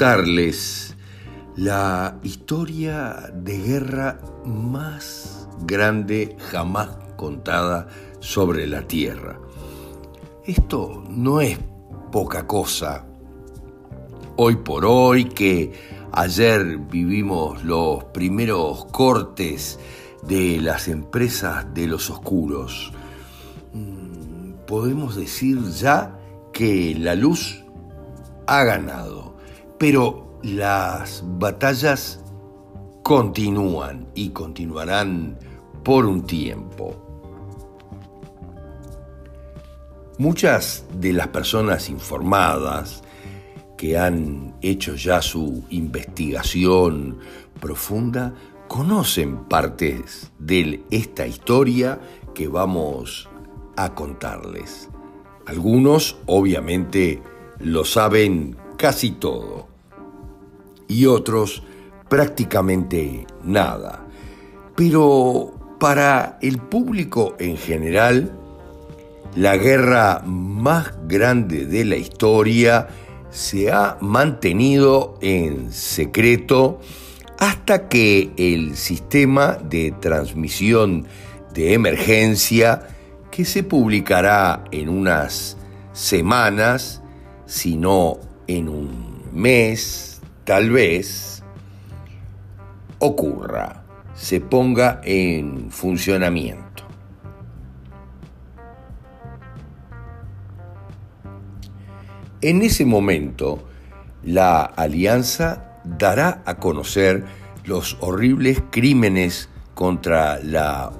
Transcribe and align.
Contarles 0.00 0.96
la 1.56 2.18
historia 2.22 3.30
de 3.34 3.58
guerra 3.58 4.18
más 4.46 5.46
grande 5.66 6.38
jamás 6.38 6.88
contada 7.16 7.86
sobre 8.18 8.66
la 8.66 8.88
Tierra. 8.88 9.38
Esto 10.46 11.04
no 11.06 11.42
es 11.42 11.58
poca 12.10 12.46
cosa. 12.46 13.04
Hoy 14.36 14.56
por 14.56 14.86
hoy 14.86 15.26
que 15.26 15.70
ayer 16.12 16.78
vivimos 16.78 17.62
los 17.62 18.02
primeros 18.04 18.86
cortes 18.86 19.78
de 20.22 20.62
las 20.62 20.88
empresas 20.88 21.74
de 21.74 21.86
los 21.86 22.08
oscuros 22.08 22.90
podemos 24.66 25.14
decir 25.14 25.62
ya 25.72 26.18
que 26.54 26.96
la 26.98 27.14
luz 27.14 27.62
ha 28.46 28.64
ganado, 28.64 29.19
pero 29.80 30.38
las 30.42 31.24
batallas 31.38 32.22
continúan 33.02 34.08
y 34.14 34.28
continuarán 34.28 35.38
por 35.82 36.04
un 36.04 36.26
tiempo. 36.26 36.94
Muchas 40.18 40.84
de 40.92 41.14
las 41.14 41.28
personas 41.28 41.88
informadas 41.88 43.02
que 43.78 43.96
han 43.96 44.54
hecho 44.60 44.96
ya 44.96 45.22
su 45.22 45.64
investigación 45.70 47.18
profunda 47.58 48.34
conocen 48.68 49.44
partes 49.44 50.30
de 50.38 50.84
esta 50.90 51.26
historia 51.26 51.98
que 52.34 52.48
vamos 52.48 53.30
a 53.78 53.94
contarles. 53.94 54.90
Algunos 55.46 56.18
obviamente 56.26 57.22
lo 57.60 57.86
saben 57.86 58.58
casi 58.76 59.12
todo 59.12 59.69
y 60.90 61.06
otros 61.06 61.62
prácticamente 62.08 63.26
nada. 63.44 64.06
Pero 64.76 65.54
para 65.78 66.38
el 66.42 66.58
público 66.58 67.36
en 67.38 67.56
general, 67.56 68.32
la 69.36 69.56
guerra 69.56 70.22
más 70.26 70.92
grande 71.06 71.64
de 71.64 71.84
la 71.84 71.96
historia 71.96 72.88
se 73.30 73.70
ha 73.70 73.96
mantenido 74.00 75.16
en 75.22 75.72
secreto 75.72 76.80
hasta 77.38 77.88
que 77.88 78.32
el 78.36 78.76
sistema 78.76 79.56
de 79.62 79.94
transmisión 80.00 81.06
de 81.54 81.74
emergencia 81.74 82.88
que 83.30 83.44
se 83.44 83.62
publicará 83.62 84.64
en 84.72 84.88
unas 84.88 85.56
semanas, 85.92 87.00
si 87.46 87.76
no 87.76 88.18
en 88.48 88.68
un 88.68 89.22
mes, 89.32 90.09
tal 90.50 90.70
vez, 90.70 91.44
ocurra, 92.98 93.84
se 94.16 94.40
ponga 94.40 95.00
en 95.04 95.70
funcionamiento. 95.70 96.82
En 102.40 102.62
ese 102.62 102.84
momento, 102.84 103.62
la 104.24 104.62
alianza 104.62 105.78
dará 105.84 106.42
a 106.44 106.56
conocer 106.56 107.26
los 107.64 107.96
horribles 108.00 108.60
crímenes 108.72 109.48
contra 109.76 110.40
la 110.40 110.90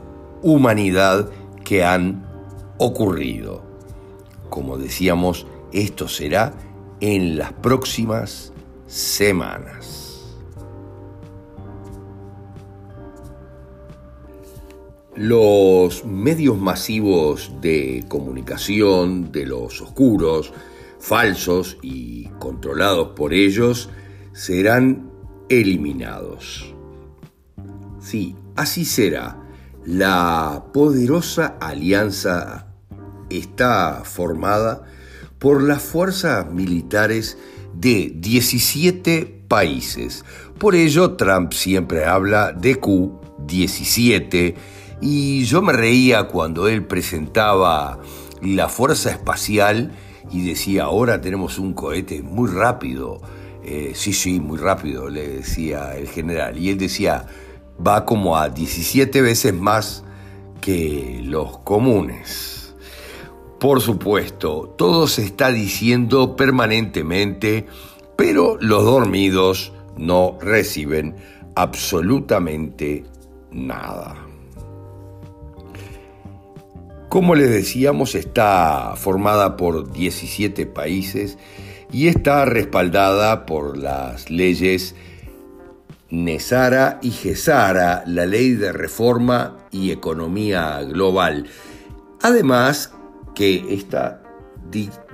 humanidad 0.43 1.28
que 1.65 1.82
han 1.82 2.25
ocurrido. 2.78 3.65
Como 4.49 4.78
decíamos, 4.78 5.49
esto 5.72 6.06
será 6.06 6.53
en 7.00 7.37
las 7.37 7.53
próximas 7.55 8.50
semanas. 8.91 10.37
Los 15.15 16.05
medios 16.05 16.59
masivos 16.59 17.53
de 17.61 18.05
comunicación 18.09 19.33
de 19.33 19.47
los 19.47 19.81
oscuros, 19.81 20.53
falsos 20.99 21.79
y 21.83 22.27
controlados 22.39 23.11
por 23.17 23.33
ellos 23.33 23.91
serán 24.33 25.11
eliminados. 25.49 26.75
Sí, 28.00 28.34
así 28.56 28.84
será 28.84 29.41
la 29.84 30.67
poderosa 30.75 31.56
alianza 31.61 32.67
está 33.31 34.03
formada 34.05 34.83
por 35.39 35.62
las 35.62 35.83
fuerzas 35.83 36.50
militares 36.53 37.39
de 37.81 38.13
17 38.15 39.45
países. 39.49 40.25
Por 40.59 40.75
ello, 40.75 41.13
Trump 41.13 41.53
siempre 41.53 42.05
habla 42.05 42.53
de 42.53 42.81
Q17 42.81 44.55
y 45.01 45.45
yo 45.45 45.63
me 45.63 45.73
reía 45.73 46.25
cuando 46.25 46.69
él 46.69 46.85
presentaba 46.85 48.01
la 48.43 48.69
Fuerza 48.69 49.11
Espacial 49.11 49.93
y 50.31 50.47
decía, 50.47 50.85
ahora 50.85 51.21
tenemos 51.21 51.59
un 51.59 51.73
cohete 51.73 52.23
muy 52.23 52.51
rápido. 52.51 53.21
Eh, 53.65 53.93
sí, 53.95 54.12
sí, 54.12 54.41
muy 54.41 54.59
rápido, 54.59 55.09
le 55.09 55.27
decía 55.27 55.97
el 55.97 56.09
general. 56.09 56.59
Y 56.59 56.71
él 56.71 56.79
decía, 56.79 57.27
va 57.85 58.05
como 58.05 58.37
a 58.37 58.49
17 58.49 59.23
veces 59.23 59.55
más 59.55 60.05
que 60.61 61.21
los 61.25 61.59
comunes. 61.59 62.59
Por 63.60 63.82
supuesto, 63.82 64.75
todo 64.78 65.06
se 65.06 65.22
está 65.22 65.53
diciendo 65.53 66.34
permanentemente, 66.34 67.66
pero 68.16 68.56
los 68.59 68.82
dormidos 68.84 69.75
no 69.98 70.38
reciben 70.41 71.16
absolutamente 71.54 73.04
nada. 73.53 74.16
Como 77.11 77.35
les 77.35 77.50
decíamos, 77.50 78.14
está 78.14 78.94
formada 78.96 79.58
por 79.58 79.93
17 79.93 80.64
países 80.64 81.37
y 81.93 82.08
está 82.08 82.46
respaldada 82.46 83.44
por 83.44 83.76
las 83.76 84.31
leyes 84.31 84.94
Nesara 86.08 86.99
y 87.02 87.11
Gesara, 87.11 88.05
la 88.06 88.25
ley 88.25 88.52
de 88.52 88.73
reforma 88.73 89.58
y 89.70 89.90
economía 89.90 90.81
global. 90.82 91.46
Además 92.23 92.94
que 93.40 93.64
esta 93.70 94.22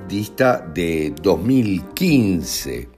dista 0.09 0.59
de 0.75 1.15
2015 1.23 2.89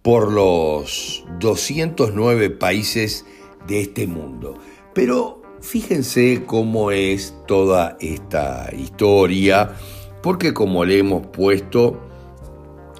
por 0.00 0.32
los 0.32 1.22
209 1.38 2.48
países 2.48 3.26
de 3.66 3.82
este 3.82 4.06
mundo. 4.06 4.56
Pero 4.94 5.42
fíjense 5.60 6.44
cómo 6.46 6.90
es 6.90 7.34
toda 7.46 7.98
esta 8.00 8.70
historia, 8.74 9.76
porque 10.22 10.54
como 10.54 10.86
le 10.86 11.00
hemos 11.00 11.26
puesto 11.26 12.00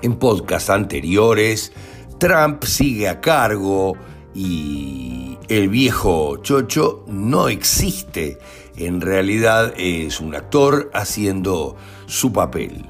en 0.02 0.16
podcasts 0.16 0.68
anteriores, 0.68 1.72
Trump 2.18 2.64
sigue 2.64 3.08
a 3.08 3.22
cargo 3.22 3.94
y 4.34 5.38
el 5.48 5.70
viejo 5.70 6.36
Chocho 6.42 7.06
no 7.08 7.48
existe. 7.48 8.36
En 8.86 9.00
realidad 9.00 9.74
es 9.76 10.20
un 10.20 10.34
actor 10.34 10.90
haciendo 10.92 11.76
su 12.06 12.32
papel. 12.32 12.84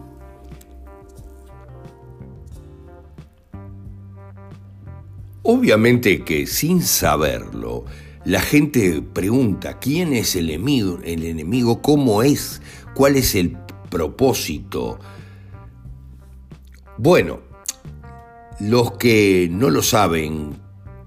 Obviamente 5.43 6.25
que 6.25 6.47
sin 6.47 6.81
saberlo, 6.81 7.85
la 8.25 8.41
gente 8.41 9.03
pregunta 9.03 9.79
quién 9.79 10.15
es 10.15 10.35
el 10.35 10.49
enemigo, 10.49 10.99
el 11.05 11.25
enemigo, 11.25 11.83
cómo 11.83 12.23
es, 12.23 12.62
cuál 12.95 13.17
es 13.17 13.35
el 13.35 13.59
propósito. 13.91 14.99
Bueno, 16.97 17.41
los 18.61 18.93
que 18.93 19.47
no 19.50 19.69
lo 19.69 19.83
saben 19.83 20.55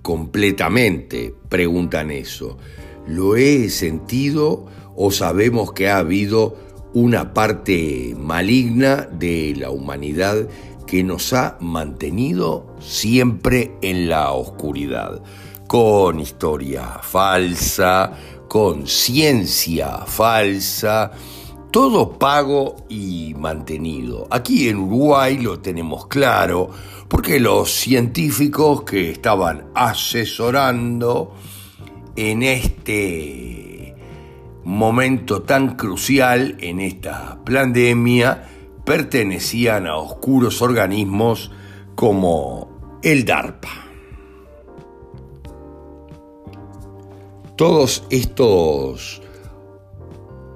completamente 0.04 1.34
preguntan 1.50 2.12
eso. 2.12 2.60
¿Lo 3.08 3.36
he 3.36 3.70
sentido 3.70 4.66
o 4.96 5.12
sabemos 5.12 5.74
que 5.74 5.90
ha 5.90 5.98
habido 5.98 6.56
una 6.94 7.34
parte 7.34 8.16
maligna 8.18 9.08
de 9.12 9.54
la 9.58 9.70
humanidad 9.70 10.48
que 10.88 11.04
nos 11.04 11.34
ha 11.34 11.58
mantenido 11.60 12.76
siempre 12.80 13.76
en 13.82 14.08
la 14.08 14.32
oscuridad, 14.32 15.22
con 15.68 16.20
historia 16.20 17.00
falsa, 17.02 18.14
con 18.48 18.88
ciencia 18.88 20.06
falsa, 20.06 21.12
todo 21.72 22.18
pago 22.18 22.78
y 22.88 23.34
mantenido. 23.38 24.28
Aquí 24.32 24.70
en 24.70 24.78
Uruguay 24.78 25.38
lo 25.38 25.60
tenemos 25.60 26.08
claro, 26.08 26.70
porque 27.10 27.40
los 27.40 27.72
científicos 27.72 28.84
que 28.84 29.12
estaban 29.12 29.66
asesorando 29.76 31.34
en 32.16 32.44
este 32.44 33.96
momento 34.64 35.44
tan 35.44 35.76
crucial 35.76 36.58
en 36.60 36.80
esta 36.80 37.40
pandemia, 37.46 38.44
pertenecían 38.86 39.88
a 39.88 39.98
oscuros 39.98 40.62
organismos 40.62 41.52
como 41.96 43.00
el 43.04 43.26
DARPA. 43.26 43.70
Todos 47.56 48.04
estos 48.10 49.22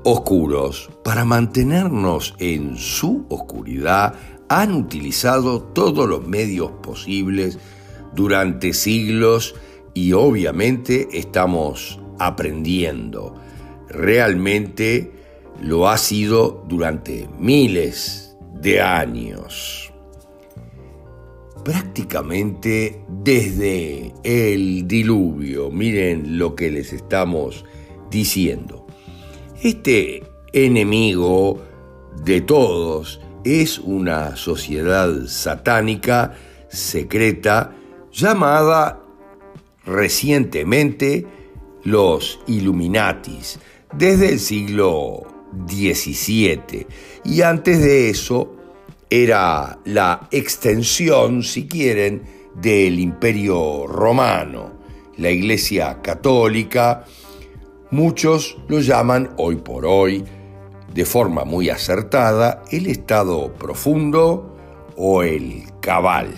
oscuros, 0.04 0.90
para 1.04 1.24
mantenernos 1.26 2.36
en 2.40 2.78
su 2.78 3.26
oscuridad, 3.30 4.16
han 4.50 4.74
utilizado 4.74 5.62
todos 5.62 6.10
los 6.10 6.28
medios 6.28 6.72
posibles 6.82 7.60
durante 8.14 8.74
siglos 8.74 9.56
y 9.94 10.14
obviamente 10.14 11.08
estamos 11.14 12.00
aprendiendo 12.20 13.36
realmente 13.90 15.12
lo 15.62 15.90
ha 15.90 15.98
sido 15.98 16.64
durante 16.68 17.28
miles 17.38 18.38
de 18.54 18.82
años. 18.82 19.92
Prácticamente 21.64 23.04
desde 23.10 24.14
el 24.24 24.88
diluvio, 24.88 25.70
miren 25.70 26.38
lo 26.38 26.56
que 26.56 26.72
les 26.72 26.94
estamos 26.94 27.66
diciendo. 28.10 28.88
Este 29.62 30.24
enemigo 30.54 31.62
de 32.24 32.42
todos 32.42 33.20
es 33.44 33.80
una 33.80 34.36
sociedad 34.36 35.26
satánica 35.28 36.34
secreta 36.70 37.76
llamada 38.12 39.02
recientemente 39.90 41.26
los 41.84 42.40
Illuminatis, 42.48 43.60
desde 43.94 44.30
el 44.30 44.40
siglo 44.40 45.24
XVII. 45.68 46.88
Y 47.26 47.42
antes 47.42 47.82
de 47.82 48.10
eso 48.10 48.56
era 49.10 49.80
la 49.86 50.28
extensión, 50.32 51.44
si 51.44 51.68
quieren, 51.68 52.22
del 52.56 53.00
imperio 53.00 53.88
romano, 53.88 54.74
la 55.18 55.32
Iglesia 55.32 56.02
católica. 56.02 57.06
Muchos 57.92 58.58
lo 58.68 58.80
llaman 58.80 59.32
hoy 59.38 59.56
por 59.56 59.86
hoy, 59.86 60.24
de 60.94 61.06
forma 61.06 61.46
muy 61.46 61.70
acertada, 61.70 62.64
el 62.72 62.88
estado 62.88 63.54
profundo 63.54 64.56
o 64.96 65.24
el 65.24 65.64
cabal. 65.82 66.36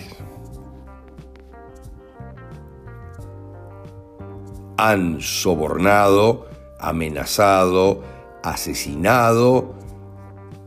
Han 4.84 5.20
sobornado 5.20 6.48
amenazado, 6.82 8.02
asesinado, 8.42 9.74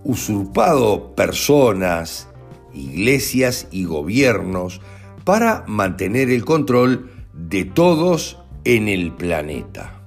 usurpado 0.05 1.13
personas, 1.13 2.29
iglesias 2.73 3.67
y 3.71 3.83
gobiernos 3.83 4.79
para 5.25 5.65
mantener 5.67 6.29
el 6.29 6.45
control 6.45 7.11
de 7.33 7.65
todos 7.65 8.39
en 8.63 8.87
el 8.87 9.11
planeta. 9.11 10.01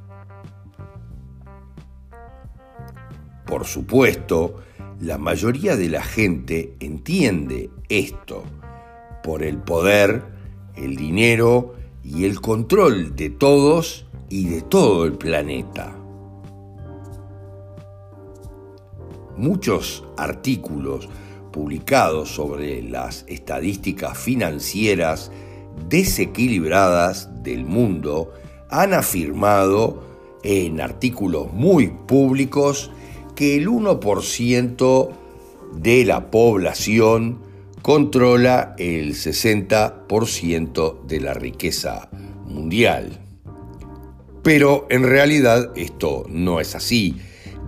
Por 3.45 3.67
supuesto, 3.67 4.63
la 5.01 5.19
mayoría 5.19 5.77
de 5.77 5.91
la 5.91 6.03
gente 6.03 6.75
entiende 6.81 7.69
esto 7.91 8.45
por 9.23 9.43
el 9.43 9.59
poder, 9.59 10.23
el 10.77 10.97
dinero 10.97 11.75
y 12.15 12.25
el 12.25 12.41
control 12.41 13.15
de 13.17 13.29
todos 13.29 14.07
y 14.31 14.47
de 14.47 14.63
todo 14.63 15.05
el 15.05 15.13
planeta. 15.13 15.95
Muchos 19.37 20.05
artículos 20.17 21.09
publicados 21.53 22.31
sobre 22.31 22.83
las 22.83 23.25
estadísticas 23.29 24.17
financieras 24.17 25.31
desequilibradas 25.89 27.43
del 27.43 27.65
mundo 27.65 28.33
han 28.71 28.95
afirmado 28.95 30.03
en 30.43 30.81
artículos 30.81 31.53
muy 31.53 31.89
públicos 31.89 32.91
que 33.35 33.57
el 33.57 33.69
1% 33.69 35.11
de 35.75 36.05
la 36.05 36.31
población 36.31 37.48
controla 37.89 38.77
el 38.77 39.15
60% 39.15 41.07
de 41.07 41.21
la 41.21 41.33
riqueza 41.33 42.11
mundial. 42.45 43.19
Pero 44.43 44.87
en 44.91 45.05
realidad 45.05 45.73
esto 45.75 46.27
no 46.29 46.61
es 46.61 46.75
así 46.75 47.17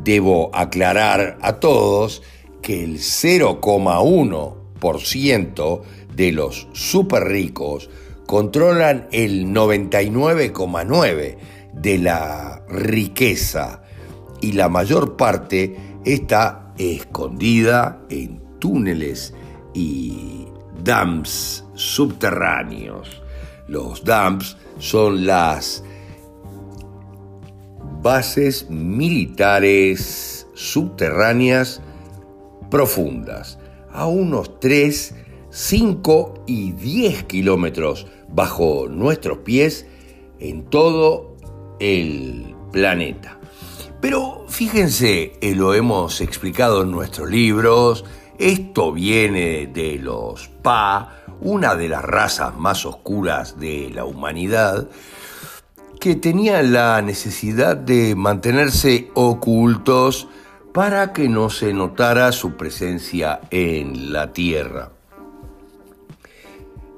Debo 0.05 0.51
aclarar 0.53 1.39
a 1.41 1.55
todos 1.55 2.23
que 2.61 2.85
el 2.85 2.99
0,1% 2.99 5.83
de 6.15 6.33
los 6.33 6.69
super 6.75 7.25
ricos 7.25 7.89
controlan 8.27 9.09
el 9.13 9.47
99,9% 9.47 11.37
de 11.73 11.97
la 11.97 12.63
riqueza 12.69 13.85
y 14.43 14.53
la 14.53 14.69
mayor 14.69 15.17
parte 15.17 15.77
está 16.05 16.75
escondida 16.77 18.03
en 18.11 18.43
túneles 18.59 19.33
y 19.75 20.47
dams 20.83 21.65
subterráneos. 21.75 23.23
Los 23.69 24.05
dams 24.05 24.57
son 24.79 25.27
las 25.27 25.85
bases 28.03 28.69
militares 28.71 30.47
subterráneas 30.55 31.81
profundas, 32.71 33.59
a 33.93 34.07
unos 34.07 34.59
3, 34.61 35.15
5 35.51 36.45
y 36.47 36.73
10 36.73 37.25
kilómetros 37.25 38.07
bajo 38.29 38.87
nuestros 38.89 39.39
pies 39.39 39.87
en 40.39 40.65
todo 40.65 41.37
el 41.81 42.55
planeta. 42.73 43.39
Pero 44.01 44.47
fíjense, 44.49 45.33
eh, 45.41 45.55
lo 45.55 45.75
hemos 45.75 46.21
explicado 46.21 46.83
en 46.83 46.91
nuestros 46.91 47.29
libros, 47.29 48.05
esto 48.41 48.93
viene 48.93 49.67
de 49.67 49.99
los 49.99 50.49
Pa, 50.49 51.23
una 51.43 51.77
de 51.77 51.91
las 51.91 52.03
razas 52.03 52.57
más 52.57 52.87
oscuras 52.87 53.61
de 53.61 53.91
la 53.95 54.07
humanidad, 54.07 54.89
que 56.01 56.17
tenían 56.17 56.73
la 56.73 57.03
necesidad 57.03 57.77
de 57.77 58.15
mantenerse 58.15 59.11
ocultos 59.13 60.27
para 60.73 61.13
que 61.13 61.29
no 61.29 61.51
se 61.51 61.75
notara 61.75 62.33
su 62.33 62.57
presencia 62.57 63.41
en 63.51 64.11
la 64.11 64.33
Tierra. 64.33 64.91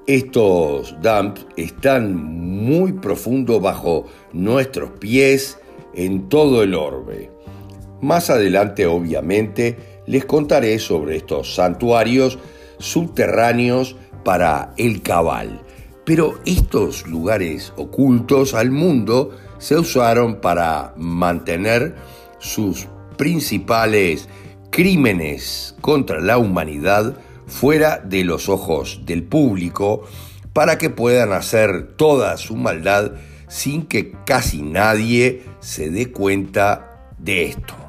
Estos 0.07 0.95
dumps 1.03 1.45
están 1.57 2.15
muy 2.15 2.93
profundo 2.93 3.59
bajo 3.59 4.07
nuestros 4.33 4.91
pies 4.93 5.59
en 5.93 6.29
todo 6.29 6.63
el 6.63 6.75
orbe. 6.75 7.31
Más 8.01 8.31
adelante, 8.31 8.87
obviamente, 8.87 9.92
les 10.07 10.25
contaré 10.25 10.79
sobre 10.79 11.17
estos 11.17 11.55
santuarios 11.55 12.39
subterráneos 12.79 13.97
para 14.25 14.75
el 14.77 15.03
cabal 15.03 15.61
pero 16.05 16.39
estos 16.45 17.07
lugares 17.07 17.73
ocultos 17.77 18.55
al 18.55 18.71
mundo 18.71 19.31
se 19.59 19.77
usaron 19.77 20.41
para 20.41 20.95
mantener 20.97 21.95
sus 22.39 22.89
principales 23.17 24.29
crímenes 24.71 25.77
contra 25.81 26.21
la 26.21 26.39
humanidad 26.39 27.17
fuera 27.47 27.99
de 27.99 28.25
los 28.25 28.49
ojos 28.49 29.03
del 29.05 29.23
público 29.23 30.05
para 30.53 30.79
que 30.79 30.91
puedan 30.91 31.33
hacer 31.33 31.95
toda 31.97 32.37
su 32.37 32.57
maldad 32.57 33.13
sin 33.49 33.87
que 33.87 34.13
casi 34.27 34.63
nadie 34.63 35.43
se 35.61 35.91
dé 35.91 36.11
cuenta 36.11 37.11
de 37.19 37.45
esto. 37.47 37.82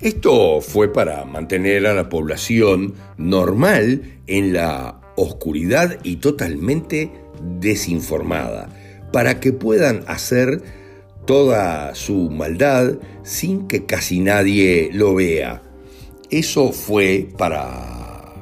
Esto 0.00 0.60
fue 0.60 0.92
para 0.92 1.24
mantener 1.24 1.84
a 1.88 1.92
la 1.92 2.08
población 2.08 2.94
normal 3.16 4.20
en 4.28 4.52
la 4.52 5.00
oscuridad 5.16 5.98
y 6.04 6.16
totalmente 6.16 7.10
desinformada, 7.58 8.68
para 9.12 9.40
que 9.40 9.52
puedan 9.52 10.04
hacer 10.06 10.62
toda 11.26 11.96
su 11.96 12.30
maldad 12.30 12.94
sin 13.24 13.66
que 13.66 13.86
casi 13.86 14.20
nadie 14.20 14.88
lo 14.92 15.16
vea. 15.16 15.62
Eso 16.30 16.70
fue 16.70 17.28
para 17.36 18.34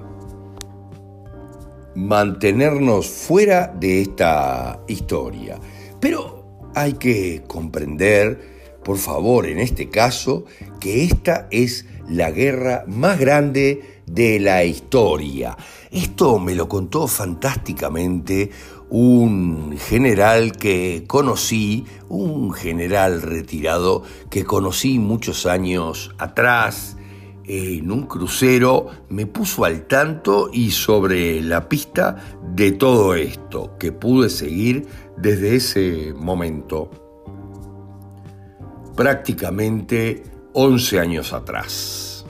mantenernos 1.94 3.06
fuera 3.06 3.74
de 3.80 4.02
esta 4.02 4.78
historia. 4.88 5.58
Pero 6.00 6.60
hay 6.74 6.92
que 6.92 7.42
comprender 7.46 8.55
por 8.86 8.98
favor, 8.98 9.48
en 9.48 9.58
este 9.58 9.90
caso, 9.90 10.44
que 10.78 11.02
esta 11.02 11.48
es 11.50 11.86
la 12.08 12.30
guerra 12.30 12.84
más 12.86 13.18
grande 13.18 14.00
de 14.06 14.38
la 14.38 14.62
historia. 14.62 15.56
Esto 15.90 16.38
me 16.38 16.54
lo 16.54 16.68
contó 16.68 17.08
fantásticamente 17.08 18.52
un 18.88 19.76
general 19.76 20.52
que 20.52 21.02
conocí, 21.08 21.84
un 22.08 22.52
general 22.52 23.22
retirado 23.22 24.04
que 24.30 24.44
conocí 24.44 25.00
muchos 25.00 25.46
años 25.46 26.14
atrás 26.18 26.96
en 27.44 27.90
un 27.90 28.06
crucero, 28.06 28.86
me 29.08 29.26
puso 29.26 29.64
al 29.64 29.88
tanto 29.88 30.48
y 30.52 30.70
sobre 30.70 31.40
la 31.42 31.68
pista 31.68 32.38
de 32.54 32.70
todo 32.70 33.16
esto 33.16 33.76
que 33.80 33.90
pude 33.90 34.30
seguir 34.30 34.86
desde 35.16 35.56
ese 35.56 36.14
momento 36.16 37.05
prácticamente 38.96 40.24
11 40.54 40.98
años 40.98 41.32
atrás. 41.32 42.24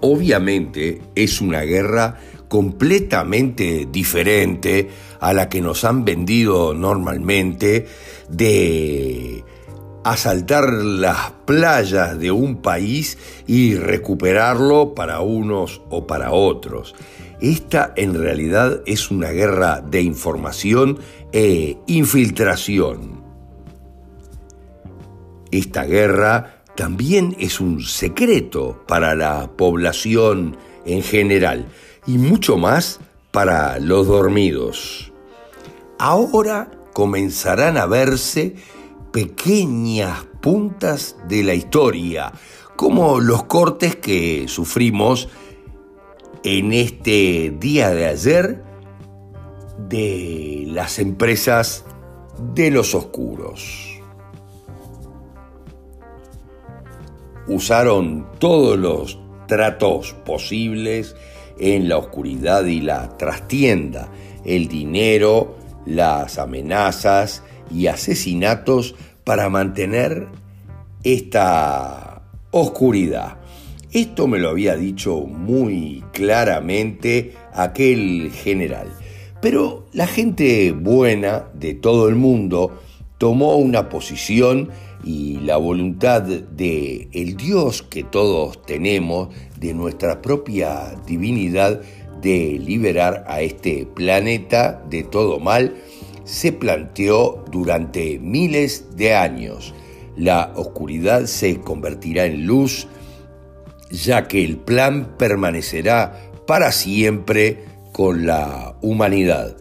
Obviamente 0.00 1.00
es 1.14 1.40
una 1.40 1.62
guerra 1.62 2.18
completamente 2.48 3.88
diferente 3.90 4.90
a 5.20 5.32
la 5.32 5.48
que 5.48 5.60
nos 5.60 5.84
han 5.84 6.04
vendido 6.04 6.74
normalmente 6.74 7.86
de 8.28 9.44
asaltar 10.04 10.70
las 10.70 11.32
playas 11.46 12.18
de 12.18 12.30
un 12.30 12.56
país 12.56 13.18
y 13.46 13.76
recuperarlo 13.76 14.94
para 14.94 15.20
unos 15.20 15.80
o 15.88 16.06
para 16.06 16.32
otros. 16.32 16.94
Esta 17.44 17.92
en 17.94 18.14
realidad 18.14 18.80
es 18.86 19.10
una 19.10 19.28
guerra 19.28 19.82
de 19.82 20.00
información 20.00 20.98
e 21.30 21.76
infiltración. 21.86 23.22
Esta 25.50 25.84
guerra 25.84 26.62
también 26.74 27.36
es 27.38 27.60
un 27.60 27.82
secreto 27.82 28.82
para 28.88 29.14
la 29.14 29.50
población 29.58 30.56
en 30.86 31.02
general 31.02 31.66
y 32.06 32.16
mucho 32.16 32.56
más 32.56 32.98
para 33.30 33.78
los 33.78 34.06
dormidos. 34.06 35.12
Ahora 35.98 36.70
comenzarán 36.94 37.76
a 37.76 37.84
verse 37.84 38.54
pequeñas 39.12 40.24
puntas 40.40 41.16
de 41.28 41.42
la 41.42 41.52
historia, 41.52 42.32
como 42.74 43.20
los 43.20 43.44
cortes 43.44 43.96
que 43.96 44.46
sufrimos 44.48 45.28
en 46.44 46.74
este 46.74 47.54
día 47.58 47.90
de 47.90 48.06
ayer 48.06 48.62
de 49.88 50.64
las 50.68 50.98
empresas 50.98 51.86
de 52.54 52.70
los 52.70 52.94
oscuros. 52.94 53.98
Usaron 57.48 58.26
todos 58.38 58.78
los 58.78 59.18
tratos 59.48 60.14
posibles 60.24 61.16
en 61.58 61.88
la 61.88 61.96
oscuridad 61.96 62.64
y 62.66 62.80
la 62.80 63.16
trastienda, 63.16 64.08
el 64.44 64.68
dinero, 64.68 65.56
las 65.86 66.38
amenazas 66.38 67.42
y 67.70 67.86
asesinatos 67.86 68.94
para 69.24 69.48
mantener 69.48 70.28
esta 71.02 72.22
oscuridad. 72.50 73.38
Esto 73.94 74.26
me 74.26 74.40
lo 74.40 74.48
había 74.48 74.74
dicho 74.74 75.20
muy 75.20 76.02
claramente 76.12 77.34
aquel 77.52 78.32
general. 78.32 78.88
Pero 79.40 79.86
la 79.92 80.08
gente 80.08 80.72
buena 80.72 81.44
de 81.54 81.74
todo 81.74 82.08
el 82.08 82.16
mundo 82.16 82.80
tomó 83.18 83.54
una 83.54 83.88
posición 83.88 84.70
y 85.04 85.38
la 85.44 85.58
voluntad 85.58 86.22
de 86.22 87.06
el 87.12 87.36
Dios 87.36 87.82
que 87.82 88.02
todos 88.02 88.66
tenemos, 88.66 89.28
de 89.60 89.74
nuestra 89.74 90.20
propia 90.20 90.96
divinidad, 91.06 91.80
de 92.20 92.58
liberar 92.58 93.24
a 93.28 93.42
este 93.42 93.86
planeta 93.86 94.82
de 94.90 95.04
todo 95.04 95.38
mal, 95.38 95.72
se 96.24 96.50
planteó 96.50 97.44
durante 97.48 98.18
miles 98.18 98.96
de 98.96 99.14
años. 99.14 99.72
La 100.16 100.52
oscuridad 100.56 101.26
se 101.26 101.60
convertirá 101.60 102.26
en 102.26 102.44
luz, 102.44 102.88
ya 103.94 104.26
que 104.26 104.44
el 104.44 104.56
plan 104.56 105.16
permanecerá 105.16 106.30
para 106.46 106.72
siempre 106.72 107.64
con 107.92 108.26
la 108.26 108.76
humanidad. 108.82 109.56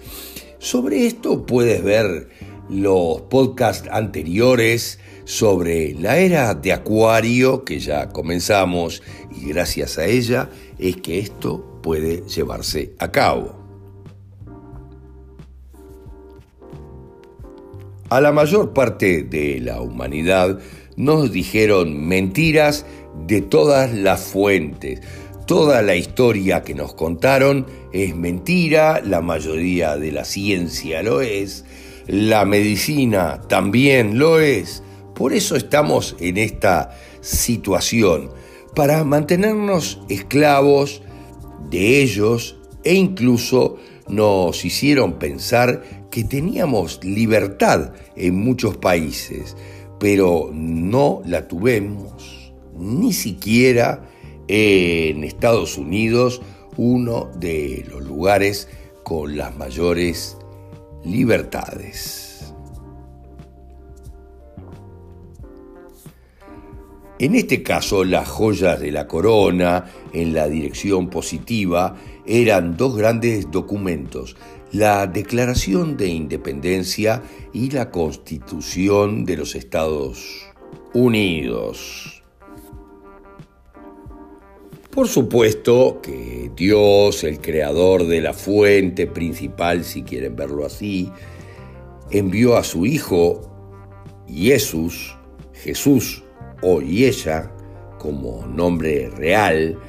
Sobre 0.57 1.05
esto 1.05 1.45
puedes 1.45 1.83
ver 1.83 2.29
los 2.69 3.21
podcasts 3.23 3.87
anteriores 3.91 4.99
sobre 5.25 5.93
la 5.93 6.17
era 6.17 6.53
de 6.55 6.73
Acuario 6.73 7.63
que 7.63 7.79
ya 7.79 8.09
comenzamos 8.09 9.03
y 9.39 9.49
gracias 9.49 9.97
a 9.97 10.05
ella 10.05 10.49
es 10.79 10.97
que 10.97 11.19
esto 11.19 11.79
puede 11.81 12.23
llevarse 12.27 12.95
a 12.99 13.11
cabo. 13.11 13.61
A 18.09 18.21
la 18.21 18.31
mayor 18.31 18.73
parte 18.73 19.23
de 19.23 19.59
la 19.59 19.81
humanidad 19.81 20.59
nos 20.95 21.31
dijeron 21.31 22.07
mentiras 22.07 22.85
de 23.25 23.41
todas 23.41 23.93
las 23.93 24.21
fuentes. 24.21 25.01
Toda 25.45 25.81
la 25.81 25.95
historia 25.95 26.63
que 26.63 26.73
nos 26.73 26.93
contaron 26.93 27.65
es 27.91 28.15
mentira, 28.15 29.01
la 29.05 29.21
mayoría 29.21 29.97
de 29.97 30.11
la 30.11 30.23
ciencia 30.23 31.03
lo 31.03 31.21
es, 31.21 31.65
la 32.07 32.45
medicina 32.45 33.41
también 33.49 34.17
lo 34.17 34.39
es. 34.39 34.83
Por 35.13 35.33
eso 35.33 35.55
estamos 35.55 36.15
en 36.19 36.37
esta 36.37 36.97
situación, 37.19 38.31
para 38.73 39.03
mantenernos 39.03 40.01
esclavos 40.09 41.01
de 41.69 42.01
ellos 42.01 42.57
e 42.83 42.93
incluso 42.93 43.77
nos 44.07 44.63
hicieron 44.65 45.19
pensar 45.19 46.07
que 46.09 46.23
teníamos 46.23 47.03
libertad 47.03 47.91
en 48.15 48.35
muchos 48.35 48.77
países, 48.77 49.55
pero 49.99 50.49
no 50.53 51.21
la 51.25 51.47
tuvimos 51.47 52.32
ni 52.83 53.13
siquiera 53.13 54.09
en 54.47 55.23
Estados 55.23 55.77
Unidos, 55.77 56.41
uno 56.77 57.29
de 57.35 57.85
los 57.89 58.03
lugares 58.03 58.67
con 59.03 59.37
las 59.37 59.55
mayores 59.55 60.37
libertades. 61.03 62.53
En 67.19 67.35
este 67.35 67.63
caso, 67.63 68.03
las 68.03 68.27
joyas 68.27 68.81
de 68.81 68.91
la 68.91 69.07
corona 69.07 69.85
en 70.11 70.33
la 70.33 70.49
dirección 70.49 71.09
positiva 71.09 71.95
eran 72.25 72.75
dos 72.75 72.97
grandes 72.97 73.49
documentos, 73.49 74.35
la 74.73 75.07
Declaración 75.07 75.95
de 75.95 76.07
Independencia 76.07 77.21
y 77.53 77.69
la 77.69 77.91
Constitución 77.91 79.23
de 79.23 79.37
los 79.37 79.55
Estados 79.55 80.47
Unidos. 80.93 82.12
Por 84.93 85.07
supuesto 85.07 86.01
que 86.03 86.51
Dios, 86.55 87.23
el 87.23 87.39
creador 87.39 88.05
de 88.05 88.21
la 88.21 88.31
fuente 88.31 89.07
principal, 89.07 89.83
si 89.85 90.03
quieren 90.03 90.35
verlo 90.35 90.67
así, 90.67 91.11
envió 92.11 92.55
a 92.57 92.63
su 92.63 92.85
Hijo 92.85 93.41
Jesús, 94.27 95.17
Jesús 95.51 96.23
o 96.61 96.79
Yesha, 96.79 97.51
como 97.97 98.45
nombre 98.45 99.09
real, 99.09 99.79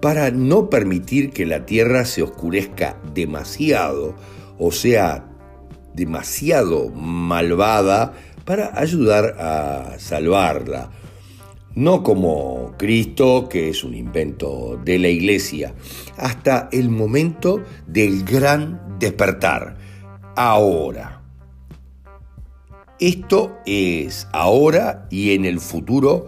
para 0.00 0.32
no 0.32 0.68
permitir 0.68 1.30
que 1.30 1.46
la 1.46 1.64
tierra 1.64 2.04
se 2.04 2.24
oscurezca 2.24 3.00
demasiado, 3.14 4.16
o 4.58 4.72
sea, 4.72 5.24
demasiado 5.94 6.88
malvada, 6.88 8.12
para 8.44 8.76
ayudar 8.76 9.36
a 9.38 10.00
salvarla 10.00 10.90
no 11.78 12.02
como 12.02 12.74
Cristo, 12.76 13.48
que 13.48 13.68
es 13.68 13.84
un 13.84 13.94
invento 13.94 14.80
de 14.84 14.98
la 14.98 15.06
iglesia, 15.06 15.74
hasta 16.16 16.68
el 16.72 16.88
momento 16.88 17.62
del 17.86 18.24
gran 18.24 18.98
despertar, 18.98 19.76
ahora. 20.34 21.22
Esto 22.98 23.58
es 23.64 24.26
ahora 24.32 25.06
y 25.08 25.34
en 25.34 25.44
el 25.44 25.60
futuro 25.60 26.26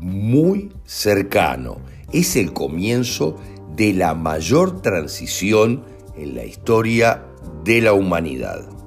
muy 0.00 0.72
cercano. 0.84 1.76
Es 2.12 2.34
el 2.34 2.52
comienzo 2.52 3.36
de 3.76 3.92
la 3.92 4.16
mayor 4.16 4.82
transición 4.82 5.84
en 6.16 6.34
la 6.34 6.44
historia 6.44 7.22
de 7.62 7.82
la 7.82 7.92
humanidad. 7.92 8.81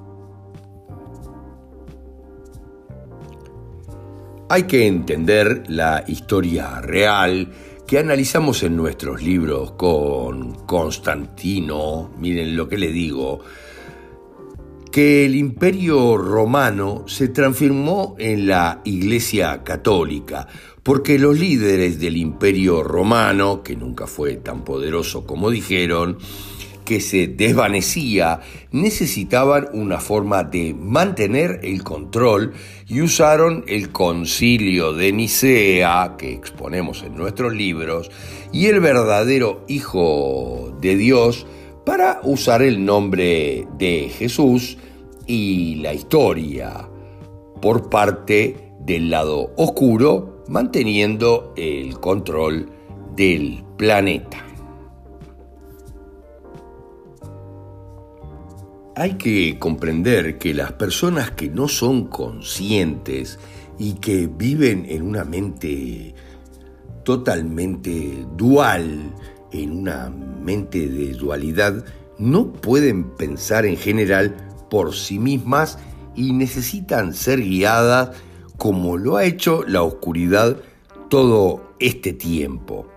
Hay 4.48 4.64
que 4.64 4.86
entender 4.86 5.64
la 5.70 6.04
historia 6.08 6.80
real 6.80 7.52
que 7.88 7.98
analizamos 7.98 8.62
en 8.62 8.78
nuestros 8.78 9.24
libros 9.24 9.72
con 9.72 10.54
Constantino, 10.66 12.12
miren 12.20 12.56
lo 12.56 12.70
que 12.70 12.78
le 12.78 12.92
digo, 12.92 13.40
que 14.92 15.26
el 15.26 15.36
imperio 15.36 16.16
romano 16.16 17.06
se 17.08 17.30
transformó 17.30 18.16
en 18.20 18.46
la 18.46 18.82
Iglesia 18.86 19.64
católica, 19.64 20.48
porque 20.84 21.18
los 21.18 21.40
líderes 21.40 22.00
del 22.00 22.16
imperio 22.16 22.84
romano, 22.84 23.64
que 23.64 23.76
nunca 23.76 24.06
fue 24.06 24.36
tan 24.36 24.64
poderoso 24.64 25.26
como 25.26 25.50
dijeron, 25.50 26.20
que 26.86 27.02
se 27.02 27.28
desvanecía, 27.28 28.40
necesitaban 28.72 29.68
una 29.74 30.00
forma 30.00 30.44
de 30.44 30.74
mantener 30.74 31.60
el 31.64 31.84
control 31.84 32.54
y 32.88 33.02
usaron 33.02 33.66
el 33.68 33.92
concilio 33.92 34.94
de 34.94 35.12
Nicea, 35.12 36.16
que 36.18 36.32
exponemos 36.32 37.04
en 37.04 37.16
nuestros 37.16 37.54
libros, 37.54 38.12
y 38.54 38.68
el 38.68 38.80
verdadero 38.80 39.66
Hijo 39.68 40.78
de 40.80 40.96
Dios, 40.96 41.46
para 41.86 42.22
usar 42.24 42.62
el 42.62 42.86
nombre 42.86 43.68
de 43.78 44.10
Jesús 44.10 44.78
y 45.28 45.76
la 45.76 45.94
historia 45.94 46.88
por 47.62 47.90
parte 47.90 48.72
del 48.80 49.10
lado 49.10 49.52
oscuro, 49.58 50.44
manteniendo 50.48 51.54
el 51.58 52.00
control 52.00 52.70
del 53.16 53.64
planeta. 53.78 54.45
Hay 58.98 59.16
que 59.16 59.60
comprender 59.60 60.38
que 60.38 60.54
las 60.54 60.72
personas 60.74 61.32
que 61.32 61.50
no 61.50 61.68
son 61.68 62.08
conscientes 62.08 63.40
y 63.78 63.96
que 63.96 64.28
viven 64.28 64.86
en 64.88 65.02
una 65.02 65.26
mente 65.26 66.16
totalmente 67.04 68.26
dual, 68.38 69.14
en 69.52 69.80
una 69.80 70.10
mente 70.10 70.88
de 70.88 71.12
dualidad, 71.12 71.84
no 72.18 72.54
pueden 72.54 73.04
pensar 73.16 73.66
en 73.66 73.76
general 73.76 74.34
por 74.70 74.96
sí 74.96 75.20
mismas 75.20 75.78
y 76.16 76.32
necesitan 76.32 77.14
ser 77.14 77.42
guiadas 77.42 78.12
como 78.58 78.96
lo 78.96 79.18
ha 79.18 79.26
hecho 79.26 79.66
la 79.68 79.84
oscuridad 79.84 80.56
todo 81.10 81.76
este 81.80 82.14
tiempo. 82.14 82.88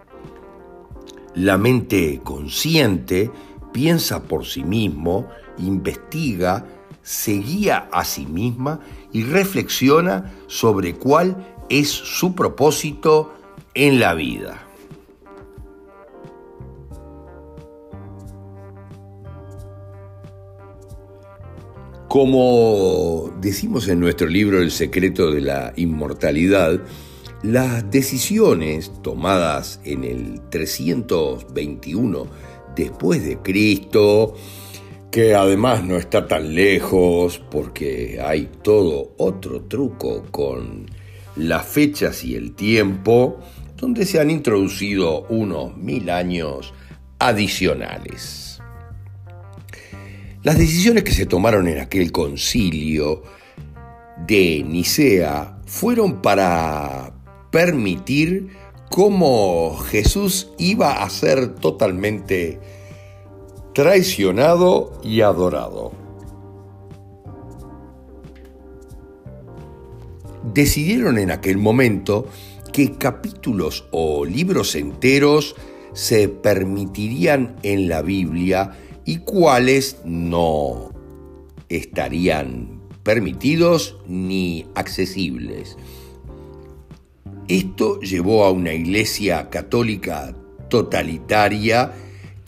La 1.35 1.59
mente 1.59 2.21
consciente 2.23 3.33
piensa 3.73 4.23
por 4.23 4.47
sí 4.47 4.63
mismo, 4.63 5.29
investiga, 5.59 6.65
se 7.03 7.33
guía 7.33 7.89
a 7.93 8.05
sí 8.05 8.27
misma 8.27 8.81
y 9.13 9.23
reflexiona 9.23 10.33
sobre 10.47 10.95
cuál 10.95 11.57
es 11.69 11.89
su 11.89 12.35
propósito 12.35 13.35
en 13.75 14.01
la 14.01 14.15
vida. 14.15 14.69
Como 22.09 23.35
decimos 23.39 23.87
en 23.89 24.01
nuestro 24.01 24.29
libro 24.29 24.63
El 24.63 24.71
secreto 24.71 25.31
de 25.31 25.43
la 25.43 25.75
inmortalidad, 25.77 26.81
las 27.43 27.91
decisiones 27.91 28.91
tomadas 29.03 29.79
en 29.85 30.05
el 30.05 30.41
321 30.49 32.27
después 32.75 33.25
de 33.27 33.39
Cristo, 33.39 34.35
que 35.11 35.35
además 35.35 35.85
no 35.85 35.97
está 35.97 36.27
tan 36.27 36.55
lejos 36.55 37.41
porque 37.51 38.21
hay 38.23 38.51
todo 38.63 39.15
otro 39.17 39.63
truco 39.63 40.25
con 40.31 40.87
las 41.37 41.67
fechas 41.67 42.25
y 42.25 42.35
el 42.35 42.55
tiempo, 42.55 43.39
donde 43.77 44.05
se 44.05 44.21
han 44.21 44.31
introducido 44.31 45.23
unos 45.29 45.77
mil 45.77 46.11
años 46.11 46.75
adicionales. 47.19 48.61
Las 50.43 50.59
decisiones 50.59 51.05
que 51.05 51.13
se 51.13 51.27
tomaron 51.27 51.69
en 51.69 51.81
aquel 51.81 52.13
concilio 52.13 53.23
de 54.27 54.65
Nicea 54.67 55.59
fueron 55.67 56.21
para 56.21 57.13
permitir 57.51 58.49
cómo 58.91 59.77
Jesús 59.77 60.51
iba 60.59 61.03
a 61.03 61.11
ser 61.11 61.55
totalmente 61.55 62.61
traicionado 63.79 64.91
y 65.05 65.21
adorado. 65.21 65.93
Decidieron 70.53 71.17
en 71.17 71.31
aquel 71.31 71.59
momento 71.59 72.27
que 72.73 72.95
capítulos 72.95 73.87
o 73.93 74.25
libros 74.25 74.75
enteros 74.75 75.55
se 75.93 76.29
permitirían 76.29 77.55
en 77.63 77.89
la 77.89 78.03
Biblia 78.03 78.73
y 79.05 79.19
cuáles 79.19 79.99
no 80.05 80.91
estarían 81.69 82.81
permitidos 83.05 83.97
ni 84.09 84.67
accesibles. 84.75 85.77
Esto 87.47 88.01
llevó 88.01 88.45
a 88.45 88.51
una 88.51 88.73
iglesia 88.73 89.49
católica 89.51 90.35
totalitaria 90.69 91.93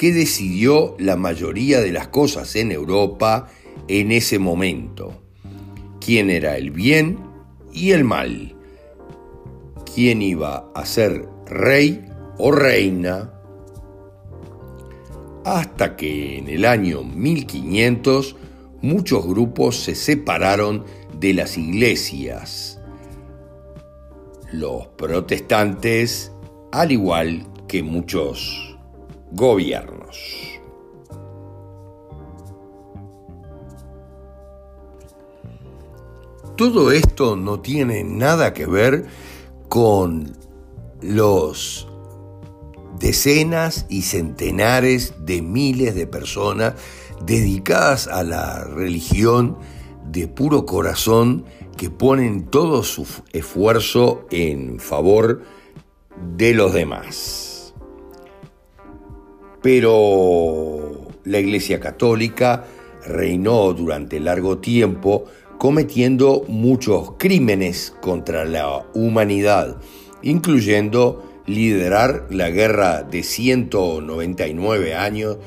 que 0.00 0.14
decidió 0.14 0.96
la 0.98 1.16
mayoría 1.16 1.82
de 1.82 1.92
las 1.92 2.08
cosas 2.08 2.56
en 2.56 2.72
Europa 2.72 3.50
en 3.86 4.12
ese 4.12 4.38
momento. 4.38 5.12
¿Quién 6.00 6.30
era 6.30 6.56
el 6.56 6.70
bien 6.70 7.18
y 7.70 7.90
el 7.90 8.04
mal? 8.04 8.56
¿Quién 9.94 10.22
iba 10.22 10.70
a 10.74 10.86
ser 10.86 11.28
rey 11.44 12.02
o 12.38 12.50
reina 12.50 13.34
hasta 15.44 15.96
que 15.96 16.38
en 16.38 16.48
el 16.48 16.64
año 16.64 17.04
1500 17.04 18.36
muchos 18.80 19.26
grupos 19.26 19.76
se 19.84 19.94
separaron 19.94 20.86
de 21.18 21.34
las 21.34 21.58
iglesias. 21.58 22.80
Los 24.50 24.86
protestantes, 24.96 26.32
al 26.72 26.90
igual 26.90 27.46
que 27.68 27.82
muchos 27.82 28.69
gobiernos. 29.32 30.60
Todo 36.56 36.92
esto 36.92 37.36
no 37.36 37.60
tiene 37.60 38.04
nada 38.04 38.52
que 38.52 38.66
ver 38.66 39.06
con 39.68 40.36
los 41.00 41.88
decenas 42.98 43.86
y 43.88 44.02
centenares 44.02 45.14
de 45.20 45.40
miles 45.40 45.94
de 45.94 46.06
personas 46.06 46.74
dedicadas 47.24 48.08
a 48.08 48.22
la 48.22 48.64
religión 48.64 49.56
de 50.04 50.28
puro 50.28 50.66
corazón 50.66 51.46
que 51.78 51.88
ponen 51.88 52.46
todo 52.46 52.82
su 52.82 53.06
esfuerzo 53.32 54.26
en 54.30 54.80
favor 54.80 55.42
de 56.36 56.52
los 56.52 56.74
demás. 56.74 57.49
Pero 59.62 61.08
la 61.24 61.38
Iglesia 61.38 61.80
Católica 61.80 62.64
reinó 63.06 63.72
durante 63.72 64.20
largo 64.20 64.58
tiempo 64.58 65.24
cometiendo 65.58 66.44
muchos 66.48 67.12
crímenes 67.18 67.94
contra 68.00 68.44
la 68.44 68.86
humanidad, 68.94 69.76
incluyendo 70.22 71.22
liderar 71.46 72.26
la 72.30 72.48
guerra 72.50 73.02
de 73.02 73.22
199 73.22 74.94
años 74.94 75.38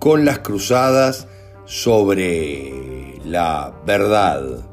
con 0.00 0.24
las 0.24 0.40
cruzadas 0.40 1.28
sobre 1.66 3.20
la 3.24 3.80
verdad. 3.86 4.68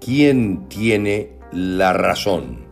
¿Quién 0.00 0.68
tiene 0.68 1.32
la 1.52 1.92
razón? 1.92 2.64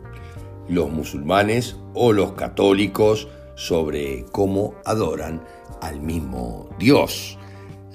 ¿Los 0.67 0.89
musulmanes 0.89 1.77
o 1.93 2.13
los 2.13 2.33
católicos 2.33 3.27
sobre 3.55 4.25
cómo 4.31 4.75
adoran 4.85 5.43
al 5.81 6.01
mismo 6.01 6.69
Dios? 6.79 7.37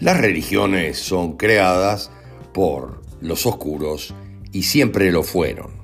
Las 0.01 0.21
religiones 0.21 0.99
son 0.99 1.37
creadas 1.37 2.11
por 2.53 3.03
los 3.21 3.47
oscuros 3.47 4.15
y 4.53 4.63
siempre 4.63 5.11
lo 5.11 5.23
fueron. 5.23 5.79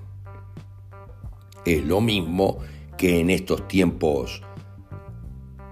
es 1.64 1.82
lo 1.84 2.00
mismo 2.00 2.58
que 2.98 3.20
en 3.20 3.30
estos 3.30 3.66
tiempos 3.68 4.42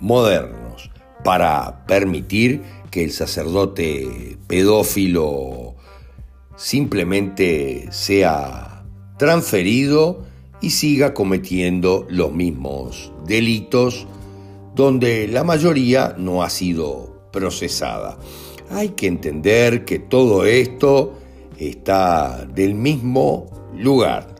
modernos 0.00 0.90
para 1.22 1.84
permitir 1.86 2.62
que 2.90 3.04
el 3.04 3.12
sacerdote 3.12 4.38
pedófilo 4.46 5.76
simplemente 6.56 7.88
sea 7.90 8.84
transferido 9.18 10.26
y 10.62 10.70
siga 10.70 11.12
cometiendo 11.12 12.06
los 12.08 12.32
mismos 12.32 13.12
delitos 13.26 14.06
donde 14.74 15.28
la 15.28 15.44
mayoría 15.44 16.14
no 16.16 16.42
ha 16.42 16.48
sido 16.48 17.28
procesada. 17.32 18.16
Hay 18.70 18.90
que 18.90 19.06
entender 19.06 19.84
que 19.84 19.98
todo 19.98 20.46
esto 20.46 21.14
está 21.58 22.46
del 22.46 22.74
mismo 22.74 23.50
lugar. 23.76 24.34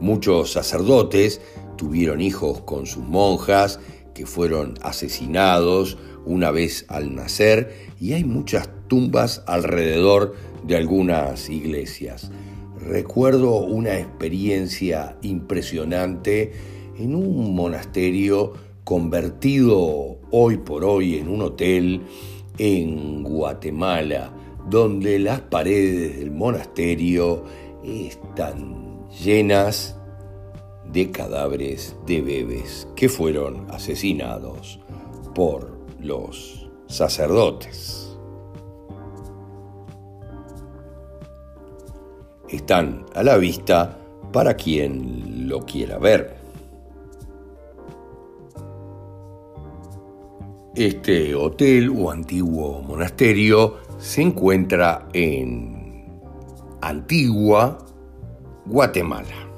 Muchos 0.00 0.52
sacerdotes 0.52 1.40
tuvieron 1.76 2.20
hijos 2.20 2.62
con 2.62 2.86
sus 2.86 3.04
monjas 3.04 3.78
que 4.14 4.26
fueron 4.26 4.74
asesinados 4.82 5.96
una 6.24 6.50
vez 6.50 6.86
al 6.88 7.14
nacer 7.14 7.90
y 8.00 8.14
hay 8.14 8.24
muchas 8.24 8.68
tumbas 8.88 9.42
alrededor 9.46 10.34
de 10.64 10.76
algunas 10.76 11.48
iglesias. 11.48 12.30
Recuerdo 12.78 13.58
una 13.58 13.98
experiencia 13.98 15.16
impresionante 15.22 16.52
en 16.98 17.14
un 17.14 17.54
monasterio 17.54 18.54
convertido 18.84 20.18
hoy 20.30 20.58
por 20.58 20.84
hoy 20.84 21.16
en 21.16 21.28
un 21.28 21.42
hotel 21.42 22.02
en 22.58 23.22
Guatemala, 23.22 24.32
donde 24.68 25.18
las 25.18 25.40
paredes 25.40 26.18
del 26.18 26.30
monasterio 26.30 27.44
están 27.84 29.08
llenas 29.22 29.96
de 30.92 31.10
cadáveres 31.10 31.96
de 32.06 32.20
bebés 32.20 32.86
que 32.94 33.08
fueron 33.08 33.70
asesinados 33.70 34.78
por 35.34 35.78
los 36.00 36.68
sacerdotes. 36.86 38.11
Están 42.52 43.06
a 43.14 43.22
la 43.22 43.38
vista 43.38 43.98
para 44.30 44.54
quien 44.54 45.48
lo 45.48 45.64
quiera 45.64 45.98
ver. 45.98 46.36
Este 50.74 51.34
hotel 51.34 51.88
o 51.88 52.10
antiguo 52.10 52.82
monasterio 52.82 53.78
se 53.98 54.20
encuentra 54.20 55.08
en 55.14 56.12
Antigua, 56.82 57.78
Guatemala. 58.66 59.48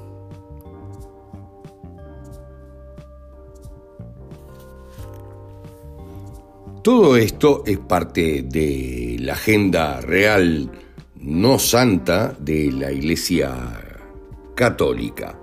Todo 6.81 7.17
esto 7.17 7.63
es 7.65 7.77
parte 7.79 8.43
de 8.43 9.17
la 9.19 9.33
agenda 9.33 9.99
real 9.99 10.69
no 11.25 11.57
santa 11.57 12.37
de 12.39 12.71
la 12.71 12.91
Iglesia 12.91 13.81
Católica. 14.53 15.39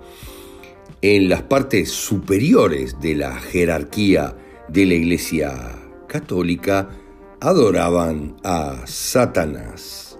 En 1.01 1.27
las 1.27 1.41
partes 1.41 1.91
superiores 1.91 3.01
de 3.01 3.15
la 3.15 3.35
jerarquía 3.35 4.33
de 4.69 4.85
la 4.85 4.93
Iglesia 4.93 5.75
Católica 6.07 6.87
adoraban 7.41 8.37
a 8.45 8.83
Satanás, 8.85 10.17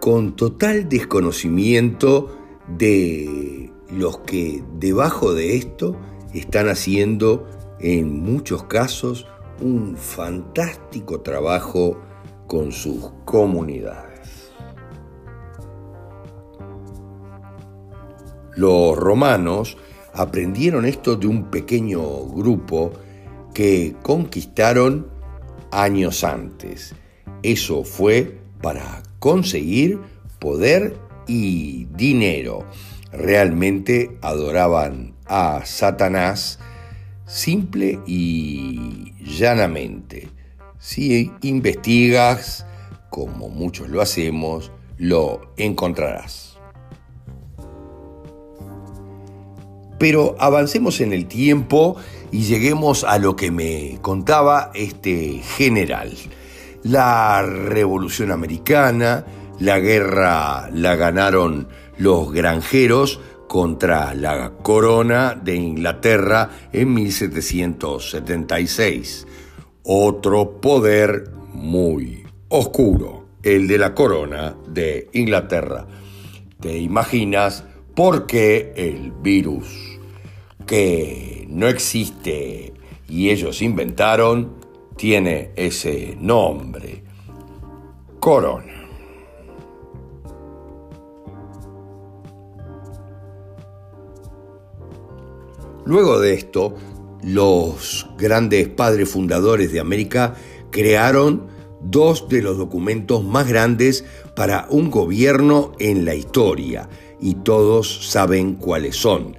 con 0.00 0.36
total 0.36 0.86
desconocimiento 0.86 2.38
de 2.68 3.72
los 3.90 4.18
que 4.18 4.62
debajo 4.78 5.32
de 5.32 5.56
esto 5.56 5.96
están 6.34 6.68
haciendo 6.68 7.48
en 7.80 8.20
muchos 8.20 8.64
casos 8.64 9.26
un 9.62 9.96
fantástico 9.96 11.22
trabajo 11.22 11.98
con 12.46 12.70
sus 12.70 13.12
comunidades. 13.24 14.11
Los 18.56 18.96
romanos 18.96 19.76
aprendieron 20.14 20.84
esto 20.84 21.16
de 21.16 21.26
un 21.26 21.50
pequeño 21.50 22.26
grupo 22.26 22.92
que 23.54 23.94
conquistaron 24.02 25.06
años 25.70 26.24
antes. 26.24 26.94
Eso 27.42 27.84
fue 27.84 28.38
para 28.60 29.02
conseguir 29.18 29.98
poder 30.38 30.96
y 31.26 31.86
dinero. 31.96 32.66
Realmente 33.10 34.16
adoraban 34.22 35.14
a 35.26 35.62
Satanás 35.64 36.58
simple 37.26 38.00
y 38.06 39.12
llanamente. 39.22 40.28
Si 40.78 41.30
investigas, 41.42 42.66
como 43.08 43.48
muchos 43.48 43.88
lo 43.88 44.00
hacemos, 44.00 44.72
lo 44.98 45.52
encontrarás. 45.56 46.51
Pero 50.02 50.34
avancemos 50.40 51.00
en 51.00 51.12
el 51.12 51.26
tiempo 51.26 51.94
y 52.32 52.42
lleguemos 52.42 53.04
a 53.04 53.20
lo 53.20 53.36
que 53.36 53.52
me 53.52 54.00
contaba 54.02 54.72
este 54.74 55.40
general. 55.56 56.12
La 56.82 57.40
Revolución 57.42 58.32
Americana, 58.32 59.24
la 59.60 59.78
guerra 59.78 60.68
la 60.72 60.96
ganaron 60.96 61.68
los 61.98 62.32
granjeros, 62.32 63.20
contra 63.46 64.12
la 64.14 64.54
corona 64.62 65.40
de 65.40 65.54
Inglaterra 65.54 66.50
en 66.72 66.94
1776. 66.94 69.28
Otro 69.84 70.60
poder 70.60 71.30
muy 71.52 72.24
oscuro, 72.48 73.28
el 73.44 73.68
de 73.68 73.78
la 73.78 73.94
corona 73.94 74.56
de 74.66 75.08
Inglaterra. 75.12 75.86
¿Te 76.58 76.76
imaginas 76.76 77.62
por 77.94 78.26
qué 78.26 78.72
el 78.74 79.12
virus 79.12 79.91
que 80.66 81.46
no 81.48 81.68
existe 81.68 82.72
y 83.08 83.30
ellos 83.30 83.62
inventaron 83.62 84.54
tiene 84.96 85.50
ese 85.56 86.16
nombre? 86.20 87.02
Corona. 88.20 88.72
Luego 95.84 96.20
de 96.20 96.34
esto, 96.34 96.76
los 97.22 98.06
grandes 98.16 98.68
padres 98.68 99.10
fundadores 99.10 99.72
de 99.72 99.80
América 99.80 100.34
crearon 100.70 101.48
dos 101.80 102.28
de 102.28 102.42
los 102.42 102.56
documentos 102.56 103.24
más 103.24 103.48
grandes 103.48 104.04
para 104.36 104.66
un 104.70 104.90
gobierno 104.90 105.72
en 105.80 106.04
la 106.04 106.14
historia, 106.14 106.88
y 107.20 107.34
todos 107.34 108.08
saben 108.10 108.54
cuáles 108.54 108.96
son. 108.96 109.36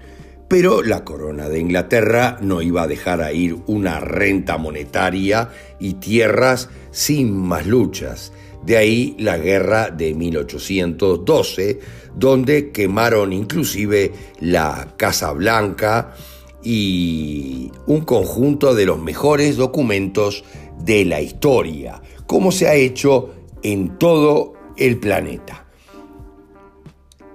Pero 0.54 0.84
la 0.84 1.04
corona 1.04 1.50
de 1.50 1.60
Inglaterra 1.60 2.38
no 2.40 2.62
iba 2.62 2.84
a 2.84 2.88
dejar 2.88 3.24
a 3.24 3.34
ir 3.34 3.58
una 3.66 4.00
renta 4.00 4.60
monetaria 4.60 5.50
y 5.80 5.96
tierras 5.96 6.70
sin 6.92 7.36
más 7.36 7.66
luchas. 7.66 8.32
De 8.64 8.78
ahí 8.78 9.16
la 9.18 9.40
guerra 9.40 9.90
de 9.90 10.14
1812, 10.14 11.80
donde 12.16 12.70
quemaron 12.70 13.34
inclusive 13.34 14.14
la 14.42 14.94
Casa 14.96 15.32
Blanca, 15.32 16.14
y 16.62 17.72
un 17.88 18.02
conjunto 18.02 18.76
de 18.76 18.86
los 18.86 19.02
mejores 19.02 19.58
documentos 19.58 20.44
de 20.78 21.04
la 21.04 21.20
historia, 21.20 22.00
como 22.28 22.52
se 22.52 22.68
ha 22.68 22.76
hecho 22.76 23.34
en 23.64 23.98
todo 23.98 24.54
el 24.78 25.00
planeta. 25.00 25.66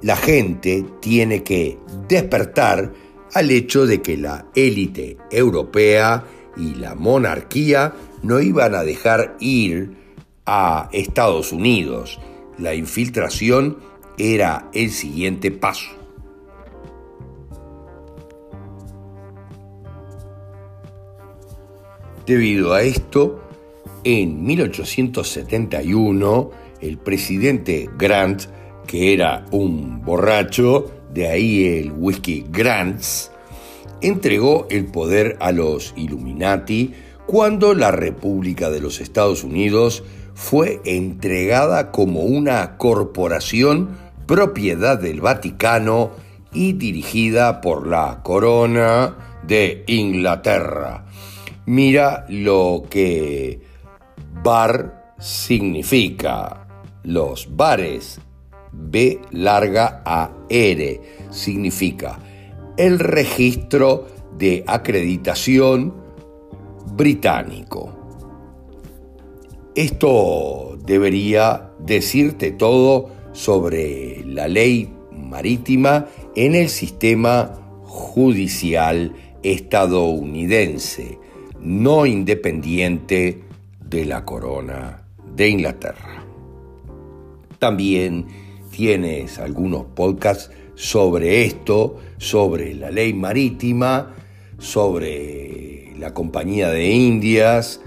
La 0.03 0.15
gente 0.15 0.85
tiene 1.01 1.43
que 1.43 1.79
despertar 2.09 3.08
al 3.35 3.51
hecho 3.51 3.87
de 3.87 4.01
que 4.03 4.17
la 4.17 4.47
élite 4.55 5.17
europea 5.31 6.25
y 6.57 6.75
la 6.75 6.95
monarquía 6.95 7.93
no 8.23 8.41
iban 8.41 8.75
a 8.75 8.83
dejar 8.83 9.37
ir 9.41 9.97
a 10.47 10.89
Estados 10.93 11.53
Unidos. 11.53 12.19
La 12.59 12.75
infiltración 12.75 13.79
era 14.17 14.71
el 14.73 14.91
siguiente 14.91 15.51
paso. 15.51 15.91
Debido 22.27 22.73
a 22.75 22.83
esto, 22.83 23.43
en 24.05 24.45
1871, 24.45 26.51
el 26.81 26.99
presidente 26.99 27.91
Grant, 27.97 28.43
que 28.87 29.13
era 29.15 29.47
un 29.51 30.03
borracho, 30.03 30.98
de 31.19 31.29
ahí 31.29 31.67
el 31.67 31.91
whisky 31.91 32.47
Grants, 32.49 33.33
entregó 34.01 34.69
el 34.71 34.87
poder 34.87 35.37
a 35.41 35.51
los 35.51 35.93
Illuminati 35.97 36.95
cuando 37.27 37.75
la 37.75 37.91
República 37.91 38.71
de 38.71 38.79
los 38.79 39.01
Estados 39.01 39.43
Unidos 39.43 40.05
fue 40.35 40.81
entregada 40.85 41.91
como 41.91 42.21
una 42.21 42.77
corporación 42.77 43.99
propiedad 44.27 44.97
del 44.97 45.21
Vaticano 45.21 46.13
y 46.53 46.75
dirigida 46.75 47.61
por 47.61 47.89
la 47.89 48.21
Corona 48.23 49.41
de 49.43 49.83
Inglaterra. 49.89 51.05
Mira 51.67 52.27
lo 52.29 52.85
que 52.89 53.61
bar 54.45 55.15
significa. 55.19 56.65
Los 57.03 57.57
bares, 57.57 58.21
B 58.81 59.21
larga 59.33 60.03
A 60.05 60.31
R, 60.49 61.01
significa 61.31 62.19
el 62.77 62.99
registro 62.99 64.07
de 64.39 64.63
acreditación 64.67 65.95
británico. 66.95 67.93
Esto 69.75 70.79
debería 70.85 71.71
decirte 71.81 72.53
todo 72.53 73.11
sobre 73.33 74.25
la 74.25 74.49
ley 74.49 74.93
marítima 75.13 76.07
en 76.35 76.55
el 76.55 76.69
sistema 76.69 77.53
judicial 77.85 79.13
estadounidense, 79.43 81.19
no 81.61 82.07
independiente 82.07 83.43
de 83.85 84.05
la 84.05 84.25
corona 84.25 85.03
de 85.35 85.49
Inglaterra. 85.49 86.25
También 87.59 88.27
tienes 88.79 89.41
algunos 89.41 89.87
podcasts 89.87 90.53
sobre 90.77 91.45
esto, 91.45 91.97
sobre 92.17 92.77
la 92.77 92.93
ley 92.93 93.13
marítima, 93.13 94.15
sobre 94.57 95.93
la 95.99 96.15
Compañía 96.15 96.69
de 96.69 96.89
Indias 96.89 97.81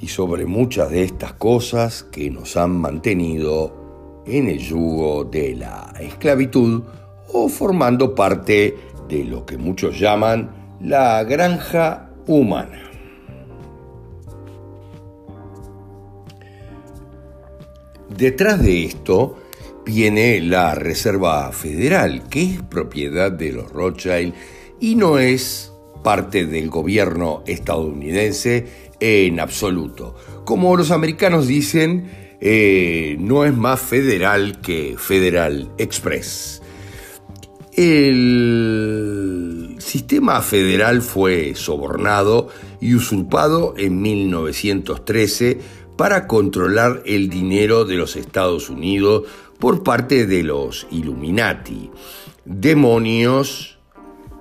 y 0.00 0.08
sobre 0.08 0.44
muchas 0.44 0.90
de 0.90 1.04
estas 1.04 1.34
cosas 1.34 2.02
que 2.02 2.30
nos 2.30 2.56
han 2.56 2.72
mantenido 2.72 4.24
en 4.26 4.48
el 4.48 4.58
yugo 4.58 5.22
de 5.22 5.54
la 5.54 5.94
esclavitud 6.00 6.82
o 7.32 7.48
formando 7.48 8.12
parte 8.12 8.76
de 9.08 9.22
lo 9.22 9.46
que 9.46 9.56
muchos 9.56 10.00
llaman 10.00 10.50
la 10.80 11.22
granja 11.22 12.10
humana. 12.26 12.90
Detrás 18.16 18.60
de 18.60 18.84
esto 18.84 19.36
viene 19.84 20.40
la 20.40 20.74
Reserva 20.74 21.50
Federal, 21.52 22.28
que 22.28 22.42
es 22.42 22.62
propiedad 22.62 23.30
de 23.30 23.52
los 23.52 23.70
Rothschild 23.70 24.34
y 24.80 24.96
no 24.96 25.18
es 25.18 25.72
parte 26.02 26.46
del 26.46 26.70
gobierno 26.70 27.42
estadounidense 27.46 28.66
en 29.00 29.40
absoluto. 29.40 30.14
Como 30.44 30.76
los 30.76 30.90
americanos 30.90 31.46
dicen, 31.46 32.10
eh, 32.40 33.16
no 33.18 33.44
es 33.44 33.54
más 33.54 33.80
federal 33.80 34.60
que 34.60 34.96
Federal 34.98 35.70
Express. 35.78 36.60
El 37.76 39.74
sistema 39.78 40.40
federal 40.42 41.02
fue 41.02 41.54
sobornado 41.56 42.48
y 42.80 42.94
usurpado 42.94 43.74
en 43.76 44.00
1913 44.00 45.58
para 45.96 46.26
controlar 46.26 47.02
el 47.04 47.28
dinero 47.28 47.84
de 47.84 47.96
los 47.96 48.14
Estados 48.16 48.70
Unidos 48.70 49.24
por 49.58 49.82
parte 49.82 50.26
de 50.26 50.42
los 50.42 50.86
Illuminati, 50.90 51.90
demonios 52.44 53.78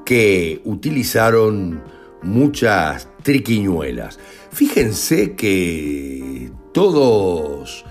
que 0.05 0.61
utilizaron 0.65 1.81
muchas 2.21 3.07
triquiñuelas. 3.23 4.19
Fíjense 4.51 5.35
que 5.35 6.51
todos 6.73 7.85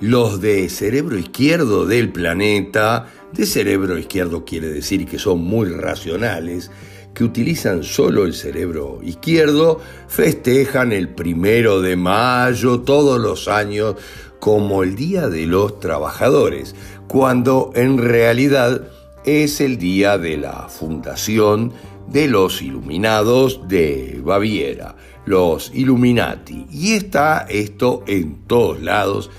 los 0.00 0.40
de 0.40 0.68
cerebro 0.68 1.18
izquierdo 1.18 1.86
del 1.86 2.12
planeta 2.12 3.06
de 3.32 3.46
cerebro 3.46 3.98
izquierdo 3.98 4.44
quiere 4.44 4.68
decir 4.68 5.06
que 5.06 5.18
son 5.18 5.40
muy 5.40 5.68
racionales, 5.68 6.70
que 7.14 7.24
utilizan 7.24 7.82
solo 7.82 8.24
el 8.24 8.34
cerebro 8.34 9.00
izquierdo, 9.02 9.80
festejan 10.06 10.92
el 10.92 11.08
primero 11.08 11.80
de 11.80 11.96
mayo 11.96 12.80
todos 12.80 13.18
los 13.18 13.48
años 13.48 13.96
como 14.40 14.82
el 14.82 14.96
Día 14.96 15.28
de 15.28 15.46
los 15.46 15.80
Trabajadores, 15.80 16.74
cuando 17.08 17.72
en 17.74 17.98
realidad 17.98 18.82
es 19.24 19.60
el 19.60 19.76
día 19.76 20.18
de 20.18 20.36
la 20.36 20.68
fundación 20.68 21.72
de 22.06 22.28
los 22.28 22.62
Iluminados 22.62 23.66
de 23.68 24.20
Baviera, 24.22 24.94
los 25.24 25.72
Illuminati. 25.74 26.66
Y 26.70 26.92
está 26.92 27.46
esto 27.48 28.04
en 28.06 28.46
todos 28.46 28.80
lados, 28.82 29.30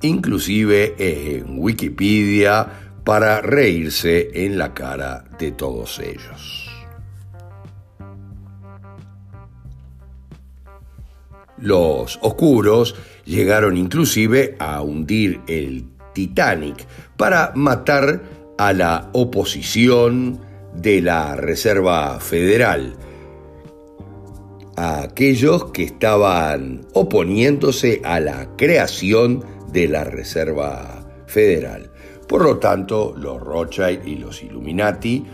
inclusive 0.00 0.94
en 0.98 1.58
Wikipedia, 1.58 2.68
para 3.04 3.40
reírse 3.40 4.30
en 4.44 4.58
la 4.58 4.74
cara 4.74 5.24
de 5.38 5.50
todos 5.50 5.98
ellos. 5.98 6.70
Los 11.58 12.18
oscuros 12.22 12.94
llegaron 13.24 13.76
inclusive 13.76 14.56
a 14.58 14.82
hundir 14.82 15.40
el 15.46 15.84
Titanic 16.14 16.86
para 17.16 17.52
matar 17.54 18.22
a 18.58 18.72
la 18.72 19.10
oposición 19.12 20.40
de 20.74 21.02
la 21.02 21.36
Reserva 21.36 22.18
Federal, 22.20 22.94
a 24.76 25.02
aquellos 25.02 25.66
que 25.66 25.84
estaban 25.84 26.86
oponiéndose 26.94 28.00
a 28.04 28.20
la 28.20 28.56
creación 28.56 29.44
de 29.72 29.88
la 29.88 30.04
Reserva 30.04 31.06
Federal. 31.26 31.90
Por 32.28 32.42
lo 32.44 32.58
tanto, 32.58 33.14
los 33.16 33.40
Rothschild 33.40 34.06
y 34.06 34.16
los 34.16 34.42
Illuminati 34.42 35.24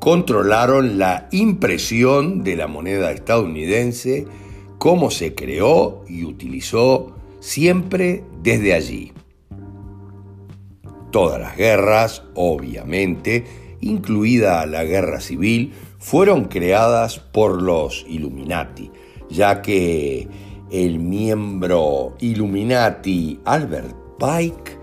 controlaron 0.00 0.98
la 0.98 1.28
impresión 1.30 2.42
de 2.42 2.56
la 2.56 2.66
moneda 2.66 3.12
estadounidense, 3.12 4.26
cómo 4.78 5.10
se 5.10 5.34
creó 5.34 6.04
y 6.08 6.24
utilizó 6.24 7.19
siempre 7.40 8.24
desde 8.42 8.74
allí. 8.74 9.12
Todas 11.10 11.40
las 11.40 11.56
guerras, 11.56 12.22
obviamente, 12.34 13.44
incluida 13.80 14.64
la 14.66 14.84
guerra 14.84 15.20
civil, 15.20 15.72
fueron 15.98 16.44
creadas 16.44 17.18
por 17.18 17.60
los 17.60 18.06
Illuminati, 18.08 18.90
ya 19.28 19.60
que 19.60 20.28
el 20.70 21.00
miembro 21.00 22.14
Illuminati 22.20 23.40
Albert 23.44 23.96
Pike 24.18 24.80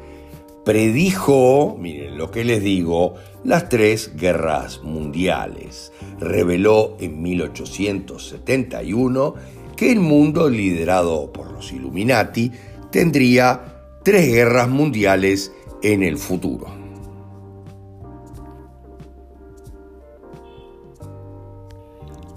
predijo, 0.68 1.78
miren 1.80 2.18
lo 2.18 2.30
que 2.30 2.44
les 2.44 2.62
digo, 2.62 3.16
las 3.46 3.70
tres 3.70 4.18
guerras 4.18 4.84
mundiales. 4.84 5.94
Reveló 6.20 6.98
en 7.00 7.22
1871 7.22 9.34
que 9.78 9.92
el 9.92 10.00
mundo 10.00 10.50
liderado 10.50 11.32
por 11.32 11.52
los 11.52 11.72
Illuminati 11.72 12.52
tendría 12.92 13.62
tres 14.04 14.28
guerras 14.28 14.68
mundiales 14.68 15.54
en 15.84 16.04
el 16.04 16.18
futuro. 16.18 16.68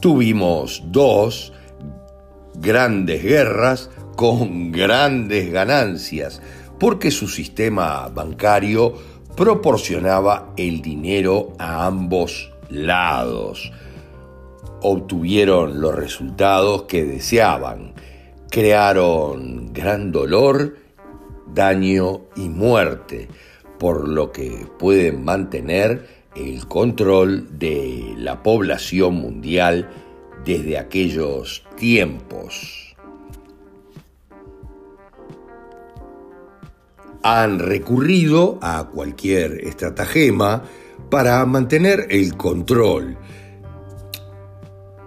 Tuvimos 0.01 0.83
dos 0.87 1.53
grandes 2.55 3.23
guerras 3.23 3.91
con 4.17 4.71
grandes 4.71 5.51
ganancias 5.51 6.41
porque 6.79 7.11
su 7.11 7.29
sistema 7.29 8.09
bancario 8.09 8.95
proporcionaba 9.37 10.53
el 10.57 10.83
dinero 10.83 11.55
a 11.59 11.87
ambos 11.87 12.51
lados. 12.69 13.73
Obtuvieron 14.83 15.81
los 15.81 15.95
resultados 15.95 16.85
que 16.85 17.05
deseaban, 17.05 17.95
crearon 18.51 19.73
gran 19.73 20.13
dolor, 20.13 20.77
daño 21.53 22.23
y 22.37 22.49
muerte, 22.49 23.29
por 23.79 24.09
lo 24.09 24.33
que 24.33 24.67
pueden 24.79 25.25
mantener 25.25 26.07
el 26.35 26.67
control 26.67 27.59
de 27.59 28.15
la 28.17 28.43
población 28.43 29.15
mundial 29.15 29.91
desde 30.45 30.79
aquellos 30.79 31.65
tiempos. 31.77 32.91
han 37.23 37.59
recurrido 37.59 38.59
a 38.63 38.85
cualquier 38.85 39.65
estratagema 39.67 40.63
para 41.11 41.45
mantener 41.47 42.07
el 42.11 42.37
control. 42.37 43.17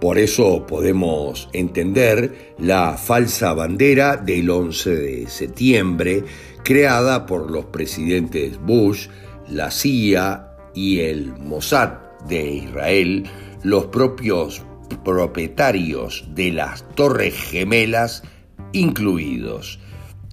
Por 0.04 0.18
eso 0.18 0.66
podemos 0.66 1.48
entender 1.54 2.54
la 2.58 2.98
falsa 2.98 3.54
bandera 3.54 4.18
del 4.18 4.50
11 4.50 4.96
de 4.96 5.28
septiembre 5.30 6.24
creada 6.62 7.24
por 7.24 7.50
los 7.50 7.64
presidentes 7.64 8.60
Bush, 8.60 9.08
la 9.48 9.70
CIA 9.70 10.58
y 10.74 11.00
el 11.00 11.32
Mossad 11.38 11.94
de 12.28 12.46
Israel, 12.50 13.24
los 13.62 13.86
propios 13.86 14.60
propietarios 15.06 16.26
de 16.34 16.52
las 16.52 16.86
Torres 16.94 17.34
Gemelas 17.34 18.24
incluidos. 18.72 19.80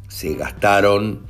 Se 0.10 0.34
gastaron 0.34 1.22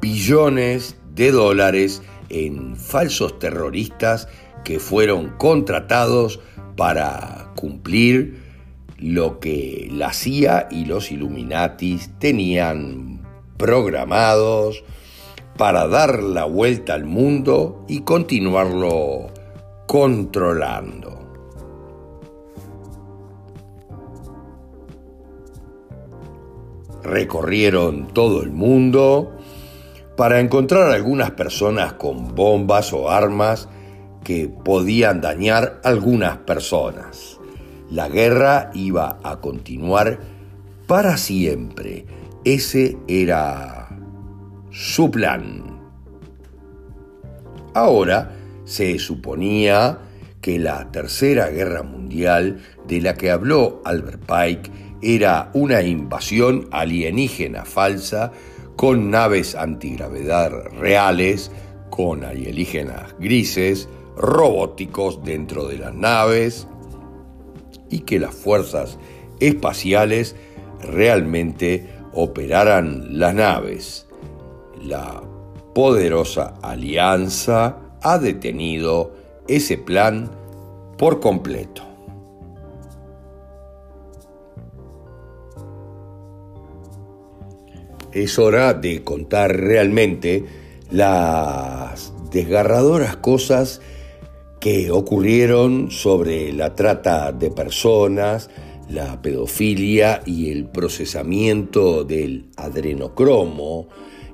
billones 0.00 0.96
de 1.14 1.32
dólares 1.32 2.00
en 2.30 2.76
falsos 2.76 3.38
terroristas 3.38 4.26
que 4.64 4.80
fueron 4.80 5.36
contratados 5.36 6.40
para 6.76 7.52
cumplir 7.56 8.42
lo 8.98 9.40
que 9.40 9.88
la 9.90 10.12
CIA 10.12 10.68
y 10.70 10.84
los 10.84 11.10
Illuminatis 11.10 12.10
tenían 12.18 13.20
programados 13.56 14.84
para 15.56 15.86
dar 15.88 16.22
la 16.22 16.44
vuelta 16.44 16.94
al 16.94 17.04
mundo 17.04 17.84
y 17.88 18.00
continuarlo 18.00 19.28
controlando. 19.86 21.16
Recorrieron 27.02 28.08
todo 28.08 28.42
el 28.42 28.50
mundo 28.50 29.32
para 30.16 30.40
encontrar 30.40 30.90
algunas 30.90 31.30
personas 31.30 31.92
con 31.94 32.34
bombas 32.34 32.92
o 32.92 33.10
armas 33.10 33.68
que 34.26 34.48
podían 34.48 35.20
dañar 35.20 35.80
algunas 35.84 36.38
personas. 36.38 37.38
La 37.88 38.08
guerra 38.08 38.72
iba 38.74 39.20
a 39.22 39.40
continuar 39.40 40.18
para 40.88 41.16
siempre. 41.16 42.06
Ese 42.44 42.96
era 43.06 43.88
su 44.72 45.12
plan. 45.12 45.78
Ahora 47.72 48.32
se 48.64 48.98
suponía 48.98 50.00
que 50.40 50.58
la 50.58 50.90
Tercera 50.90 51.46
Guerra 51.50 51.84
Mundial 51.84 52.58
de 52.88 53.00
la 53.00 53.14
que 53.14 53.30
habló 53.30 53.80
Albert 53.84 54.22
Pike 54.26 54.70
era 55.02 55.50
una 55.54 55.82
invasión 55.82 56.66
alienígena 56.72 57.64
falsa 57.64 58.32
con 58.74 59.08
naves 59.08 59.54
antigravedad 59.54 60.50
reales, 60.80 61.52
con 61.90 62.24
alienígenas 62.24 63.14
grises, 63.20 63.88
robóticos 64.16 65.22
dentro 65.22 65.68
de 65.68 65.78
las 65.78 65.94
naves 65.94 66.66
y 67.90 68.00
que 68.00 68.18
las 68.18 68.34
fuerzas 68.34 68.98
espaciales 69.40 70.34
realmente 70.80 71.88
operaran 72.12 73.18
las 73.18 73.34
naves. 73.34 74.06
La 74.82 75.22
poderosa 75.74 76.54
alianza 76.62 77.76
ha 78.02 78.18
detenido 78.18 79.14
ese 79.48 79.76
plan 79.76 80.30
por 80.96 81.20
completo. 81.20 81.82
Es 88.12 88.38
hora 88.38 88.72
de 88.72 89.04
contar 89.04 89.54
realmente 89.54 90.46
las 90.90 92.14
desgarradoras 92.30 93.16
cosas 93.16 93.82
que 94.66 94.90
ocurrieron 94.90 95.92
sobre 95.92 96.52
la 96.52 96.74
trata 96.74 97.30
de 97.30 97.52
personas, 97.52 98.50
la 98.90 99.22
pedofilia 99.22 100.22
y 100.26 100.50
el 100.50 100.64
procesamiento 100.64 102.02
del 102.02 102.46
adrenocromo 102.56 103.86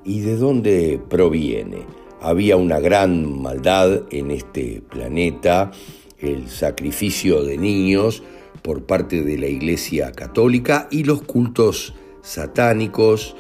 y 0.07 0.21
de 0.21 0.39
dónde 0.39 0.99
proviene. 1.11 1.83
Había 2.23 2.57
una 2.57 2.81
gran 2.81 3.43
maldad 3.43 4.05
en 4.11 4.31
este 4.31 4.83
planeta, 4.89 5.71
el 6.19 6.49
sacrificio 6.49 7.45
de 7.45 7.59
niños 7.59 8.23
por 8.63 8.87
parte 8.87 9.25
de 9.25 9.37
la 9.37 9.49
Iglesia 9.49 10.13
Católica 10.13 10.89
y 10.91 11.05
los 11.05 11.21
cultos 11.21 11.93
satánicos 12.23 13.37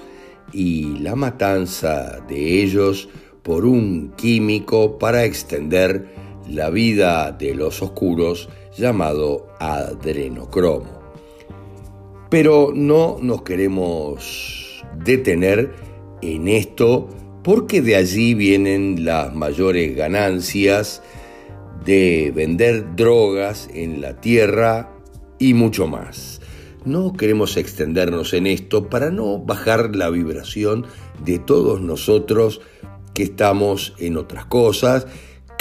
y 0.53 0.99
la 0.99 1.17
matanza 1.17 2.21
de 2.29 2.63
ellos 2.63 3.09
por 3.43 3.65
un 3.65 4.13
químico 4.15 4.99
para 4.99 5.25
extender 5.25 6.21
la 6.49 6.71
vida 6.71 7.33
de 7.33 7.55
los 7.55 7.83
oscuros 7.83 8.49
llamado 8.77 9.49
adrenocromo. 9.61 11.01
Pero 12.31 12.73
no 12.75 13.19
nos 13.21 13.43
queremos 13.43 14.83
detener 15.05 15.75
en 16.23 16.49
esto 16.49 17.09
porque 17.43 17.83
de 17.83 17.97
allí 17.97 18.35
vienen 18.35 19.05
las 19.05 19.35
mayores 19.35 19.97
ganancias 19.97 21.03
de 21.85 22.33
vender 22.35 22.95
drogas 22.95 23.69
en 23.75 24.01
la 24.01 24.21
tierra 24.21 24.93
y 25.39 25.55
mucho 25.55 25.87
más. 25.87 26.41
No 26.85 27.13
queremos 27.13 27.57
extendernos 27.57 28.33
en 28.33 28.47
esto 28.47 28.89
para 28.89 29.11
no 29.11 29.39
bajar 29.39 29.95
la 29.95 30.11
vibración 30.11 30.87
de 31.25 31.39
todos 31.39 31.81
nosotros 31.81 32.61
que 33.15 33.25
estamos 33.25 33.95
en 33.99 34.17
otras 34.17 34.47
cosas. 34.47 35.07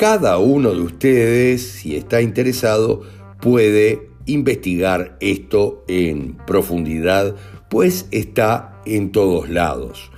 Cada 0.02 0.40
uno 0.40 0.72
de 0.72 0.82
ustedes, 0.82 1.62
si 1.62 1.96
está 1.96 2.24
interesado, 2.24 3.04
puede 3.40 4.10
investigar 4.26 5.16
esto 5.20 5.86
en 5.88 6.38
profundidad, 6.48 7.36
pues 7.70 8.08
está 8.10 8.82
en 8.88 9.12
todos 9.12 9.48
lados. 9.48 10.10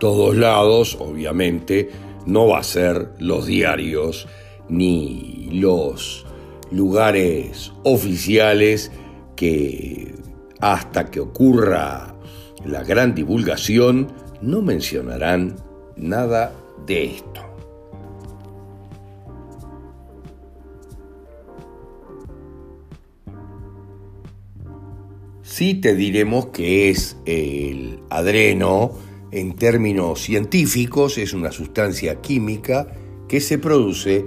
Todos 0.00 0.38
lados, 0.38 0.96
obviamente, 0.98 1.90
no 2.24 2.48
va 2.48 2.60
a 2.60 2.62
ser 2.62 3.10
los 3.18 3.44
diarios 3.44 4.26
ni 4.70 5.50
los 5.52 6.24
lugares 6.70 7.74
oficiales 7.82 8.90
que 9.36 10.14
hasta 10.60 11.10
que 11.10 11.20
ocurra 11.20 12.14
la 12.64 12.82
gran 12.84 13.14
divulgación 13.14 14.10
no 14.40 14.62
mencionarán 14.62 15.56
nada 15.94 16.54
de 16.86 17.04
esto. 17.04 17.51
Sí 25.54 25.74
te 25.74 25.94
diremos 25.94 26.46
que 26.46 26.88
es 26.88 27.18
el 27.26 28.00
adreno, 28.08 28.92
en 29.32 29.54
términos 29.54 30.22
científicos, 30.22 31.18
es 31.18 31.34
una 31.34 31.52
sustancia 31.52 32.22
química 32.22 32.86
que 33.28 33.38
se 33.38 33.58
produce 33.58 34.24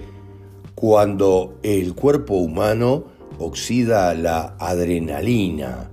cuando 0.75 1.57
el 1.63 1.95
cuerpo 1.95 2.35
humano 2.35 3.05
oxida 3.39 4.13
la 4.13 4.55
adrenalina, 4.59 5.89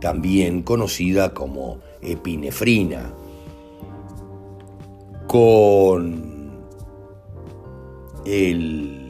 también 0.00 0.62
conocida 0.62 1.34
como 1.34 1.78
epinefrina, 2.02 3.14
con 5.28 6.50
el 8.26 9.03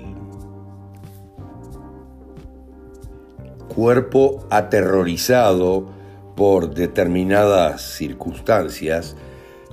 cuerpo 3.74 4.46
aterrorizado 4.50 5.90
por 6.36 6.74
determinadas 6.74 7.96
circunstancias, 7.96 9.16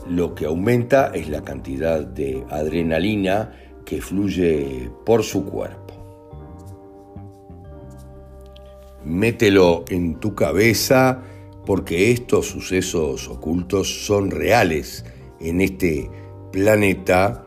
lo 0.08 0.36
que 0.36 0.46
aumenta 0.46 1.12
es 1.14 1.30
la 1.30 1.44
cantidad 1.44 2.02
de 2.02 2.44
adrenalina 2.50 3.52
que 3.86 4.02
fluye 4.02 4.90
por 5.06 5.24
su 5.24 5.46
cuerpo. 5.46 5.82
Mételo 9.04 9.84
en 9.90 10.20
tu 10.20 10.36
cabeza 10.36 11.24
porque 11.66 12.12
estos 12.12 12.48
sucesos 12.48 13.28
ocultos 13.28 14.06
son 14.06 14.32
reales 14.32 15.06
en 15.40 15.62
este 15.62 16.10
planeta 16.52 17.46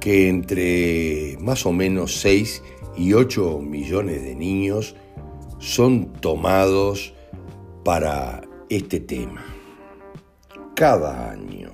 que 0.00 0.28
entre 0.28 1.36
más 1.40 1.64
o 1.64 1.72
menos 1.72 2.16
6 2.16 2.62
y 2.96 3.12
8 3.12 3.60
millones 3.60 4.22
de 4.22 4.34
niños 4.34 4.96
son 5.62 6.12
tomados 6.14 7.14
para 7.84 8.42
este 8.68 8.98
tema 8.98 9.44
cada 10.74 11.30
año. 11.30 11.70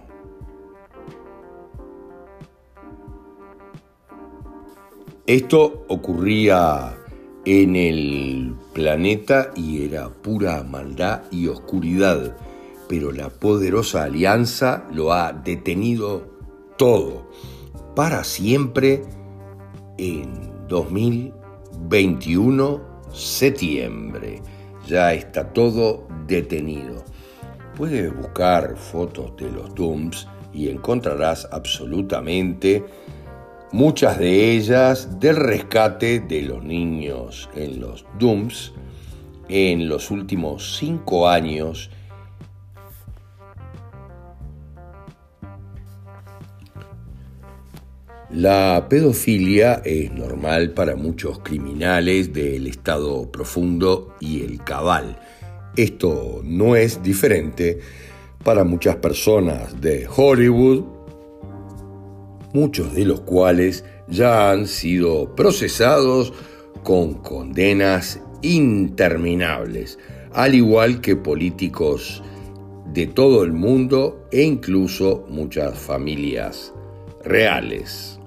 Esto 5.27 5.87
ocurría 5.89 6.99
en 7.47 7.77
el 7.77 8.55
planeta 8.75 9.53
y 9.57 9.87
era 9.87 10.11
pura 10.11 10.63
maldad 10.65 11.23
y 11.31 11.49
oscuridad, 11.49 12.37
pero 12.91 13.11
la 13.11 13.31
poderosa 13.31 14.05
alianza 14.05 14.87
lo 14.93 15.15
ha 15.15 15.33
detenido 15.33 16.27
todo 16.77 17.31
para 17.97 18.23
siempre 18.23 19.03
en 19.97 20.69
2021 20.69 22.88
septiembre. 23.13 24.43
Ya 24.87 25.13
está 25.13 25.53
todo 25.53 26.09
detenido. 26.27 27.05
Puedes 27.77 28.15
buscar 28.17 28.77
fotos 28.77 29.37
de 29.37 29.51
los 29.51 29.75
Dooms 29.75 30.27
y 30.53 30.69
encontrarás 30.69 31.49
absolutamente 31.53 32.85
muchas 33.73 34.19
de 34.19 34.53
ellas 34.53 35.21
del 35.21 35.37
rescate 35.37 36.21
de 36.21 36.43
los 36.43 36.65
niños 36.65 37.49
en 37.55 37.81
los 37.81 38.05
Dooms 38.19 38.73
en 39.49 39.89
los 39.89 40.11
últimos 40.11 40.77
cinco 40.79 41.29
años 41.29 41.91
La 48.31 48.89
pedofilia 48.91 49.81
es 49.87 50.13
normal 50.13 50.73
para 50.73 50.97
muchos 50.97 51.39
criminales 51.39 52.31
del 52.35 52.67
estado 52.67 53.33
profundo 53.33 54.15
y 54.21 54.43
el 54.43 54.63
cabal. 54.63 55.19
Esto 55.77 56.43
no 56.45 56.77
es 56.77 57.03
diferente 57.03 57.79
para 58.45 58.65
muchas 58.65 58.97
personas 58.97 59.81
de 59.81 60.07
Hollywood, 60.15 60.85
muchos 62.53 62.95
de 62.95 63.07
los 63.07 63.23
cuales 63.23 63.87
ya 64.09 64.51
han 64.51 64.67
sido 64.67 65.35
procesados 65.35 66.35
con 66.83 67.15
condenas 67.15 68.21
interminables, 68.43 69.99
al 70.35 70.55
igual 70.55 71.01
que 71.01 71.17
políticos 71.17 72.23
de 72.93 73.07
todo 73.07 73.43
el 73.43 73.55
mundo 73.55 74.29
e 74.31 74.43
incluso 74.43 75.25
muchas 75.31 75.79
familias 75.79 76.75
reales. 77.25 78.18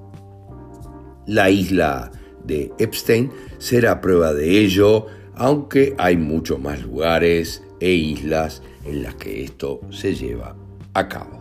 La 1.32 1.50
isla 1.50 2.12
de 2.44 2.74
Epstein 2.78 3.32
será 3.58 4.02
prueba 4.02 4.34
de 4.34 4.60
ello, 4.60 5.06
aunque 5.34 5.96
hay 5.98 6.18
muchos 6.18 6.60
más 6.60 6.82
lugares 6.82 7.64
e 7.80 7.92
islas 7.92 8.62
en 8.84 9.04
las 9.04 9.16
que 9.16 9.46
esto 9.46 9.80
se 9.92 10.14
lleva 10.14 10.58
a 10.94 11.08
cabo. 11.08 11.40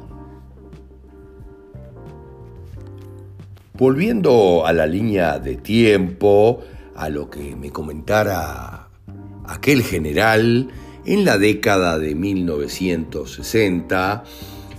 Volviendo 3.75 4.65
a 4.65 4.73
la 4.73 4.87
línea 4.87 5.41
de 5.41 5.57
tiempo, 5.57 6.61
a 6.95 7.09
lo 7.09 7.29
que 7.29 7.57
me 7.57 7.73
comentara 7.73 8.91
aquel 9.45 9.83
general 9.83 10.69
en 11.05 11.25
la 11.25 11.37
década 11.37 11.99
de 11.99 12.15
1960, 12.15 14.23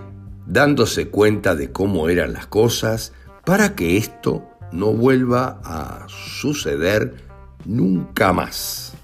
dándose 0.46 1.08
cuenta 1.08 1.56
de 1.56 1.72
cómo 1.72 2.08
eran 2.08 2.32
las 2.32 2.46
cosas 2.46 3.12
para 3.44 3.74
que 3.74 3.96
esto 3.96 4.48
no 4.70 4.92
vuelva 4.92 5.60
a 5.64 6.06
suceder 6.08 7.16
nunca 7.64 8.32
más. 8.32 8.94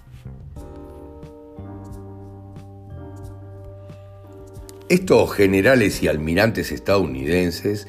Estos 4.88 5.32
generales 5.32 6.00
y 6.04 6.06
almirantes 6.06 6.70
estadounidenses, 6.70 7.88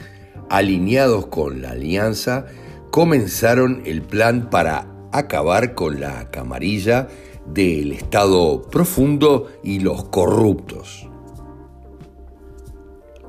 alineados 0.50 1.28
con 1.28 1.62
la 1.62 1.74
alianza, 1.74 2.48
comenzaron 2.90 3.84
el 3.86 4.02
plan 4.02 4.50
para 4.50 4.91
acabar 5.12 5.76
con 5.76 6.00
la 6.00 6.30
camarilla 6.32 7.08
del 7.46 7.92
Estado 7.94 8.62
profundo 8.70 9.48
y 9.64 9.80
los 9.80 10.06
corruptos. 10.06 11.08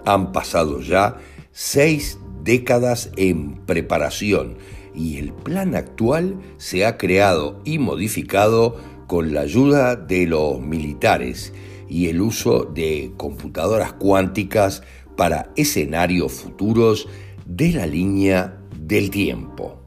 Han 0.04 0.32
pasado 0.32 0.80
ya 0.80 1.16
seis 1.52 2.18
décadas 2.42 3.10
en 3.16 3.64
preparación 3.66 4.56
y 4.94 5.18
el 5.18 5.32
plan 5.32 5.74
actual 5.74 6.40
se 6.56 6.84
ha 6.84 6.98
creado 6.98 7.60
y 7.64 7.78
modificado 7.78 8.76
con 9.06 9.32
la 9.32 9.42
ayuda 9.42 9.96
de 9.96 10.26
los 10.26 10.60
militares 10.60 11.52
y 11.88 12.08
el 12.08 12.20
uso 12.20 12.64
de 12.64 13.12
computadoras 13.16 13.92
cuánticas 13.92 14.82
para 15.16 15.52
escenarios 15.56 16.32
futuros 16.32 17.08
de 17.44 17.72
la 17.72 17.86
línea 17.86 18.58
del 18.78 19.10
tiempo. 19.10 19.81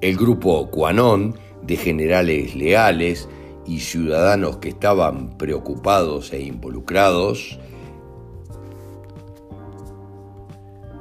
El 0.00 0.16
grupo 0.16 0.70
Quanon 0.70 1.34
de 1.62 1.76
generales 1.76 2.54
leales 2.54 3.28
y 3.66 3.80
ciudadanos 3.80 4.58
que 4.58 4.68
estaban 4.70 5.36
preocupados 5.36 6.32
e 6.32 6.40
involucrados, 6.40 7.58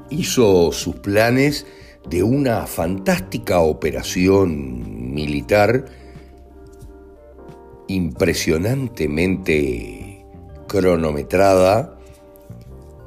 hizo 0.10 0.72
sus 0.72 0.96
planes 0.98 1.66
de 2.10 2.24
una 2.24 2.66
fantástica 2.68 3.60
operación 3.60 5.14
militar 5.14 5.86
impresionantemente 7.88 10.26
cronometrada 10.68 11.98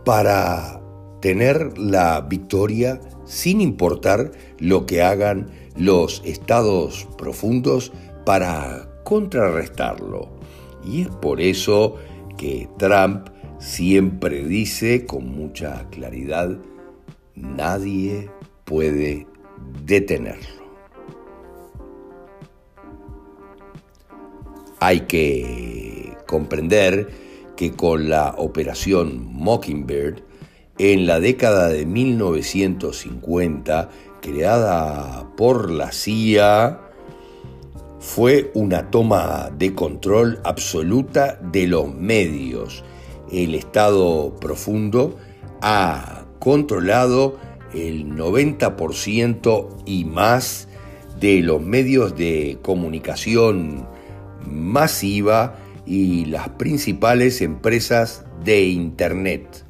para 0.05 0.81
tener 1.21 1.79
la 1.79 2.21
victoria 2.23 2.99
sin 3.25 3.61
importar 3.61 4.33
lo 4.59 4.87
que 4.87 5.03
hagan 5.03 5.51
los 5.77 6.23
estados 6.25 7.09
profundos 7.17 7.93
para 8.25 8.89
contrarrestarlo. 9.05 10.29
Y 10.85 11.03
es 11.03 11.09
por 11.09 11.41
eso 11.41 11.97
que 12.37 12.69
Trump 12.79 13.29
siempre 13.59 14.45
dice 14.45 15.07
con 15.07 15.29
mucha 15.29 15.89
claridad, 15.91 16.59
nadie 17.35 18.31
puede 18.65 19.27
detenerlo. 19.85 20.63
Hay 24.81 25.03
que 25.03 26.17
comprender 26.27 27.09
que 27.57 27.71
con 27.71 28.09
la 28.09 28.35
operación 28.37 29.29
Mockingbird, 29.33 30.25
en 30.79 31.07
la 31.07 31.21
década 31.21 31.69
de 31.69 31.87
1950, 31.87 33.91
creada 34.23 35.29
por 35.37 35.71
la 35.71 35.93
CIA, 35.93 36.81
fue 38.01 38.51
una 38.55 38.91
toma 38.91 39.51
de 39.59 39.75
control 39.75 40.41
absoluta 40.45 41.39
de 41.53 41.67
los 41.67 41.95
medios. 41.95 42.83
El 43.31 43.55
Estado 43.55 44.35
profundo 44.41 45.19
ha 45.61 46.25
controlado 46.39 47.37
el 47.75 48.07
90% 48.17 49.69
y 49.85 50.05
más 50.05 50.69
de 51.21 51.43
los 51.43 51.61
medios 51.63 52.17
de 52.17 52.59
comunicación 52.63 53.87
masiva 54.47 55.57
y 55.87 56.25
las 56.27 56.49
principales 56.51 57.41
empresas 57.41 58.25
de 58.45 58.65
Internet. 58.65 59.62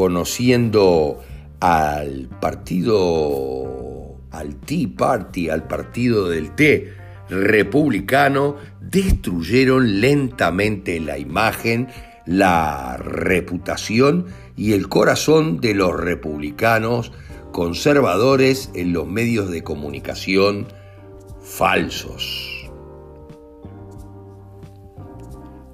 Conociendo 0.00 1.18
al 1.60 2.26
Partido 2.40 4.16
al 4.30 4.56
Tea 4.56 4.88
Party, 4.96 5.50
al 5.50 5.66
partido 5.66 6.26
del 6.30 6.54
té 6.54 6.94
republicano, 7.28 8.56
destruyeron 8.80 10.00
lentamente 10.00 11.00
la 11.00 11.18
imagen, 11.18 11.88
la 12.24 12.96
reputación 12.96 14.28
y 14.56 14.72
el 14.72 14.88
corazón 14.88 15.60
de 15.60 15.74
los 15.74 15.94
republicanos 16.00 17.12
conservadores 17.52 18.70
en 18.72 18.94
los 18.94 19.06
medios 19.06 19.50
de 19.50 19.62
comunicación 19.62 20.66
falsos. 21.42 22.70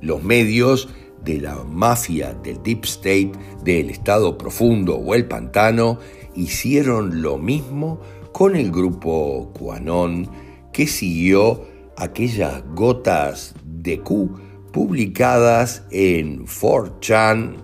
Los 0.00 0.24
medios 0.24 0.88
de 1.26 1.40
la 1.40 1.56
mafia, 1.64 2.34
del 2.34 2.62
Deep 2.62 2.84
State, 2.84 3.32
del 3.66 3.90
Estado 3.90 4.38
Profundo 4.38 4.96
o 4.96 5.14
el 5.14 5.26
Pantano 5.26 5.98
hicieron 6.36 7.20
lo 7.20 7.36
mismo 7.36 8.00
con 8.32 8.54
el 8.54 8.70
grupo 8.70 9.52
QAnon 9.58 10.30
que 10.72 10.86
siguió 10.86 11.66
aquellas 11.96 12.62
gotas 12.74 13.54
de 13.64 13.98
Q 14.00 14.38
publicadas 14.72 15.84
en 15.90 16.46
4chan 16.46 17.56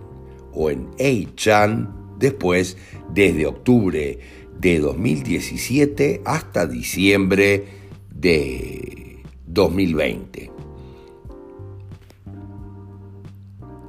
o 0.53 0.71
en 0.71 0.91
8chan 0.93 2.19
después 2.19 2.77
desde 3.15 3.47
octubre 3.47 4.19
de 4.59 4.79
2017 4.81 6.23
hasta 6.25 6.67
diciembre 6.67 7.65
de 8.13 9.23
2020. 9.47 10.51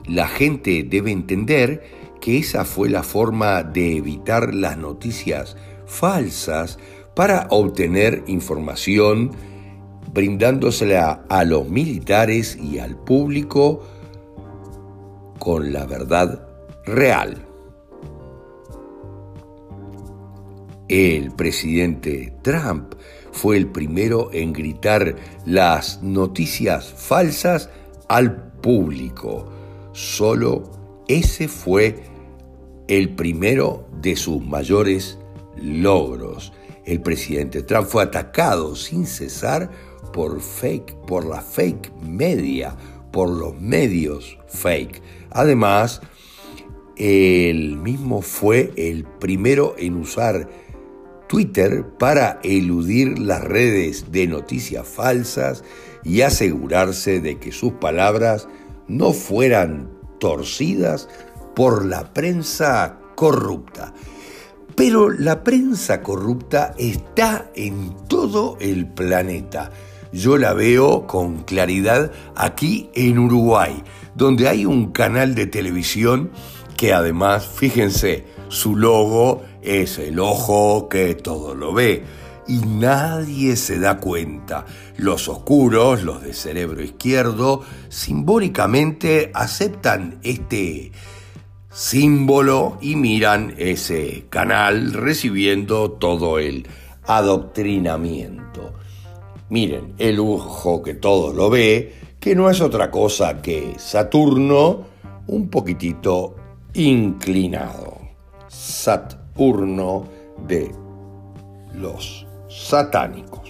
La 0.07 0.27
gente 0.27 0.83
debe 0.83 1.11
entender 1.11 2.02
que 2.23 2.37
esa 2.37 2.63
fue 2.63 2.89
la 2.89 3.03
forma 3.03 3.63
de 3.63 3.97
evitar 3.97 4.53
las 4.53 4.77
noticias 4.77 5.57
falsas 5.85 6.79
para 7.15 7.47
obtener 7.49 8.23
información 8.27 9.31
brindándosela 10.13 11.25
a 11.27 11.43
los 11.43 11.67
militares 11.67 12.55
y 12.55 12.79
al 12.79 12.95
público 12.95 13.83
con 15.37 15.73
la 15.73 15.85
verdad 15.85 16.47
real. 16.85 17.45
El 20.87 21.29
presidente 21.31 22.33
Trump 22.41 22.93
fue 23.33 23.57
el 23.57 23.67
primero 23.67 24.29
en 24.31 24.53
gritar 24.53 25.17
las 25.45 26.01
noticias 26.01 26.93
falsas 26.93 27.69
al 28.07 28.53
público. 28.61 29.51
Solo 29.91 30.71
ese 31.09 31.49
fue 31.49 32.12
el 32.87 33.09
primero 33.09 33.87
de 34.01 34.15
sus 34.15 34.43
mayores 34.45 35.17
logros. 35.55 36.53
El 36.85 37.01
presidente 37.01 37.63
Trump 37.63 37.87
fue 37.87 38.03
atacado 38.03 38.75
sin 38.75 39.05
cesar 39.05 39.69
por 40.11 40.41
fake, 40.41 40.93
por 41.07 41.25
la 41.25 41.41
fake 41.41 41.91
media, 42.01 42.75
por 43.11 43.29
los 43.29 43.59
medios 43.59 44.37
fake. 44.47 45.01
Además, 45.31 46.01
él 46.97 47.77
mismo 47.77 48.21
fue 48.21 48.71
el 48.75 49.05
primero 49.05 49.75
en 49.77 49.95
usar 49.95 50.49
Twitter 51.27 51.85
para 51.97 52.39
eludir 52.43 53.17
las 53.17 53.43
redes 53.43 54.11
de 54.11 54.27
noticias 54.27 54.87
falsas 54.87 55.63
y 56.03 56.21
asegurarse 56.21 57.19
de 57.21 57.39
que 57.39 57.51
sus 57.51 57.73
palabras 57.73 58.47
no 58.87 59.13
fueran 59.13 59.89
torcidas 60.19 61.09
por 61.55 61.85
la 61.85 62.13
prensa 62.13 62.97
corrupta. 63.15 63.93
Pero 64.75 65.09
la 65.09 65.43
prensa 65.43 66.01
corrupta 66.01 66.73
está 66.77 67.51
en 67.55 67.95
todo 68.07 68.57
el 68.59 68.87
planeta. 68.87 69.71
Yo 70.11 70.37
la 70.37 70.53
veo 70.53 71.07
con 71.07 71.43
claridad 71.43 72.11
aquí 72.35 72.89
en 72.93 73.19
Uruguay, 73.19 73.83
donde 74.15 74.47
hay 74.47 74.65
un 74.65 74.91
canal 74.91 75.35
de 75.35 75.47
televisión 75.47 76.31
que 76.77 76.93
además, 76.93 77.47
fíjense, 77.47 78.25
su 78.49 78.75
logo 78.75 79.43
es 79.61 79.97
el 79.99 80.19
ojo 80.19 80.89
que 80.89 81.15
todo 81.15 81.55
lo 81.55 81.73
ve 81.73 82.03
y 82.47 82.57
nadie 82.57 83.55
se 83.55 83.79
da 83.79 83.97
cuenta. 83.97 84.65
Los 84.97 85.27
oscuros, 85.27 86.03
los 86.03 86.21
de 86.21 86.33
cerebro 86.33 86.83
izquierdo, 86.83 87.61
simbólicamente 87.89 89.31
aceptan 89.33 90.19
este 90.23 90.91
símbolo 91.73 92.77
y 92.81 92.95
miran 92.95 93.55
ese 93.57 94.25
canal 94.29 94.93
recibiendo 94.93 95.91
todo 95.91 96.37
el 96.37 96.67
adoctrinamiento. 97.05 98.73
Miren, 99.49 99.95
el 99.97 100.19
ojo 100.19 100.83
que 100.83 100.93
todo 100.93 101.33
lo 101.33 101.49
ve, 101.49 101.93
que 102.19 102.35
no 102.35 102.49
es 102.49 102.61
otra 102.61 102.91
cosa 102.91 103.41
que 103.41 103.73
Saturno 103.77 104.85
un 105.27 105.49
poquitito 105.49 106.35
inclinado. 106.73 107.97
Saturno 108.47 110.05
de 110.47 110.71
los 111.73 112.27
satánicos. 112.49 113.41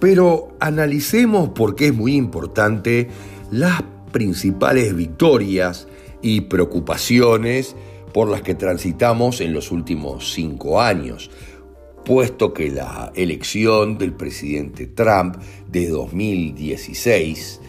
Pero 0.00 0.50
analicemos 0.60 1.50
porque 1.54 1.88
es 1.88 1.94
muy 1.94 2.14
importante 2.14 3.08
las 3.50 3.82
principales 4.12 4.94
victorias 4.94 5.88
y 6.22 6.42
preocupaciones 6.42 7.76
por 8.12 8.28
las 8.28 8.42
que 8.42 8.54
transitamos 8.54 9.40
en 9.40 9.52
los 9.52 9.70
últimos 9.70 10.32
cinco 10.32 10.80
años, 10.80 11.30
puesto 12.04 12.52
que 12.52 12.70
la 12.70 13.12
elección 13.14 13.98
del 13.98 14.14
presidente 14.14 14.86
Trump 14.86 15.36
de 15.68 15.88
2016 15.88 17.60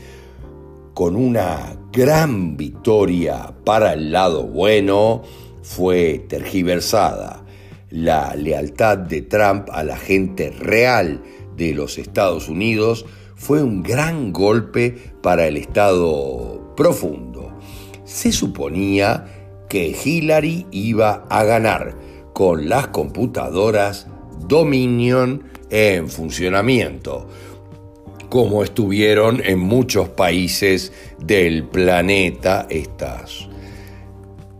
con 1.00 1.16
una 1.16 1.78
gran 1.94 2.58
victoria 2.58 3.54
para 3.64 3.94
el 3.94 4.12
lado 4.12 4.44
bueno, 4.44 5.24
fue 5.62 6.26
tergiversada. 6.28 7.46
La 7.90 8.36
lealtad 8.36 8.98
de 8.98 9.22
Trump 9.22 9.70
a 9.72 9.84
la 9.84 9.98
gente 9.98 10.52
real 10.52 11.22
de 11.56 11.74
los 11.74 11.98
Estados 11.98 12.50
Unidos 12.50 13.06
fue 13.40 13.64
un 13.64 13.82
gran 13.82 14.34
golpe 14.34 15.14
para 15.24 15.48
el 15.48 15.56
Estado 15.56 16.74
profundo. 16.76 17.58
Se 18.04 18.34
suponía 18.34 19.64
que 19.70 19.96
Hillary 20.04 20.68
iba 20.72 21.26
a 21.30 21.46
ganar 21.46 21.96
con 22.34 22.68
las 22.68 22.88
computadoras 22.88 24.08
Dominion 24.46 25.46
en 25.70 26.10
funcionamiento, 26.10 27.28
como 28.30 28.62
estuvieron 28.62 29.42
en 29.44 29.60
muchos 29.60 30.10
países 30.10 30.92
del 31.20 31.64
planeta 31.64 32.68
estas 32.70 33.48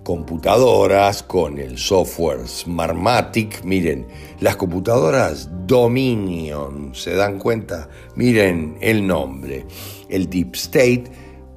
computadoras 0.04 1.22
con 1.22 1.60
el 1.60 1.78
software 1.78 2.48
Smartmatic. 2.48 3.64
Miren, 3.64 4.08
las 4.40 4.56
computadoras 4.56 5.50
Dominion, 5.68 6.96
¿se 6.96 7.14
dan 7.14 7.40
cuenta? 7.40 7.90
Miren 8.16 8.78
el 8.82 9.06
nombre. 9.06 9.66
El 10.10 10.30
Deep 10.30 10.56
State 10.56 11.06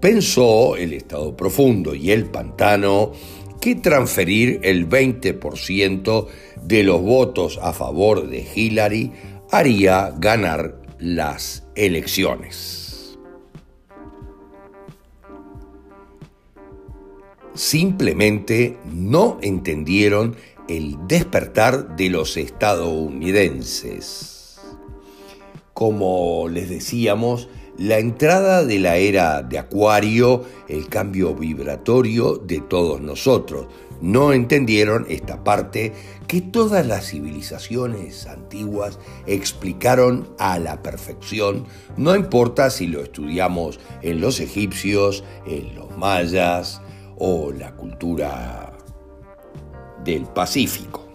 pensó, 0.00 0.76
el 0.76 0.92
estado 0.92 1.36
profundo 1.36 1.94
y 1.94 2.10
el 2.10 2.26
pantano, 2.26 3.12
que 3.60 3.76
transferir 3.76 4.58
el 4.64 4.88
20% 4.88 6.26
de 6.62 6.82
los 6.82 7.00
votos 7.00 7.60
a 7.62 7.72
favor 7.72 8.28
de 8.28 8.44
Hillary 8.54 9.12
haría 9.52 10.12
ganar 10.18 10.82
las 10.98 11.64
elecciones. 11.76 13.16
Simplemente 17.54 18.78
no 18.90 19.38
entendieron 19.42 20.36
el 20.68 20.96
despertar 21.06 21.96
de 21.96 22.10
los 22.10 22.36
estadounidenses. 22.36 24.60
Como 25.74 26.48
les 26.48 26.68
decíamos, 26.68 27.48
la 27.78 27.98
entrada 27.98 28.64
de 28.64 28.78
la 28.78 28.96
era 28.96 29.42
de 29.42 29.58
Acuario, 29.58 30.44
el 30.68 30.88
cambio 30.88 31.34
vibratorio 31.34 32.36
de 32.36 32.60
todos 32.60 33.00
nosotros, 33.00 33.66
no 34.02 34.32
entendieron 34.32 35.06
esta 35.08 35.42
parte 35.42 35.92
que 36.26 36.40
todas 36.40 36.86
las 36.86 37.06
civilizaciones 37.06 38.26
antiguas 38.26 38.98
explicaron 39.26 40.28
a 40.38 40.58
la 40.58 40.82
perfección, 40.82 41.66
no 41.96 42.16
importa 42.16 42.68
si 42.70 42.88
lo 42.88 43.00
estudiamos 43.00 43.78
en 44.02 44.20
los 44.20 44.40
egipcios, 44.40 45.24
en 45.46 45.74
los 45.74 45.96
mayas 45.96 46.82
o 47.16 47.52
la 47.52 47.76
cultura 47.76 48.71
del 50.04 50.24
Pacífico. 50.24 51.08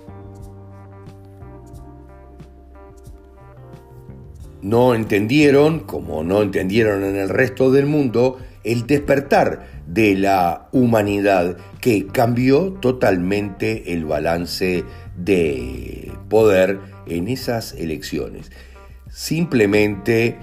No 4.61 4.95
entendieron, 4.95 5.81
como 5.81 6.23
no 6.23 6.41
entendieron 6.41 7.03
en 7.03 7.15
el 7.15 7.29
resto 7.29 7.71
del 7.71 7.85
mundo, 7.85 8.38
el 8.63 8.85
despertar 8.85 9.65
de 9.88 10.15
la 10.15 10.67
humanidad 10.73 11.57
que 11.79 12.07
cambió 12.07 12.73
totalmente 12.73 13.93
el 13.93 14.03
balance 14.03 14.83
de 15.15 16.11
poder 16.27 16.79
en 17.05 17.29
esas 17.29 17.73
elecciones. 17.73 18.51
Simplemente 19.09 20.38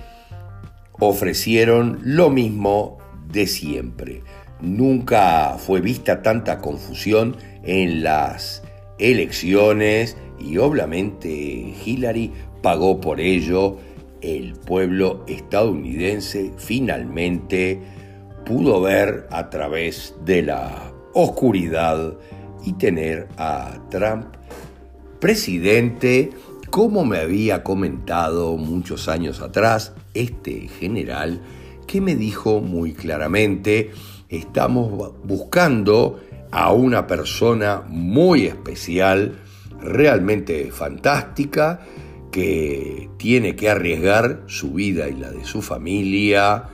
ofrecieron 0.99 1.99
lo 2.03 2.31
mismo 2.31 2.99
de 3.31 3.47
siempre. 3.47 4.23
Nunca 4.61 5.57
fue 5.59 5.81
vista 5.81 6.23
tanta 6.23 6.61
confusión 6.61 7.37
en 7.65 8.03
las 8.03 8.63
elecciones 8.99 10.17
y 10.39 10.59
obviamente 10.59 11.29
Hillary 11.85 12.33
pagó 12.63 13.01
por 13.01 13.21
ello. 13.21 13.79
El 14.21 14.55
pueblo 14.55 15.25
estadounidense 15.27 16.53
finalmente 16.57 17.81
pudo 18.47 18.81
ver 18.81 19.27
a 19.31 19.51
través 19.51 20.15
de 20.25 20.43
la 20.43 20.93
oscuridad 21.13 22.17
y 22.65 22.73
tener 22.75 23.29
a 23.37 23.79
Trump 23.91 24.27
presidente, 25.25 26.33
como 26.71 27.05
me 27.05 27.19
había 27.19 27.63
comentado 27.63 28.59
muchos 28.59 29.09
años 29.09 29.41
atrás 29.41 29.95
este 30.13 30.69
general, 30.69 31.41
que 31.87 32.03
me 32.03 32.15
dijo 32.15 32.61
muy 32.61 32.93
claramente, 32.93 33.91
estamos 34.29 35.15
buscando 35.25 36.21
a 36.55 36.73
una 36.73 37.09
persona 37.09 37.83
muy 37.89 38.47
especial, 38.47 39.41
realmente 39.81 40.71
fantástica, 40.71 41.81
que 42.31 43.11
tiene 43.17 43.57
que 43.57 43.71
arriesgar 43.71 44.45
su 44.47 44.73
vida 44.73 45.09
y 45.09 45.15
la 45.15 45.33
de 45.33 45.45
su 45.45 45.63
familia 45.63 46.69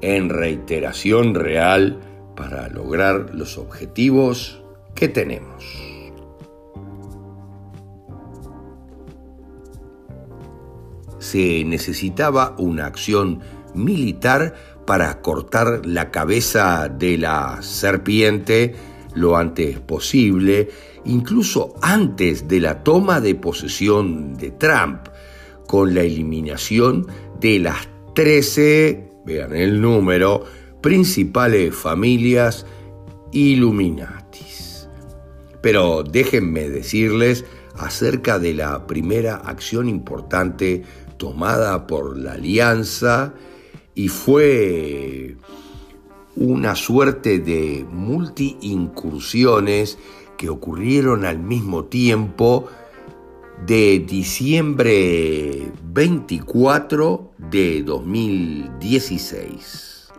en 0.00 0.28
reiteración 0.28 1.36
real 1.36 2.00
para 2.34 2.68
lograr 2.68 3.34
los 3.34 3.56
objetivos 3.56 4.64
que 4.96 5.06
tenemos. 5.06 5.64
Se 11.20 11.62
necesitaba 11.64 12.56
una 12.58 12.86
acción 12.86 13.42
militar 13.74 14.54
para 14.86 15.20
cortar 15.20 15.86
la 15.86 16.10
cabeza 16.10 16.88
de 16.88 17.18
la 17.18 17.58
serpiente 17.60 18.74
lo 19.14 19.36
antes 19.36 19.78
posible, 19.80 20.68
incluso 21.04 21.74
antes 21.82 22.48
de 22.48 22.60
la 22.60 22.82
toma 22.82 23.20
de 23.20 23.34
posesión 23.34 24.36
de 24.36 24.50
Trump, 24.50 25.08
con 25.66 25.94
la 25.94 26.02
eliminación 26.02 27.06
de 27.40 27.58
las 27.58 27.88
13, 28.14 29.10
vean 29.26 29.54
el 29.54 29.80
número, 29.80 30.44
principales 30.80 31.74
familias 31.74 32.66
Illuminatis. 33.32 34.88
Pero 35.60 36.02
déjenme 36.02 36.68
decirles 36.70 37.44
acerca 37.76 38.38
de 38.38 38.54
la 38.54 38.86
primera 38.86 39.36
acción 39.36 39.88
importante 39.88 40.82
tomada 41.18 41.86
por 41.86 42.16
la 42.16 42.32
alianza 42.32 43.34
y 43.94 44.08
fue 44.08 45.36
una 46.40 46.76
suerte 46.76 47.40
de 47.40 47.84
multi-incursiones 47.90 49.98
que 50.36 50.48
ocurrieron 50.48 51.24
al 51.24 51.40
mismo 51.40 51.86
tiempo 51.86 52.68
de 53.66 54.04
diciembre 54.06 55.72
24 55.82 57.32
de 57.50 57.82
2016. 57.82 60.12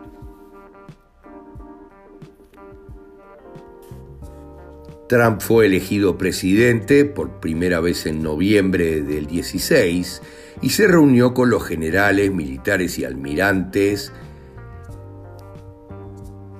Trump 5.08 5.40
fue 5.40 5.68
elegido 5.68 6.18
presidente 6.18 7.06
por 7.06 7.40
primera 7.40 7.80
vez 7.80 8.06
en 8.06 8.22
noviembre 8.22 9.00
del 9.02 9.26
16 9.26 10.22
y 10.62 10.70
se 10.70 10.88
reunió 10.88 11.34
con 11.34 11.50
los 11.50 11.66
generales, 11.66 12.34
militares 12.34 13.00
y 13.00 13.06
almirantes 13.06 14.12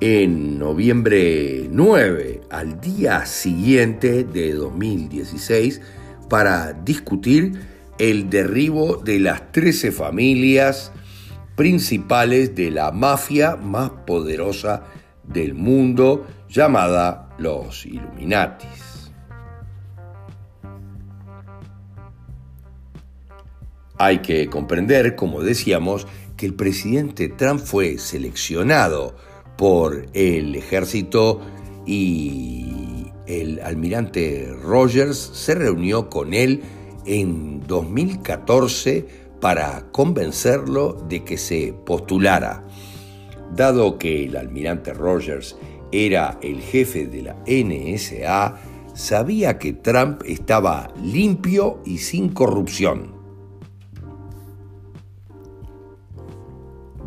en 0.02 0.58
noviembre 0.58 1.68
9, 1.70 2.42
al 2.50 2.80
día 2.80 3.26
siguiente 3.26 4.24
de 4.24 4.54
2016, 4.54 5.82
para 6.30 6.74
discutir 6.74 7.60
el 7.98 8.30
derribo 8.30 8.96
de 8.96 9.20
las 9.20 9.52
13 9.52 9.92
familias 9.92 10.94
principales 11.56 12.56
de 12.56 12.72
la 12.72 12.92
mafia 12.92 13.58
más 13.58 13.90
poderosa 14.08 14.86
del 15.24 15.54
mundo 15.54 16.26
llamada 16.48 17.36
los 17.38 17.86
Illuminatis. 17.86 19.12
Hay 23.98 24.20
que 24.20 24.48
comprender, 24.50 25.18
como 25.18 25.42
decíamos, 25.42 26.08
que 26.38 26.46
el 26.46 26.54
presidente 26.54 27.28
Trump 27.28 27.60
fue 27.60 27.98
seleccionado 27.98 29.18
por 29.60 30.06
el 30.14 30.56
ejército 30.56 31.42
y 31.86 33.08
el 33.28 33.60
almirante 33.60 34.50
Rogers 34.64 35.18
se 35.18 35.54
reunió 35.54 36.10
con 36.10 36.34
él 36.34 36.62
en 37.06 37.68
2014 37.68 39.06
para 39.42 39.92
convencerlo 39.92 40.94
de 41.10 41.26
que 41.26 41.38
se 41.38 41.74
postulara. 41.86 42.66
Dado 43.54 43.98
que 43.98 44.24
el 44.24 44.38
almirante 44.38 44.94
Rogers 44.94 45.58
era 45.92 46.40
el 46.42 46.62
jefe 46.62 47.08
de 47.08 47.24
la 47.24 47.36
NSA, 47.46 48.56
sabía 48.96 49.60
que 49.60 49.74
Trump 49.74 50.22
estaba 50.26 50.94
limpio 51.04 51.82
y 51.86 51.98
sin 51.98 52.30
corrupción. 52.30 53.19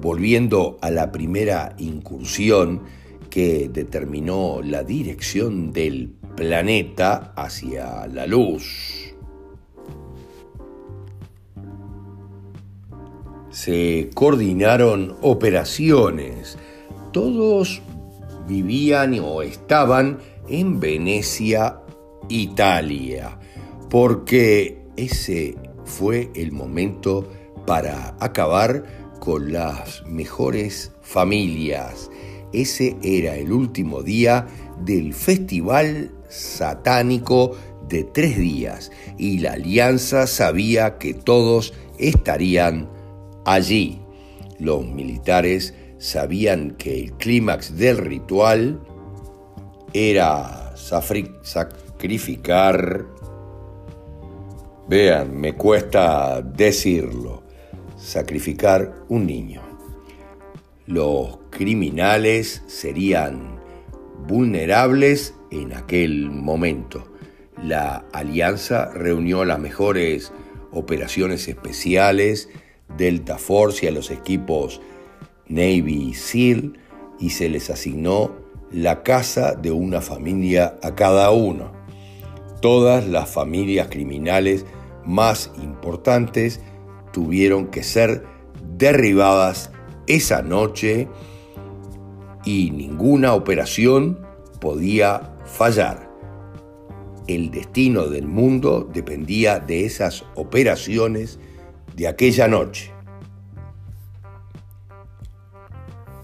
Volviendo 0.02 0.76
a 0.82 0.90
la 0.90 1.12
primera 1.12 1.74
incursión 1.78 2.82
que 3.30 3.70
determinó 3.72 4.60
la 4.62 4.82
dirección 4.82 5.72
del 5.72 6.12
planeta 6.36 7.32
hacia 7.36 8.06
la 8.08 8.26
luz. 8.26 9.14
Se 13.50 14.10
coordinaron 14.12 15.16
operaciones. 15.22 16.58
Todos 17.12 17.80
vivían 18.48 19.18
o 19.20 19.40
estaban 19.40 20.18
en 20.48 20.80
Venecia, 20.80 21.78
Italia, 22.28 23.38
porque 23.88 24.82
ese 24.96 25.56
fue 25.84 26.30
el 26.34 26.52
momento 26.52 27.28
para 27.66 28.16
acabar 28.20 29.01
con 29.22 29.52
las 29.52 30.04
mejores 30.04 30.90
familias. 31.00 32.10
Ese 32.52 32.96
era 33.04 33.36
el 33.36 33.52
último 33.52 34.02
día 34.02 34.48
del 34.84 35.14
festival 35.14 36.10
satánico 36.28 37.52
de 37.88 38.02
tres 38.02 38.36
días 38.36 38.90
y 39.18 39.38
la 39.38 39.52
alianza 39.52 40.26
sabía 40.26 40.98
que 40.98 41.14
todos 41.14 41.72
estarían 41.98 42.90
allí. 43.44 44.00
Los 44.58 44.84
militares 44.86 45.72
sabían 45.98 46.72
que 46.72 47.04
el 47.04 47.12
clímax 47.12 47.76
del 47.76 47.98
ritual 47.98 48.80
era 49.92 50.74
sacrificar, 51.42 53.06
vean, 54.88 55.40
me 55.40 55.54
cuesta 55.54 56.42
decirlo, 56.42 57.41
sacrificar 58.02 59.04
un 59.08 59.26
niño. 59.26 59.62
Los 60.86 61.38
criminales 61.50 62.62
serían 62.66 63.60
vulnerables 64.26 65.34
en 65.50 65.72
aquel 65.72 66.30
momento. 66.30 67.12
La 67.62 68.04
alianza 68.12 68.90
reunió 68.92 69.44
las 69.44 69.60
mejores 69.60 70.32
operaciones 70.72 71.46
especiales, 71.46 72.48
Delta 72.96 73.38
Force 73.38 73.86
y 73.86 73.88
a 73.88 73.92
los 73.92 74.10
equipos 74.10 74.80
Navy 75.48 76.14
SEAL 76.14 76.78
y 77.20 77.30
se 77.30 77.48
les 77.48 77.70
asignó 77.70 78.32
la 78.72 79.02
casa 79.02 79.54
de 79.54 79.70
una 79.70 80.00
familia 80.00 80.78
a 80.82 80.94
cada 80.94 81.30
uno. 81.30 81.72
Todas 82.60 83.06
las 83.06 83.30
familias 83.30 83.88
criminales 83.88 84.66
más 85.04 85.50
importantes 85.62 86.60
tuvieron 87.12 87.68
que 87.68 87.82
ser 87.82 88.24
derribadas 88.76 89.70
esa 90.06 90.42
noche 90.42 91.08
y 92.44 92.70
ninguna 92.70 93.34
operación 93.34 94.18
podía 94.60 95.34
fallar. 95.44 96.10
El 97.28 97.50
destino 97.50 98.08
del 98.08 98.26
mundo 98.26 98.88
dependía 98.92 99.60
de 99.60 99.84
esas 99.84 100.24
operaciones 100.34 101.38
de 101.94 102.08
aquella 102.08 102.48
noche. 102.48 102.92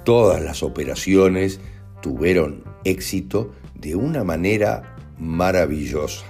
todas 0.09 0.41
las 0.41 0.63
operaciones 0.63 1.61
tuvieron 2.01 2.65
éxito 2.85 3.53
de 3.75 3.95
una 3.95 4.25
manera 4.25 4.97
maravillosa. 5.19 6.25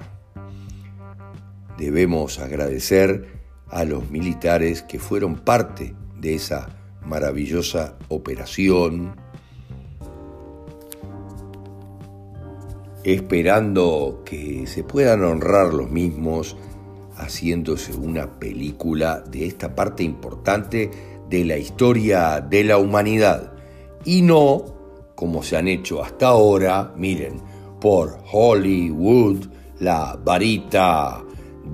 Debemos 1.78 2.40
agradecer 2.40 3.37
a 3.70 3.84
los 3.84 4.10
militares 4.10 4.82
que 4.82 4.98
fueron 4.98 5.36
parte 5.36 5.94
de 6.18 6.34
esa 6.34 6.68
maravillosa 7.04 7.96
operación, 8.08 9.14
esperando 13.04 14.22
que 14.24 14.66
se 14.66 14.84
puedan 14.84 15.24
honrar 15.24 15.72
los 15.72 15.90
mismos 15.90 16.56
haciéndose 17.16 17.96
una 17.96 18.38
película 18.38 19.20
de 19.20 19.46
esta 19.46 19.74
parte 19.74 20.02
importante 20.02 20.90
de 21.28 21.44
la 21.44 21.56
historia 21.56 22.40
de 22.40 22.64
la 22.64 22.78
humanidad. 22.78 23.52
Y 24.04 24.22
no 24.22 24.78
como 25.18 25.42
se 25.42 25.56
han 25.56 25.66
hecho 25.66 26.00
hasta 26.00 26.28
ahora, 26.28 26.92
miren, 26.96 27.42
por 27.80 28.18
Hollywood, 28.30 29.46
la 29.80 30.16
varita 30.24 31.24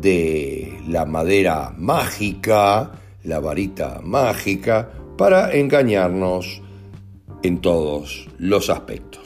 de 0.00 0.78
la 0.88 1.04
madera 1.04 1.74
mágica, 1.76 2.92
la 3.22 3.40
varita 3.40 4.00
mágica, 4.02 4.90
para 5.16 5.52
engañarnos 5.52 6.62
en 7.42 7.60
todos 7.60 8.28
los 8.38 8.70
aspectos. 8.70 9.22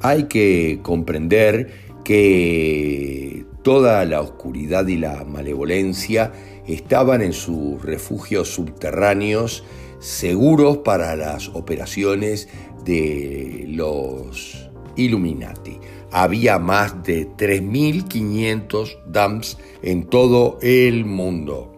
Hay 0.00 0.24
que 0.24 0.80
comprender 0.82 1.72
que 2.04 3.44
toda 3.62 4.04
la 4.04 4.20
oscuridad 4.20 4.86
y 4.86 4.96
la 4.96 5.24
malevolencia 5.24 6.32
estaban 6.66 7.20
en 7.22 7.32
sus 7.32 7.82
refugios 7.82 8.48
subterráneos 8.48 9.64
seguros 9.98 10.78
para 10.78 11.16
las 11.16 11.48
operaciones 11.48 12.48
de 12.86 13.66
los 13.68 14.70
Illuminati. 14.96 15.78
Había 16.10 16.58
más 16.58 17.02
de 17.02 17.28
3.500 17.28 19.04
dams 19.06 19.58
en 19.82 20.04
todo 20.06 20.58
el 20.62 21.04
mundo, 21.04 21.72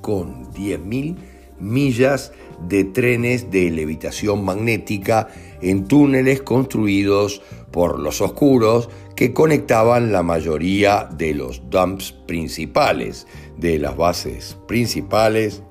con 0.00 0.52
10.000 0.52 1.16
millas 1.60 2.32
de 2.68 2.84
trenes 2.84 3.50
de 3.50 3.70
levitación 3.70 4.44
magnética 4.44 5.28
en 5.60 5.86
túneles 5.86 6.42
construidos 6.42 7.42
por 7.70 8.00
los 8.00 8.20
oscuros 8.20 8.88
que 9.16 9.32
conectaban 9.32 10.12
la 10.12 10.22
mayoría 10.22 11.08
de 11.16 11.34
los 11.34 11.62
dumps 11.70 12.12
principales, 12.26 13.26
de 13.56 13.78
las 13.78 13.96
bases 13.96 14.56
principales, 14.66 15.62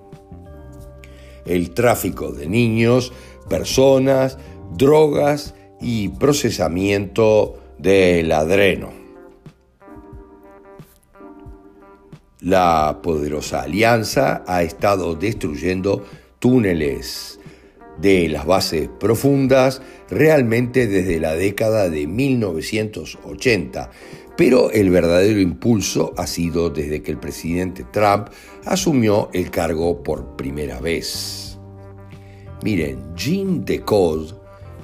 el 1.45 1.71
tráfico 1.71 2.31
de 2.31 2.47
niños, 2.47 3.11
personas, 3.53 4.39
drogas 4.75 5.53
y 5.79 6.09
procesamiento 6.09 7.61
del 7.77 8.31
adreno. 8.31 8.91
La 12.39 12.99
poderosa 13.03 13.61
alianza 13.61 14.43
ha 14.47 14.63
estado 14.63 15.13
destruyendo 15.13 16.03
túneles 16.39 17.39
de 18.01 18.27
las 18.27 18.47
bases 18.47 18.89
profundas 18.99 19.83
realmente 20.09 20.87
desde 20.87 21.19
la 21.19 21.35
década 21.35 21.89
de 21.89 22.07
1980, 22.07 23.91
pero 24.35 24.71
el 24.71 24.89
verdadero 24.89 25.39
impulso 25.39 26.11
ha 26.17 26.25
sido 26.25 26.71
desde 26.71 27.03
que 27.03 27.11
el 27.11 27.19
presidente 27.19 27.85
Trump 27.93 28.29
asumió 28.65 29.29
el 29.31 29.51
cargo 29.51 30.01
por 30.01 30.35
primera 30.35 30.79
vez. 30.79 31.52
Miren, 32.63 33.13
Jean 33.13 33.65
Decode 33.65 34.35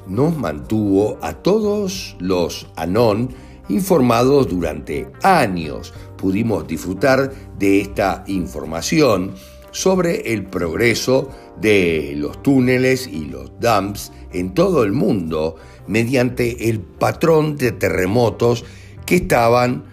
nos 0.06 0.36
mantuvo 0.36 1.18
a 1.22 1.32
todos 1.32 2.18
los 2.20 2.68
Anon 2.76 3.30
informados 3.70 4.50
durante 4.50 5.10
años. 5.24 5.94
Pudimos 6.18 6.68
disfrutar 6.68 7.32
de 7.58 7.80
esta 7.80 8.26
información 8.28 9.34
sobre 9.72 10.34
el 10.34 10.44
progreso 10.48 11.30
de 11.62 12.16
los 12.18 12.44
túneles 12.44 13.08
y 13.08 13.26
los 13.26 13.50
dams 13.62 14.12
en 14.34 14.54
todo 14.54 14.84
el 14.84 14.92
mundo 14.92 15.56
mediante 15.88 16.70
el 16.70 16.82
patrón 16.82 17.56
de 17.56 17.72
terremotos 17.72 18.66
que 19.06 19.16
estaban 19.16 19.86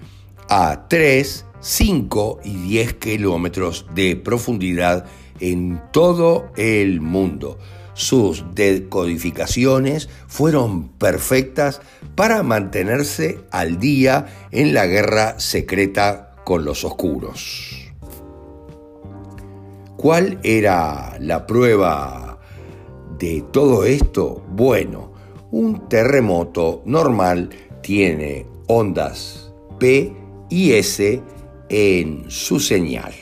a 0.48 0.88
3, 0.88 1.44
5 1.60 2.40
y 2.42 2.54
10 2.68 2.94
kilómetros 2.94 3.86
de 3.94 4.16
profundidad 4.16 5.06
en 5.40 5.80
todo 5.92 6.50
el 6.56 7.00
mundo. 7.00 7.58
Sus 7.94 8.44
decodificaciones 8.54 10.08
fueron 10.26 10.88
perfectas 10.88 11.80
para 12.14 12.42
mantenerse 12.42 13.38
al 13.50 13.78
día 13.78 14.26
en 14.50 14.74
la 14.74 14.86
guerra 14.86 15.40
secreta 15.40 16.34
con 16.44 16.64
los 16.64 16.84
oscuros. 16.84 17.90
¿Cuál 19.96 20.38
era 20.42 21.16
la 21.20 21.46
prueba 21.46 22.38
de 23.18 23.42
todo 23.50 23.84
esto? 23.84 24.44
Bueno, 24.50 25.12
un 25.50 25.88
terremoto 25.88 26.82
normal 26.84 27.48
tiene 27.82 28.46
ondas 28.66 29.50
P 29.78 30.14
y 30.50 30.72
S 30.72 31.22
en 31.70 32.24
su 32.28 32.60
señal. 32.60 33.14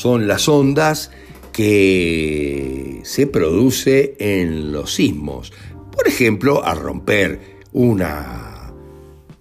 Son 0.00 0.26
las 0.26 0.48
ondas 0.48 1.10
que 1.52 3.00
se 3.04 3.26
produce 3.26 4.16
en 4.18 4.72
los 4.72 4.94
sismos. 4.94 5.52
Por 5.94 6.08
ejemplo, 6.08 6.64
al 6.64 6.78
romper 6.78 7.58
una 7.74 8.72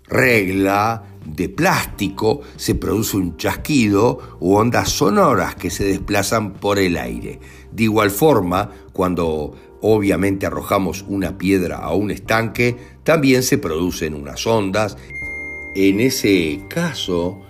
regla 0.10 1.06
de 1.26 1.48
plástico 1.48 2.42
se 2.58 2.76
produce 2.76 3.16
un 3.16 3.38
chasquido 3.38 4.36
u 4.42 4.56
ondas 4.56 4.90
sonoras 4.90 5.56
que 5.56 5.70
se 5.70 5.86
desplazan 5.86 6.52
por 6.56 6.78
el 6.78 6.98
aire. 6.98 7.40
De 7.72 7.84
igual 7.84 8.12
forma, 8.12 8.70
cuando 8.92 9.56
obviamente 9.80 10.46
arrojamos 10.46 11.06
una 11.08 11.38
piedra 11.38 11.78
a 11.78 11.94
un 11.94 12.12
estanque, 12.12 12.76
también 13.06 13.44
se 13.44 13.60
producen 13.60 14.14
unas 14.14 14.46
ondas. 14.46 14.98
En 15.74 16.02
ese 16.02 16.60
caso, 16.68 17.44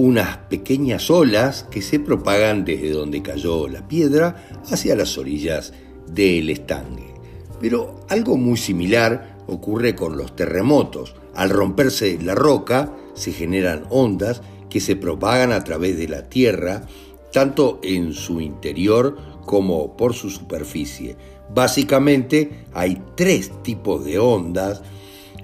unas 0.00 0.38
pequeñas 0.48 1.10
olas 1.10 1.66
que 1.70 1.82
se 1.82 2.00
propagan 2.00 2.64
desde 2.64 2.88
donde 2.88 3.20
cayó 3.20 3.68
la 3.68 3.86
piedra 3.86 4.48
hacia 4.70 4.96
las 4.96 5.18
orillas 5.18 5.74
del 6.06 6.48
estanque. 6.48 7.12
Pero 7.60 8.00
algo 8.08 8.38
muy 8.38 8.56
similar 8.56 9.36
ocurre 9.46 9.94
con 9.94 10.16
los 10.16 10.34
terremotos. 10.34 11.16
Al 11.34 11.50
romperse 11.50 12.18
la 12.22 12.34
roca 12.34 12.96
se 13.12 13.32
generan 13.32 13.84
ondas 13.90 14.40
que 14.70 14.80
se 14.80 14.96
propagan 14.96 15.52
a 15.52 15.64
través 15.64 15.98
de 15.98 16.08
la 16.08 16.30
Tierra, 16.30 16.86
tanto 17.30 17.78
en 17.82 18.14
su 18.14 18.40
interior 18.40 19.18
como 19.44 19.98
por 19.98 20.14
su 20.14 20.30
superficie. 20.30 21.14
Básicamente 21.54 22.64
hay 22.72 23.02
tres 23.16 23.52
tipos 23.62 24.02
de 24.06 24.18
ondas. 24.18 24.80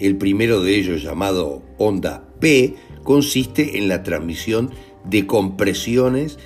El 0.00 0.16
primero 0.16 0.62
de 0.62 0.76
ellos, 0.76 1.02
llamado 1.02 1.60
onda 1.76 2.24
P, 2.40 2.74
consiste 3.06 3.78
en 3.78 3.88
la 3.88 4.02
transmisión 4.02 4.72
de 5.04 5.26
compresiones 5.26 6.38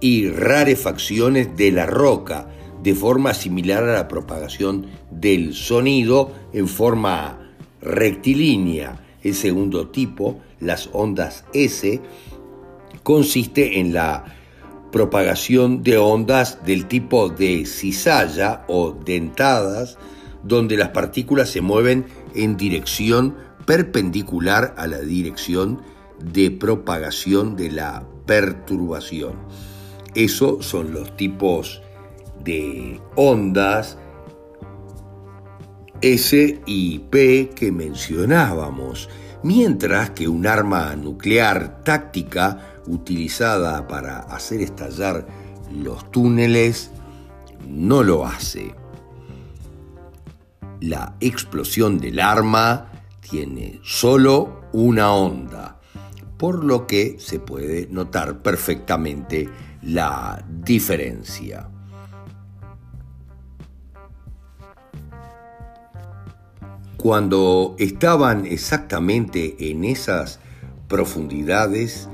y 0.00 0.28
rarefacciones 0.28 1.56
de 1.56 1.70
la 1.70 1.86
roca, 1.86 2.48
de 2.82 2.94
forma 2.94 3.32
similar 3.32 3.84
a 3.84 3.94
la 3.94 4.08
propagación 4.08 4.86
del 5.10 5.54
sonido 5.54 6.32
en 6.52 6.68
forma 6.68 7.54
rectilínea. 7.80 9.00
El 9.22 9.34
segundo 9.34 9.88
tipo, 9.88 10.40
las 10.60 10.90
ondas 10.92 11.44
S, 11.54 12.02
consiste 13.02 13.78
en 13.78 13.94
la 13.94 14.24
propagación 14.90 15.82
de 15.82 15.96
ondas 15.96 16.58
del 16.66 16.86
tipo 16.86 17.28
de 17.28 17.66
cizalla 17.66 18.64
o 18.66 18.92
dentadas, 18.92 19.96
donde 20.42 20.76
las 20.76 20.90
partículas 20.90 21.50
se 21.50 21.60
mueven 21.60 22.06
en 22.34 22.56
dirección 22.56 23.43
perpendicular 23.66 24.74
a 24.76 24.86
la 24.86 24.98
dirección 24.98 25.82
de 26.20 26.50
propagación 26.50 27.56
de 27.56 27.70
la 27.70 28.06
perturbación. 28.26 29.34
Esos 30.14 30.64
son 30.64 30.92
los 30.92 31.16
tipos 31.16 31.82
de 32.44 33.00
ondas 33.16 33.98
S 36.00 36.60
y 36.66 36.98
P 36.98 37.50
que 37.54 37.72
mencionábamos, 37.72 39.08
mientras 39.42 40.10
que 40.10 40.28
un 40.28 40.46
arma 40.46 40.94
nuclear 40.96 41.82
táctica 41.82 42.80
utilizada 42.86 43.88
para 43.88 44.18
hacer 44.18 44.60
estallar 44.60 45.26
los 45.72 46.10
túneles 46.10 46.90
no 47.66 48.02
lo 48.02 48.26
hace. 48.26 48.74
La 50.80 51.16
explosión 51.20 51.98
del 51.98 52.20
arma 52.20 52.90
tiene 53.28 53.80
solo 53.82 54.62
una 54.72 55.12
onda. 55.12 55.80
por 56.36 56.64
lo 56.64 56.86
que 56.86 57.16
se 57.20 57.38
puede 57.38 57.86
notar 57.86 58.42
perfectamente 58.42 59.48
la 59.82 60.44
diferencia. 60.48 61.68
Cuando 66.96 67.76
estaban 67.78 68.46
exactamente 68.46 69.70
en 69.70 69.84
esas 69.84 70.40
profundidades, 70.88 72.08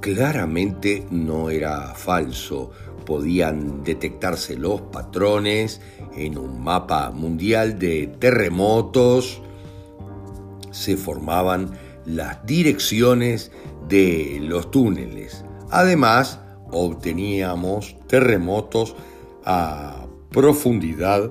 claramente 0.00 1.06
no 1.10 1.48
era 1.48 1.94
falso. 1.94 2.70
Podían 3.06 3.82
detectarse 3.84 4.56
los 4.56 4.80
patrones 4.82 5.80
en 6.14 6.38
un 6.38 6.62
mapa 6.62 7.10
mundial 7.10 7.78
de 7.78 8.08
terremotos. 8.18 9.40
Se 10.72 10.96
formaban 10.96 11.70
las 12.04 12.44
direcciones 12.44 13.52
de 13.88 14.38
los 14.42 14.70
túneles. 14.70 15.44
Además, 15.70 16.40
obteníamos 16.70 17.96
terremotos 18.08 18.96
a 19.44 20.06
profundidad 20.30 21.30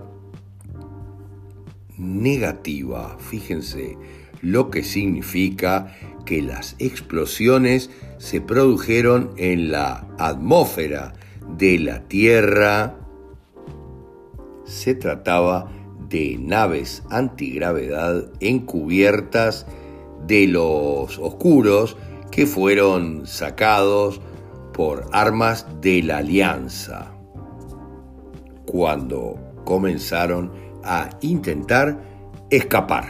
negativa. 1.98 3.18
Fíjense 3.20 3.98
lo 4.42 4.72
que 4.72 4.84
significa 4.84 5.96
que 6.26 6.42
las 6.42 6.76
explosiones 6.80 7.90
se 8.18 8.42
produjeron 8.42 9.32
en 9.38 9.72
la 9.72 10.08
atmósfera 10.18 11.14
de 11.58 11.80
la 11.80 12.04
Tierra. 12.08 12.96
Se 14.66 14.96
trataba 14.96 15.72
de 16.12 16.38
naves 16.40 17.02
antigravedad 17.10 18.26
encubiertas 18.40 19.66
de 20.28 20.48
los 20.48 21.18
oscuros 21.18 21.98
que 22.30 22.46
fueron 22.46 23.26
sacados 23.26 24.22
por 24.74 25.08
armas 25.12 25.66
de 25.82 26.04
la 26.04 26.18
Alianza 26.18 27.12
cuando 28.66 29.38
comenzaron 29.66 30.52
a 30.84 31.10
intentar 31.22 32.00
escapar. 32.50 33.06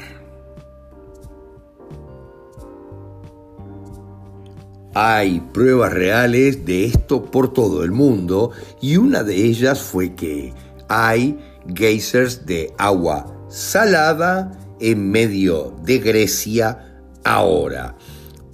Hay 4.93 5.39
pruebas 5.53 5.93
reales 5.93 6.65
de 6.65 6.85
esto 6.85 7.23
por 7.23 7.53
todo 7.53 7.83
el 7.83 7.91
mundo 7.91 8.51
y 8.81 8.97
una 8.97 9.23
de 9.23 9.35
ellas 9.35 9.81
fue 9.81 10.15
que 10.15 10.53
hay 10.89 11.39
geysers 11.73 12.45
de 12.45 12.73
agua 12.77 13.45
salada 13.49 14.51
en 14.79 15.11
medio 15.11 15.75
de 15.83 15.99
Grecia 15.99 17.01
ahora, 17.23 17.95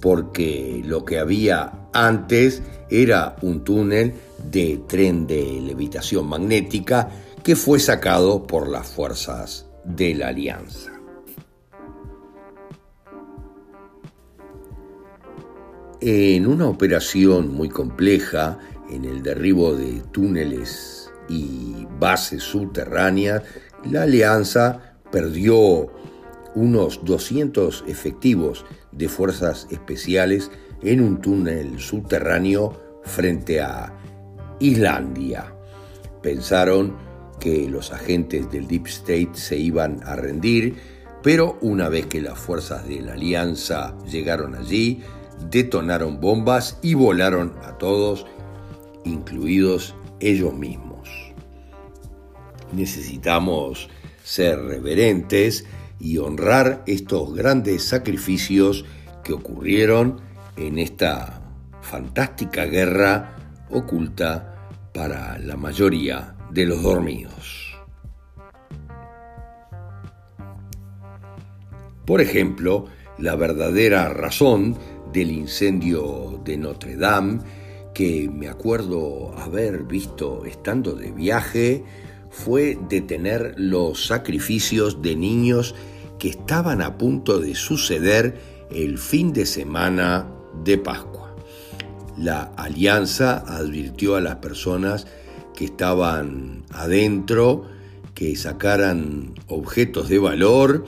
porque 0.00 0.82
lo 0.84 1.04
que 1.04 1.18
había 1.18 1.72
antes 1.92 2.62
era 2.90 3.36
un 3.42 3.64
túnel 3.64 4.14
de 4.50 4.80
tren 4.86 5.26
de 5.26 5.60
levitación 5.60 6.26
magnética 6.26 7.08
que 7.42 7.56
fue 7.56 7.78
sacado 7.78 8.46
por 8.46 8.68
las 8.68 8.86
fuerzas 8.86 9.66
de 9.84 10.14
la 10.14 10.28
Alianza. 10.28 10.92
En 16.00 16.46
una 16.46 16.68
operación 16.68 17.52
muy 17.52 17.68
compleja, 17.68 18.58
en 18.90 19.04
el 19.04 19.22
derribo 19.22 19.74
de 19.74 20.00
túneles 20.12 20.97
y 21.28 21.86
bases 21.98 22.42
subterráneas, 22.42 23.42
la 23.84 24.02
Alianza 24.02 24.94
perdió 25.10 25.90
unos 26.54 27.04
200 27.04 27.84
efectivos 27.86 28.64
de 28.92 29.08
fuerzas 29.08 29.66
especiales 29.70 30.50
en 30.82 31.00
un 31.00 31.20
túnel 31.20 31.78
subterráneo 31.78 33.00
frente 33.04 33.60
a 33.60 33.92
Islandia. 34.60 35.52
Pensaron 36.22 36.96
que 37.38 37.68
los 37.68 37.92
agentes 37.92 38.50
del 38.50 38.66
Deep 38.66 38.86
State 38.86 39.30
se 39.34 39.56
iban 39.56 40.00
a 40.04 40.16
rendir, 40.16 40.76
pero 41.22 41.58
una 41.60 41.88
vez 41.88 42.06
que 42.06 42.20
las 42.20 42.38
fuerzas 42.38 42.86
de 42.88 43.00
la 43.00 43.12
Alianza 43.12 43.96
llegaron 44.10 44.54
allí, 44.54 45.02
detonaron 45.50 46.20
bombas 46.20 46.78
y 46.82 46.94
volaron 46.94 47.54
a 47.64 47.78
todos, 47.78 48.26
incluidos 49.04 49.94
ellos 50.20 50.54
mismos. 50.54 50.87
Necesitamos 52.72 53.88
ser 54.22 54.60
reverentes 54.60 55.64
y 55.98 56.18
honrar 56.18 56.82
estos 56.86 57.34
grandes 57.34 57.84
sacrificios 57.84 58.84
que 59.24 59.32
ocurrieron 59.32 60.20
en 60.56 60.78
esta 60.78 61.40
fantástica 61.82 62.66
guerra 62.66 63.36
oculta 63.70 64.54
para 64.92 65.38
la 65.38 65.56
mayoría 65.56 66.36
de 66.50 66.66
los 66.66 66.82
dormidos. 66.82 67.76
Por 72.04 72.20
ejemplo, 72.20 72.86
la 73.18 73.36
verdadera 73.36 74.08
razón 74.08 74.76
del 75.12 75.30
incendio 75.30 76.40
de 76.44 76.56
Notre 76.56 76.96
Dame, 76.96 77.40
que 77.94 78.30
me 78.32 78.48
acuerdo 78.48 79.36
haber 79.36 79.84
visto 79.84 80.44
estando 80.46 80.94
de 80.94 81.10
viaje, 81.10 81.84
fue 82.30 82.78
detener 82.88 83.54
los 83.56 84.06
sacrificios 84.06 85.02
de 85.02 85.16
niños 85.16 85.74
que 86.18 86.28
estaban 86.28 86.82
a 86.82 86.98
punto 86.98 87.38
de 87.38 87.54
suceder 87.54 88.38
el 88.70 88.98
fin 88.98 89.32
de 89.32 89.46
semana 89.46 90.26
de 90.64 90.78
Pascua. 90.78 91.34
La 92.16 92.52
alianza 92.56 93.44
advirtió 93.46 94.16
a 94.16 94.20
las 94.20 94.36
personas 94.36 95.06
que 95.54 95.66
estaban 95.66 96.64
adentro, 96.70 97.64
que 98.14 98.34
sacaran 98.36 99.34
objetos 99.46 100.08
de 100.08 100.18
valor 100.18 100.84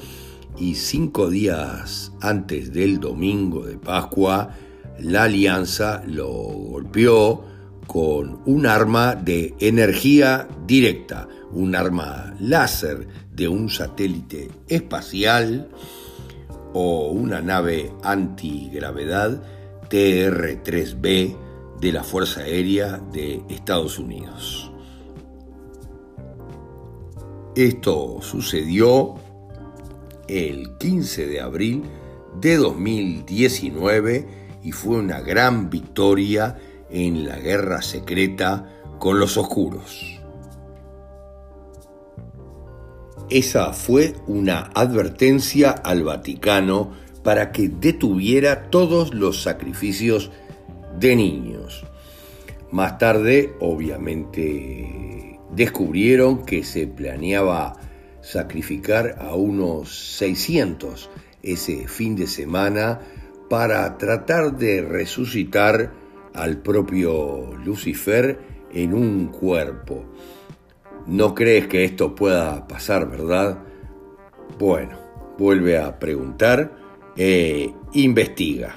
y 0.58 0.74
cinco 0.74 1.30
días 1.30 2.12
antes 2.20 2.72
del 2.72 3.00
domingo 3.00 3.64
de 3.64 3.78
Pascua, 3.78 4.50
la 4.98 5.24
alianza 5.24 6.02
lo 6.06 6.28
golpeó 6.28 7.44
con 7.90 8.40
un 8.46 8.66
arma 8.66 9.16
de 9.16 9.52
energía 9.58 10.46
directa, 10.64 11.26
un 11.50 11.74
arma 11.74 12.36
láser 12.38 13.08
de 13.34 13.48
un 13.48 13.68
satélite 13.68 14.48
espacial 14.68 15.68
o 16.72 17.08
una 17.08 17.40
nave 17.42 17.90
antigravedad 18.04 19.42
TR-3B 19.88 21.36
de 21.80 21.92
la 21.92 22.04
Fuerza 22.04 22.42
Aérea 22.42 22.98
de 23.12 23.42
Estados 23.48 23.98
Unidos. 23.98 24.70
Esto 27.56 28.18
sucedió 28.22 29.16
el 30.28 30.76
15 30.78 31.26
de 31.26 31.40
abril 31.40 31.82
de 32.40 32.56
2019 32.56 34.28
y 34.62 34.70
fue 34.70 34.98
una 34.98 35.20
gran 35.22 35.70
victoria 35.70 36.56
en 36.90 37.26
la 37.26 37.38
guerra 37.38 37.82
secreta 37.82 38.66
con 38.98 39.18
los 39.18 39.36
oscuros. 39.36 40.20
Esa 43.30 43.72
fue 43.72 44.14
una 44.26 44.70
advertencia 44.74 45.70
al 45.70 46.02
Vaticano 46.02 46.90
para 47.22 47.52
que 47.52 47.68
detuviera 47.68 48.70
todos 48.70 49.14
los 49.14 49.42
sacrificios 49.42 50.30
de 50.98 51.14
niños. 51.14 51.84
Más 52.72 52.98
tarde, 52.98 53.54
obviamente, 53.60 55.38
descubrieron 55.52 56.44
que 56.44 56.64
se 56.64 56.86
planeaba 56.86 57.76
sacrificar 58.20 59.16
a 59.18 59.34
unos 59.34 60.16
600 60.16 61.10
ese 61.42 61.88
fin 61.88 62.16
de 62.16 62.26
semana 62.26 63.00
para 63.48 63.96
tratar 63.96 64.56
de 64.56 64.82
resucitar 64.82 65.92
al 66.34 66.58
propio 66.58 67.54
Lucifer 67.64 68.38
en 68.72 68.94
un 68.94 69.26
cuerpo. 69.28 70.04
No 71.06 71.34
crees 71.34 71.66
que 71.66 71.84
esto 71.84 72.14
pueda 72.14 72.66
pasar, 72.68 73.08
¿verdad? 73.08 73.58
Bueno, 74.58 74.98
vuelve 75.38 75.78
a 75.78 75.98
preguntar 75.98 76.72
e 77.16 77.72
investiga. 77.92 78.76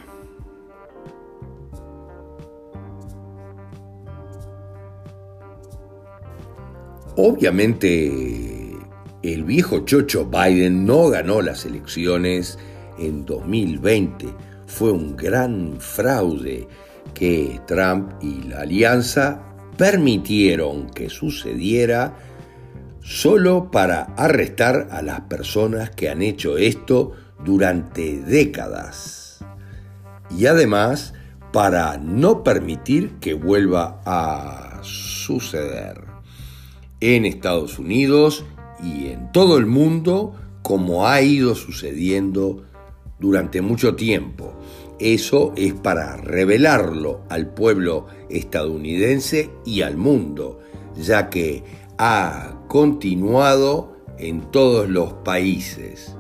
Obviamente, 7.16 8.74
el 9.22 9.44
viejo 9.44 9.82
chocho 9.86 10.26
Biden 10.26 10.86
no 10.86 11.10
ganó 11.10 11.42
las 11.44 11.66
elecciones 11.66 12.58
en 12.98 13.26
2020. 13.26 14.26
Fue 14.66 14.92
un 14.92 15.16
gran 15.16 15.76
fraude 15.80 16.68
que 17.14 17.62
Trump 17.68 18.12
y 18.22 18.44
la 18.44 18.62
alianza 18.62 19.42
permitieron 19.78 20.90
que 20.90 21.10
sucediera 21.10 22.16
solo 23.02 23.70
para 23.72 24.04
arrestar 24.16 24.88
a 24.92 25.02
las 25.02 25.22
personas 25.22 25.90
que 25.90 26.10
han 26.10 26.22
hecho 26.22 26.58
esto 26.58 27.12
durante 27.44 28.22
décadas. 28.22 29.22
y 30.36 30.48
además 30.48 31.14
para 31.52 31.98
no 31.98 32.44
permitir 32.44 33.20
que 33.20 33.36
vuelva 33.36 34.02
a 34.06 34.80
suceder. 34.82 36.02
En 37.00 37.26
Estados 37.26 37.78
Unidos 37.78 38.44
y 38.84 39.10
en 39.10 39.32
todo 39.32 39.60
el 39.60 39.68
mundo, 39.68 40.34
como 40.64 41.08
ha 41.08 41.22
ido 41.22 41.54
sucediendo 41.54 42.64
durante 43.20 43.62
mucho 43.62 43.96
tiempo. 43.96 44.54
Eso 45.00 45.54
es 45.56 45.74
para 45.74 46.18
revelarlo 46.18 47.22
al 47.30 47.48
pueblo 47.48 48.08
estadounidense 48.30 49.50
y 49.66 49.82
al 49.82 49.98
mundo, 49.98 50.60
ya 50.96 51.30
que 51.30 51.64
ha 51.98 52.60
continuado 52.68 53.98
en 54.18 54.52
todos 54.52 54.90
los 54.90 55.14
países. 55.14 56.16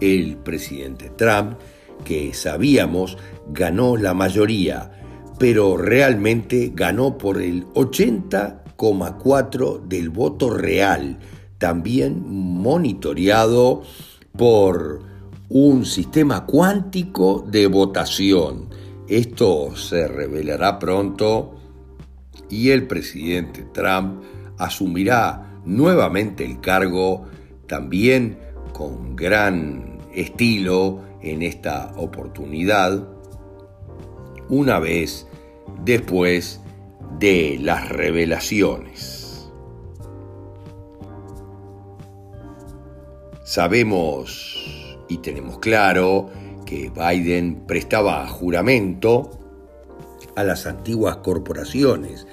El 0.00 0.36
presidente 0.38 1.10
Trump, 1.10 1.58
que 2.04 2.32
sabíamos 2.32 3.18
ganó 3.52 3.96
la 3.96 4.14
mayoría, 4.14 4.92
pero 5.38 5.76
realmente 5.76 6.72
ganó 6.74 7.18
por 7.18 7.42
el 7.42 7.66
80,4 7.74 9.86
del 9.86 10.10
voto 10.10 10.50
real, 10.50 11.20
también 11.58 12.22
monitoreado 12.26 13.82
por 14.36 15.09
un 15.52 15.84
sistema 15.84 16.46
cuántico 16.46 17.44
de 17.44 17.66
votación. 17.66 18.68
Esto 19.08 19.74
se 19.74 20.06
revelará 20.06 20.78
pronto 20.78 21.56
y 22.48 22.70
el 22.70 22.86
presidente 22.86 23.64
Trump 23.74 24.22
asumirá 24.58 25.60
nuevamente 25.64 26.44
el 26.44 26.60
cargo 26.60 27.26
también 27.66 28.38
con 28.72 29.16
gran 29.16 29.98
estilo 30.14 31.00
en 31.20 31.42
esta 31.42 31.94
oportunidad, 31.96 33.08
una 34.48 34.78
vez 34.78 35.26
después 35.84 36.60
de 37.18 37.58
las 37.60 37.88
revelaciones. 37.88 39.50
Sabemos 43.42 44.79
y 45.10 45.18
tenemos 45.18 45.58
claro 45.58 46.30
que 46.64 46.90
Biden 46.90 47.66
prestaba 47.66 48.26
juramento 48.28 49.32
a 50.36 50.44
las 50.44 50.64
antiguas 50.66 51.16
corporaciones 51.18 52.26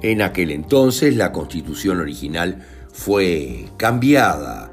En 0.00 0.22
aquel 0.22 0.50
entonces 0.52 1.16
la 1.16 1.32
constitución 1.32 2.00
original 2.00 2.64
fue 2.92 3.66
cambiada 3.76 4.71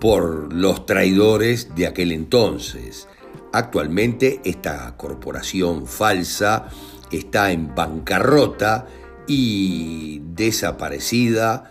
por 0.00 0.52
los 0.52 0.86
traidores 0.86 1.74
de 1.74 1.86
aquel 1.86 2.12
entonces. 2.12 3.08
Actualmente 3.52 4.40
esta 4.44 4.96
corporación 4.96 5.86
falsa 5.86 6.68
está 7.10 7.52
en 7.52 7.74
bancarrota 7.74 8.86
y 9.26 10.20
desaparecida, 10.34 11.70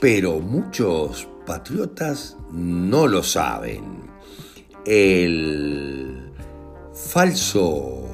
pero 0.00 0.40
muchos 0.40 1.28
patriotas 1.46 2.36
no 2.50 3.06
lo 3.06 3.22
saben. 3.22 4.06
El 4.84 6.32
falso 6.92 8.04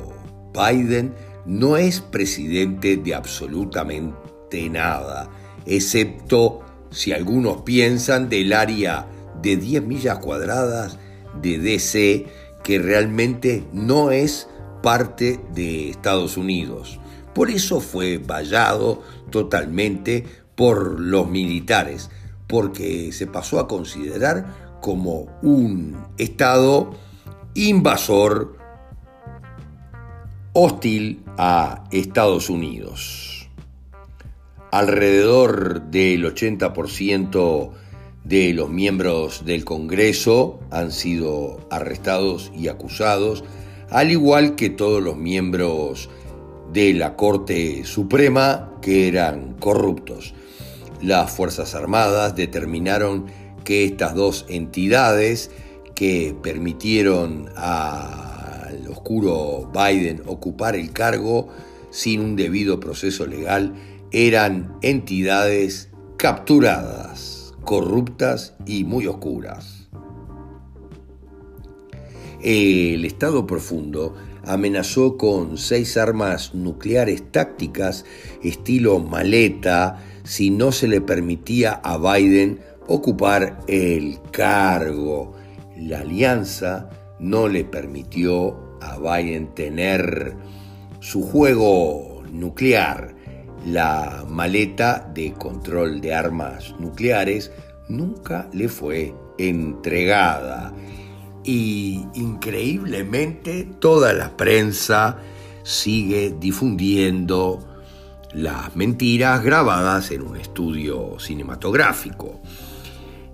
Biden 0.53 1.15
no 1.47 1.77
es 1.77 2.01
presidente 2.01 2.97
de 2.97 3.15
absolutamente 3.15 4.69
nada, 4.71 5.29
excepto 5.67 6.61
si 6.93 7.13
algunos 7.13 7.63
piensan 7.63 8.29
del 8.29 8.53
área 8.53 9.07
de 9.43 9.57
10 9.57 9.83
millas 9.85 10.19
cuadradas 10.19 10.99
de 11.41 11.59
DC 11.59 12.27
que 12.63 12.79
realmente 12.79 13.65
no 13.73 14.11
es 14.11 14.49
parte 14.83 15.41
de 15.55 15.91
Estados 15.91 16.37
Unidos. 16.37 17.01
Por 17.35 17.51
eso 17.51 17.81
fue 17.81 18.19
vallado 18.19 19.03
totalmente 19.31 20.25
por 20.55 21.01
los 21.01 21.29
militares, 21.29 22.11
porque 22.47 23.11
se 23.13 23.27
pasó 23.27 23.59
a 23.59 23.69
considerar 23.69 24.79
como 24.81 25.29
un 25.43 25.97
Estado 26.19 26.91
invasor 27.55 28.59
hostil 30.53 31.25
a 31.39 31.85
Estados 31.91 32.51
Unidos. 32.51 33.42
Alrededor 34.73 35.83
del 35.91 36.25
80% 36.25 37.73
de 38.25 38.55
los 38.55 38.71
miembros 38.71 39.45
del 39.45 39.67
Congreso 39.67 40.61
han 40.71 40.93
sido 40.93 41.61
arrestados 41.71 42.51
y 42.57 42.69
acusados, 42.69 43.45
al 43.91 44.11
igual 44.11 44.57
que 44.57 44.71
todos 44.71 45.03
los 45.03 45.19
miembros 45.19 46.09
de 46.73 46.95
la 46.95 47.17
Corte 47.17 47.85
Suprema 47.85 48.73
que 48.81 49.09
eran 49.09 49.57
corruptos. 49.61 50.33
Las 51.03 51.31
Fuerzas 51.31 51.75
Armadas 51.75 52.35
determinaron 52.35 53.27
que 53.65 53.85
estas 53.85 54.15
dos 54.15 54.47
entidades 54.49 55.51
que 55.95 56.35
permitieron 56.43 57.51
al 57.57 58.89
oscuro 58.89 59.71
Biden 59.71 60.23
ocupar 60.25 60.77
el 60.77 60.93
cargo 60.93 61.51
sin 61.91 62.23
un 62.23 62.37
debido 62.37 62.81
proceso 62.81 63.27
legal 63.27 63.75
eran 64.13 64.77
entidades 64.83 65.89
capturadas, 66.19 67.55
corruptas 67.65 68.55
y 68.67 68.85
muy 68.85 69.07
oscuras. 69.07 69.89
El 72.43 73.05
Estado 73.05 73.47
profundo 73.47 74.15
amenazó 74.45 75.17
con 75.17 75.57
seis 75.57 75.97
armas 75.97 76.55
nucleares 76.55 77.31
tácticas 77.31 78.05
estilo 78.43 78.99
maleta 78.99 80.03
si 80.25 80.51
no 80.51 80.73
se 80.73 80.89
le 80.89 81.01
permitía 81.01 81.73
a 81.73 81.97
Biden 81.97 82.61
ocupar 82.89 83.61
el 83.69 84.19
cargo. 84.31 85.35
La 85.77 86.01
alianza 86.01 86.91
no 87.19 87.49
le 87.49 87.65
permitió 87.65 88.79
a 88.83 88.99
Biden 88.99 89.55
tener 89.55 90.37
su 91.01 91.23
juego 91.23 92.23
nuclear 92.31 93.12
la 93.67 94.25
maleta 94.29 95.11
de 95.15 95.33
control 95.35 96.01
de 96.01 96.15
armas 96.15 96.75
nucleares 96.79 97.53
nunca 97.89 98.49
le 98.53 98.69
fue 98.69 99.15
entregada. 99.39 100.73
Y 101.45 102.07
increíblemente 102.15 103.69
toda 103.81 104.13
la 104.13 104.37
prensa 104.37 105.19
sigue 105.65 106.35
difundiendo 106.39 107.67
las 108.33 108.75
mentiras 108.77 109.43
grabadas 109.43 110.11
en 110.11 110.23
un 110.23 110.37
estudio 110.37 111.19
cinematográfico. 111.19 112.41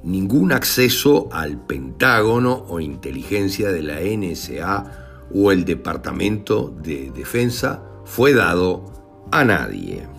Ningún 0.02 0.52
acceso 0.52 1.28
al 1.32 1.58
Pentágono 1.66 2.64
o 2.68 2.80
inteligencia 2.80 3.70
de 3.70 3.82
la 3.82 4.00
NSA 4.00 5.26
o 5.34 5.52
el 5.52 5.64
Departamento 5.64 6.74
de 6.82 7.10
Defensa 7.10 7.82
fue 8.04 8.32
dado 8.32 9.26
a 9.30 9.44
nadie. 9.44 10.17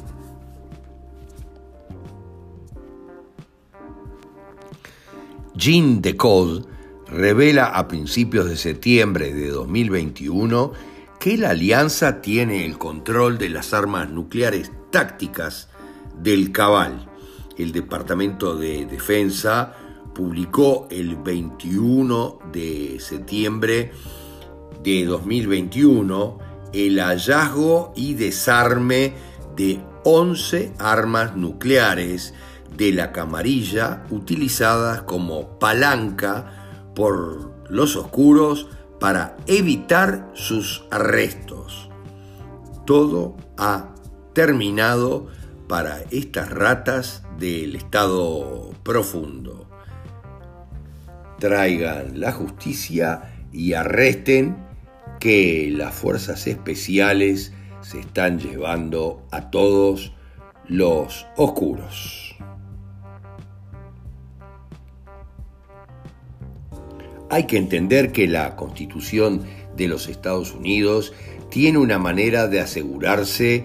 Jean 5.59 6.01
Decode 6.01 6.63
revela 7.09 7.65
a 7.65 7.89
principios 7.89 8.47
de 8.47 8.55
septiembre 8.55 9.33
de 9.33 9.49
2021 9.49 10.71
que 11.19 11.37
la 11.37 11.49
alianza 11.49 12.21
tiene 12.21 12.65
el 12.65 12.77
control 12.77 13.37
de 13.37 13.49
las 13.49 13.73
armas 13.73 14.09
nucleares 14.09 14.71
tácticas 14.89 15.67
del 16.17 16.53
Cabal. 16.53 17.09
El 17.57 17.73
Departamento 17.73 18.55
de 18.55 18.85
Defensa 18.85 19.75
publicó 20.15 20.87
el 20.91 21.17
21 21.17 22.39
de 22.53 22.97
septiembre 23.01 23.91
de 24.81 25.03
2021 25.03 26.37
el 26.71 27.01
hallazgo 27.01 27.91
y 27.97 28.13
desarme 28.13 29.13
de 29.57 29.81
11 30.05 30.71
armas 30.79 31.35
nucleares 31.35 32.33
de 32.79 32.93
la 32.93 33.11
camarilla 33.11 34.03
utilizadas 34.09 35.01
como 35.01 35.59
palanca 35.59 36.91
por 36.95 37.51
los 37.69 37.97
oscuros 37.97 38.69
para 39.01 39.35
evitar 39.47 40.31
sus 40.33 40.85
arrestos. 40.89 41.89
Todo 42.85 43.35
ha 43.57 43.93
terminado 44.33 45.27
para 45.67 45.99
estas 46.09 46.49
ratas 46.49 47.23
del 47.37 47.75
estado 47.75 48.71
profundo. 48.83 49.69
Traigan 51.37 52.21
la 52.21 52.31
justicia 52.31 53.43
y 53.51 53.73
arresten 53.73 54.57
que 55.19 55.69
las 55.75 55.93
fuerzas 55.93 56.47
especiales 56.47 57.51
se 57.81 57.99
están 57.99 58.39
llevando 58.39 59.27
a 59.31 59.49
todos 59.51 60.13
los 60.65 61.25
oscuros. 61.35 62.28
Hay 67.29 67.45
que 67.45 67.57
entender 67.57 68.11
que 68.11 68.27
la 68.27 68.55
constitución 68.55 69.43
de 69.75 69.87
los 69.87 70.07
Estados 70.07 70.53
Unidos 70.53 71.13
tiene 71.49 71.77
una 71.77 71.99
manera 71.99 72.47
de 72.47 72.59
asegurarse 72.59 73.63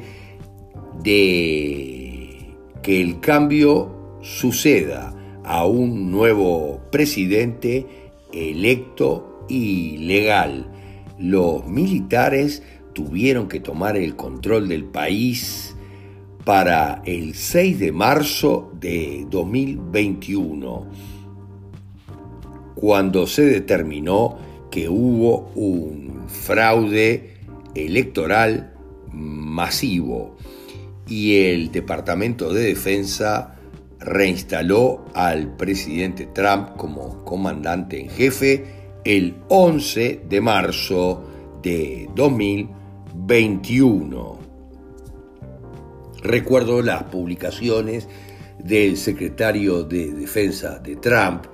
de 1.02 2.54
que 2.82 3.00
el 3.00 3.20
cambio 3.20 4.18
suceda 4.22 5.14
a 5.44 5.66
un 5.66 6.10
nuevo 6.10 6.80
presidente 6.90 7.86
electo 8.32 9.44
y 9.48 9.98
legal. 9.98 10.66
Los 11.18 11.66
militares 11.66 12.62
tuvieron 12.92 13.48
que 13.48 13.60
tomar 13.60 13.96
el 13.96 14.16
control 14.16 14.68
del 14.68 14.84
país 14.84 15.74
para 16.44 17.02
el 17.06 17.34
6 17.34 17.78
de 17.78 17.92
marzo 17.92 18.70
de 18.78 19.26
2021, 19.30 20.86
cuando 22.74 23.26
se 23.26 23.44
determinó 23.44 24.38
que 24.70 24.88
hubo 24.88 25.50
un 25.54 26.24
fraude 26.28 27.34
electoral 27.74 28.72
masivo 29.12 30.36
y 31.06 31.36
el 31.36 31.70
Departamento 31.70 32.50
de 32.52 32.64
Defensa 32.64 33.54
reinstaló 34.00 35.04
al 35.14 35.56
presidente 35.56 36.26
Trump 36.26 36.76
como 36.76 37.24
comandante 37.24 38.00
en 38.00 38.10
jefe 38.10 38.64
el 39.04 39.36
11 39.48 40.22
de 40.28 40.40
marzo 40.40 41.24
de 41.62 42.10
2021. 42.14 44.38
Recuerdo 46.22 46.82
las 46.82 47.04
publicaciones 47.04 48.08
del 48.58 48.96
secretario 48.96 49.84
de 49.84 50.12
Defensa 50.12 50.78
de 50.78 50.96
Trump 50.96 51.44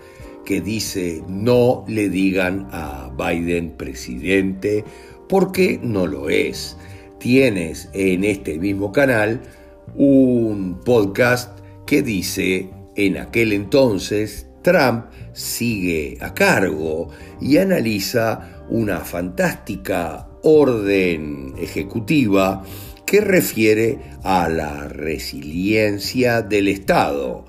que 0.50 0.60
dice 0.60 1.22
no 1.28 1.84
le 1.86 2.08
digan 2.08 2.66
a 2.72 3.08
Biden 3.16 3.70
presidente 3.76 4.82
porque 5.28 5.78
no 5.80 6.08
lo 6.08 6.28
es. 6.28 6.76
Tienes 7.20 7.88
en 7.92 8.24
este 8.24 8.58
mismo 8.58 8.90
canal 8.90 9.42
un 9.94 10.80
podcast 10.84 11.56
que 11.86 12.02
dice, 12.02 12.68
en 12.96 13.18
aquel 13.18 13.52
entonces 13.52 14.48
Trump 14.62 15.04
sigue 15.34 16.18
a 16.20 16.34
cargo 16.34 17.10
y 17.40 17.58
analiza 17.58 18.64
una 18.68 18.98
fantástica 18.98 20.30
orden 20.42 21.54
ejecutiva 21.58 22.64
que 23.06 23.20
refiere 23.20 24.00
a 24.24 24.48
la 24.48 24.88
resiliencia 24.88 26.42
del 26.42 26.66
Estado. 26.66 27.44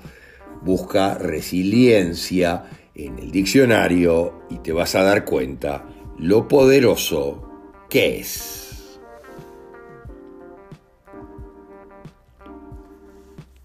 Busca 0.62 1.14
resiliencia 1.18 2.62
en 3.06 3.18
el 3.18 3.30
diccionario 3.30 4.42
y 4.50 4.58
te 4.58 4.72
vas 4.72 4.94
a 4.94 5.02
dar 5.02 5.24
cuenta 5.24 5.86
lo 6.18 6.48
poderoso 6.48 7.48
que 7.88 8.20
es. 8.20 9.00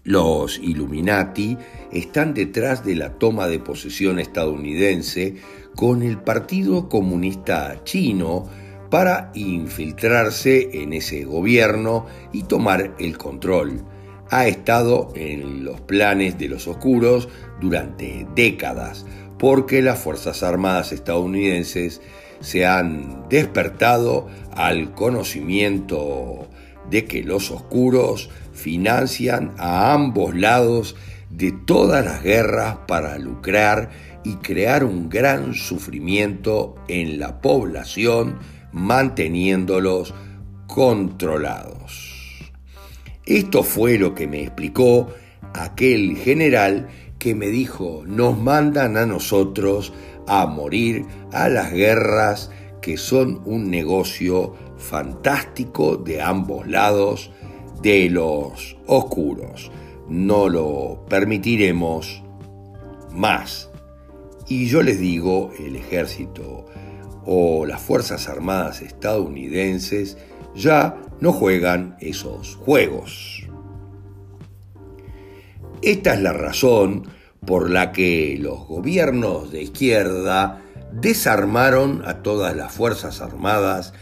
Los 0.04 0.58
Illuminati 0.58 1.58
están 1.92 2.32
detrás 2.32 2.82
de 2.82 2.94
la 2.94 3.18
toma 3.18 3.46
de 3.46 3.58
posesión 3.58 4.18
estadounidense 4.18 5.36
con 5.76 6.02
el 6.02 6.18
Partido 6.18 6.88
Comunista 6.88 7.84
Chino 7.84 8.48
para 8.90 9.30
infiltrarse 9.34 10.70
en 10.82 10.94
ese 10.94 11.24
gobierno 11.24 12.06
y 12.32 12.44
tomar 12.44 12.94
el 12.98 13.18
control. 13.18 13.82
Ha 14.30 14.46
estado 14.46 15.12
en 15.14 15.64
los 15.64 15.80
planes 15.82 16.38
de 16.38 16.48
los 16.48 16.66
oscuros 16.68 17.28
durante 17.60 18.26
décadas, 18.34 19.06
porque 19.38 19.82
las 19.82 19.98
Fuerzas 19.98 20.42
Armadas 20.42 20.92
estadounidenses 20.92 22.00
se 22.40 22.66
han 22.66 23.28
despertado 23.28 24.28
al 24.52 24.94
conocimiento 24.94 26.48
de 26.90 27.04
que 27.04 27.22
los 27.22 27.50
oscuros 27.50 28.30
financian 28.52 29.52
a 29.58 29.92
ambos 29.92 30.34
lados 30.34 30.96
de 31.30 31.52
todas 31.52 32.04
las 32.04 32.22
guerras 32.22 32.78
para 32.86 33.18
lucrar 33.18 33.90
y 34.24 34.36
crear 34.36 34.84
un 34.84 35.08
gran 35.08 35.54
sufrimiento 35.54 36.74
en 36.88 37.18
la 37.18 37.40
población 37.40 38.38
manteniéndolos 38.72 40.14
controlados. 40.66 42.52
Esto 43.26 43.62
fue 43.62 43.98
lo 43.98 44.14
que 44.14 44.26
me 44.26 44.42
explicó 44.42 45.08
aquel 45.54 46.16
general 46.16 46.88
que 47.18 47.34
me 47.34 47.48
dijo, 47.48 48.02
nos 48.06 48.38
mandan 48.38 48.96
a 48.96 49.06
nosotros 49.06 49.92
a 50.26 50.46
morir 50.46 51.06
a 51.32 51.48
las 51.48 51.72
guerras 51.72 52.50
que 52.80 52.96
son 52.96 53.42
un 53.44 53.70
negocio 53.70 54.54
fantástico 54.76 55.96
de 55.96 56.22
ambos 56.22 56.66
lados 56.66 57.30
de 57.82 58.08
los 58.10 58.76
oscuros. 58.86 59.70
No 60.08 60.48
lo 60.48 61.04
permitiremos 61.08 62.22
más. 63.12 63.70
Y 64.46 64.66
yo 64.66 64.82
les 64.82 64.98
digo, 64.98 65.50
el 65.58 65.76
ejército 65.76 66.66
o 67.26 67.66
las 67.66 67.82
Fuerzas 67.82 68.28
Armadas 68.28 68.80
estadounidenses 68.80 70.16
ya 70.54 70.96
no 71.20 71.32
juegan 71.32 71.96
esos 72.00 72.56
juegos. 72.56 73.37
Esta 75.82 76.14
es 76.14 76.20
la 76.20 76.32
razón 76.32 77.04
por 77.46 77.70
la 77.70 77.92
que 77.92 78.36
los 78.40 78.66
gobiernos 78.66 79.52
de 79.52 79.62
izquierda 79.62 80.60
desarmaron 80.92 82.02
a 82.04 82.22
todas 82.22 82.56
las 82.56 82.72
Fuerzas 82.72 83.20
Armadas 83.20 83.92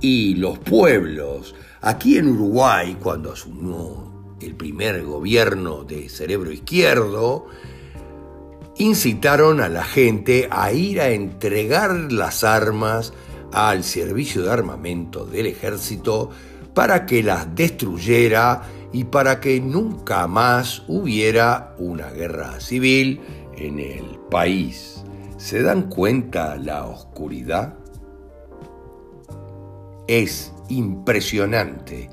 y 0.00 0.34
los 0.34 0.58
pueblos. 0.58 1.54
Aquí 1.80 2.18
en 2.18 2.28
Uruguay, 2.28 2.96
cuando 3.02 3.32
asumió 3.32 4.36
el 4.40 4.54
primer 4.54 5.02
gobierno 5.04 5.84
de 5.84 6.08
cerebro 6.08 6.52
izquierdo, 6.52 7.46
incitaron 8.76 9.60
a 9.60 9.68
la 9.68 9.84
gente 9.84 10.48
a 10.50 10.72
ir 10.72 11.00
a 11.00 11.10
entregar 11.10 12.12
las 12.12 12.44
armas 12.44 13.12
al 13.52 13.84
servicio 13.84 14.42
de 14.42 14.50
armamento 14.50 15.24
del 15.24 15.46
ejército 15.46 16.30
para 16.74 17.06
que 17.06 17.22
las 17.22 17.54
destruyera 17.54 18.62
y 18.92 19.04
para 19.04 19.40
que 19.40 19.60
nunca 19.60 20.26
más 20.26 20.82
hubiera 20.86 21.74
una 21.78 22.10
guerra 22.10 22.60
civil 22.60 23.20
en 23.56 23.78
el 23.78 24.18
país. 24.30 25.02
¿Se 25.38 25.62
dan 25.62 25.88
cuenta 25.88 26.56
la 26.56 26.86
oscuridad? 26.86 27.74
Es 30.06 30.52
impresionante. 30.68 32.10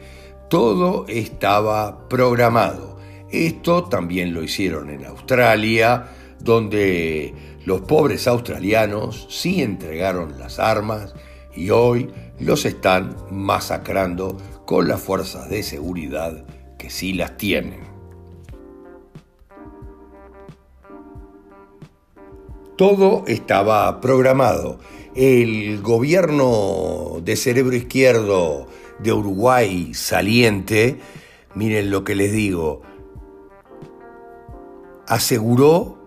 Todo 0.49 1.05
estaba 1.07 2.07
programado. 2.07 2.97
Esto 3.29 3.83
también 3.83 4.33
lo 4.33 4.41
hicieron 4.41 4.89
en 4.89 5.05
Australia, 5.05 6.07
donde 6.39 7.33
los 7.65 7.81
pobres 7.81 8.27
australianos 8.27 9.27
sí 9.29 9.61
entregaron 9.61 10.39
las 10.39 10.57
armas 10.57 11.13
y 11.55 11.69
hoy 11.69 12.09
los 12.39 12.65
están 12.65 13.15
masacrando 13.29 14.37
con 14.65 14.87
las 14.87 15.01
fuerzas 15.01 15.49
de 15.49 15.61
seguridad 15.61 16.45
sí 16.89 17.13
las 17.13 17.37
tienen. 17.37 17.87
Todo 22.75 23.23
estaba 23.27 23.99
programado 23.99 24.79
el 25.15 25.81
gobierno 25.81 27.19
de 27.23 27.35
cerebro 27.35 27.75
izquierdo 27.75 28.67
de 28.99 29.11
Uruguay 29.11 29.93
saliente, 29.93 30.99
miren 31.55 31.91
lo 31.91 32.03
que 32.03 32.15
les 32.15 32.31
digo, 32.31 32.81
aseguró 35.07 35.97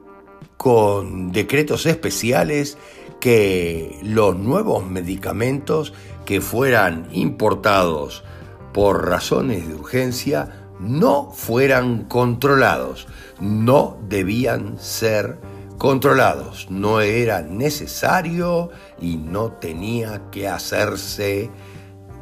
con 0.57 1.33
decretos 1.33 1.87
especiales 1.87 2.79
que 3.21 3.99
los 4.03 4.37
nuevos 4.37 4.89
medicamentos 4.89 5.93
que 6.25 6.41
fueran 6.41 7.09
importados 7.13 8.25
por 8.73 9.09
razones 9.09 9.69
de 9.69 9.75
urgencia 9.75 10.62
no 10.83 11.31
fueran 11.31 12.05
controlados, 12.05 13.07
no 13.41 13.99
debían 14.09 14.79
ser 14.79 15.39
controlados. 15.79 16.71
No 16.71 17.01
era 17.01 17.43
necesario 17.43 18.71
y 19.01 19.17
no 19.17 19.53
tenía 19.53 20.31
que 20.31 20.49
hacerse 20.49 21.51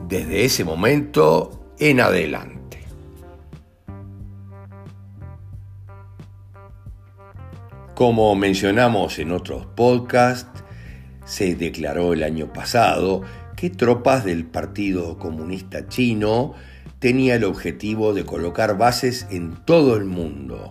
desde 0.09 0.45
ese 0.45 0.65
momento 0.65 1.74
en 1.78 2.01
adelante. 2.01 2.85
Como 7.95 8.35
mencionamos 8.35 9.19
en 9.19 9.32
otros 9.32 9.66
podcasts, 9.66 10.65
se 11.27 11.55
declaró 11.55 12.15
el 12.15 12.23
año 12.23 12.53
pasado 12.53 13.23
que 13.57 13.69
tropas 13.69 14.24
del 14.24 14.47
Partido 14.47 15.19
Comunista 15.19 15.87
Chino 15.87 16.55
tenía 17.01 17.35
el 17.35 17.44
objetivo 17.44 18.14
de 18.14 18.24
colocar 18.24 18.78
bases 18.78 19.27
en 19.31 19.56
todo 19.64 19.97
el 19.97 20.05
mundo. 20.05 20.70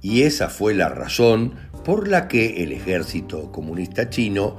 Y 0.00 0.22
esa 0.22 0.48
fue 0.48 0.74
la 0.74 0.88
razón 0.88 1.54
por 1.84 2.08
la 2.08 2.28
que 2.28 2.62
el 2.62 2.72
ejército 2.72 3.52
comunista 3.52 4.08
chino 4.08 4.56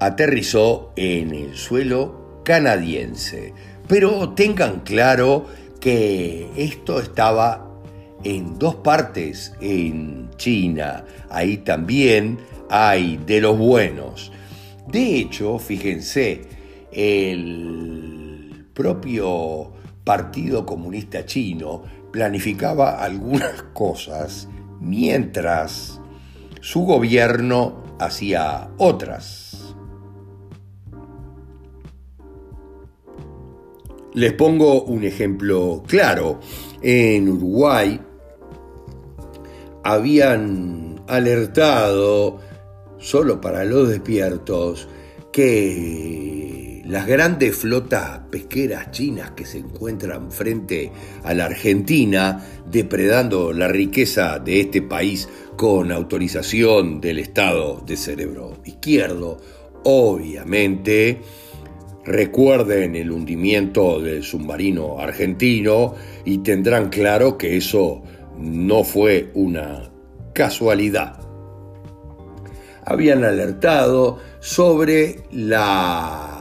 aterrizó 0.00 0.92
en 0.96 1.34
el 1.34 1.56
suelo 1.56 2.42
canadiense. 2.44 3.54
Pero 3.88 4.30
tengan 4.30 4.80
claro 4.80 5.46
que 5.80 6.48
esto 6.56 7.00
estaba 7.00 7.68
en 8.24 8.58
dos 8.58 8.76
partes 8.76 9.54
en 9.60 10.30
China. 10.36 11.04
Ahí 11.30 11.58
también 11.58 12.38
hay 12.68 13.18
de 13.26 13.40
los 13.40 13.56
buenos. 13.58 14.30
De 14.88 15.16
hecho, 15.16 15.58
fíjense, 15.58 16.42
el 16.92 18.11
propio 18.74 19.72
Partido 20.04 20.66
Comunista 20.66 21.24
Chino 21.24 21.82
planificaba 22.10 23.02
algunas 23.02 23.62
cosas 23.72 24.48
mientras 24.80 26.00
su 26.60 26.84
gobierno 26.84 27.82
hacía 27.98 28.70
otras. 28.78 29.74
Les 34.14 34.32
pongo 34.34 34.82
un 34.82 35.04
ejemplo 35.04 35.82
claro. 35.86 36.40
En 36.82 37.28
Uruguay 37.28 38.00
habían 39.84 41.02
alertado, 41.08 42.38
solo 42.98 43.40
para 43.40 43.64
los 43.64 43.88
despiertos, 43.88 44.88
que 45.32 46.41
las 46.84 47.06
grandes 47.06 47.56
flotas 47.56 48.20
pesqueras 48.30 48.90
chinas 48.90 49.32
que 49.32 49.44
se 49.44 49.58
encuentran 49.58 50.32
frente 50.32 50.90
a 51.22 51.32
la 51.34 51.46
Argentina, 51.46 52.44
depredando 52.70 53.52
la 53.52 53.68
riqueza 53.68 54.38
de 54.38 54.60
este 54.60 54.82
país 54.82 55.28
con 55.56 55.92
autorización 55.92 57.00
del 57.00 57.18
Estado 57.20 57.82
de 57.86 57.96
cerebro 57.96 58.58
izquierdo, 58.64 59.38
obviamente, 59.84 61.20
recuerden 62.04 62.96
el 62.96 63.12
hundimiento 63.12 64.00
del 64.00 64.24
submarino 64.24 64.98
argentino 64.98 65.94
y 66.24 66.38
tendrán 66.38 66.88
claro 66.88 67.38
que 67.38 67.56
eso 67.56 68.02
no 68.38 68.82
fue 68.82 69.30
una 69.34 69.90
casualidad. 70.32 71.20
Habían 72.84 73.22
alertado 73.22 74.18
sobre 74.40 75.20
la 75.30 76.31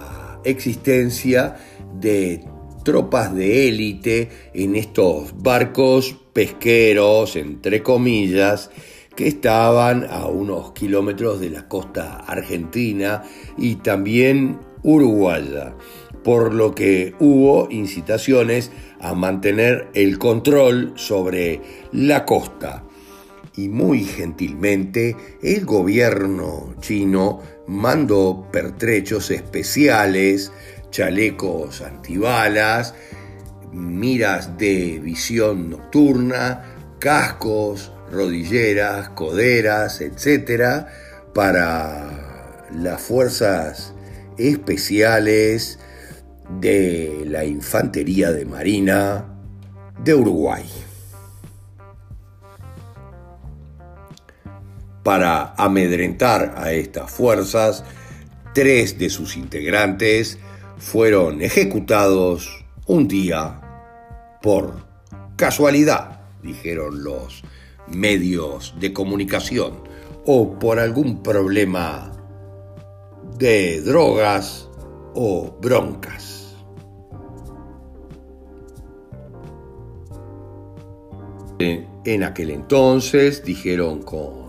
existencia 0.43 1.55
de 1.99 2.43
tropas 2.84 3.34
de 3.34 3.69
élite 3.69 4.30
en 4.53 4.76
estos 4.76 5.34
barcos 5.41 6.15
pesqueros, 6.34 7.35
entre 7.35 7.84
comillas, 7.84 8.69
que 9.15 9.27
estaban 9.27 10.07
a 10.09 10.26
unos 10.27 10.72
kilómetros 10.72 11.39
de 11.39 11.49
la 11.49 11.68
costa 11.68 12.18
argentina 12.18 13.23
y 13.57 13.76
también 13.76 14.59
uruguaya, 14.84 15.76
por 16.23 16.53
lo 16.53 16.73
que 16.73 17.13
hubo 17.19 17.68
incitaciones 17.69 18.72
a 18.99 19.13
mantener 19.13 19.89
el 19.93 20.18
control 20.18 20.93
sobre 20.95 21.61
la 21.91 22.26
costa. 22.26 22.84
Y 23.57 23.68
muy 23.68 24.05
gentilmente 24.05 25.18
el 25.43 25.65
gobierno 25.65 26.73
chino 26.80 27.41
mandó 27.72 28.49
pertrechos 28.52 29.31
especiales, 29.31 30.52
chalecos 30.91 31.81
antibalas, 31.81 32.93
miras 33.72 34.57
de 34.57 34.99
visión 34.99 35.69
nocturna, 35.69 36.65
cascos, 36.99 37.93
rodilleras, 38.11 39.10
coderas, 39.11 40.02
etc., 40.02 40.85
para 41.34 42.68
las 42.73 43.02
fuerzas 43.02 43.93
especiales 44.38 45.80
de 46.60 47.23
la 47.26 47.45
Infantería 47.45 48.34
de 48.34 48.43
Marina 48.43 49.26
de 50.03 50.14
Uruguay. 50.14 50.65
Para 55.03 55.56
amedrentar 55.57 56.53
a 56.57 56.72
estas 56.72 57.10
fuerzas, 57.10 57.84
tres 58.53 58.99
de 58.99 59.10
sus 59.10 59.36
integrantes 59.36 60.38
fueron 60.78 61.41
ejecutados 61.41 62.65
un 62.86 63.07
día 63.07 63.61
por 64.41 64.86
casualidad, 65.36 66.22
dijeron 66.44 67.03
los 67.03 67.44
medios 67.88 68.76
de 68.80 68.94
comunicación, 68.94 69.84
o 70.26 70.60
por 70.60 70.80
algún 70.80 71.23
problema 71.23 72.11
de 73.38 73.82
drogas 73.82 74.69
o 75.15 75.57
broncas. 75.60 76.56
En 81.60 82.23
aquel 82.23 82.49
entonces 82.49 83.44
dijeron 83.44 84.02
con 84.02 84.40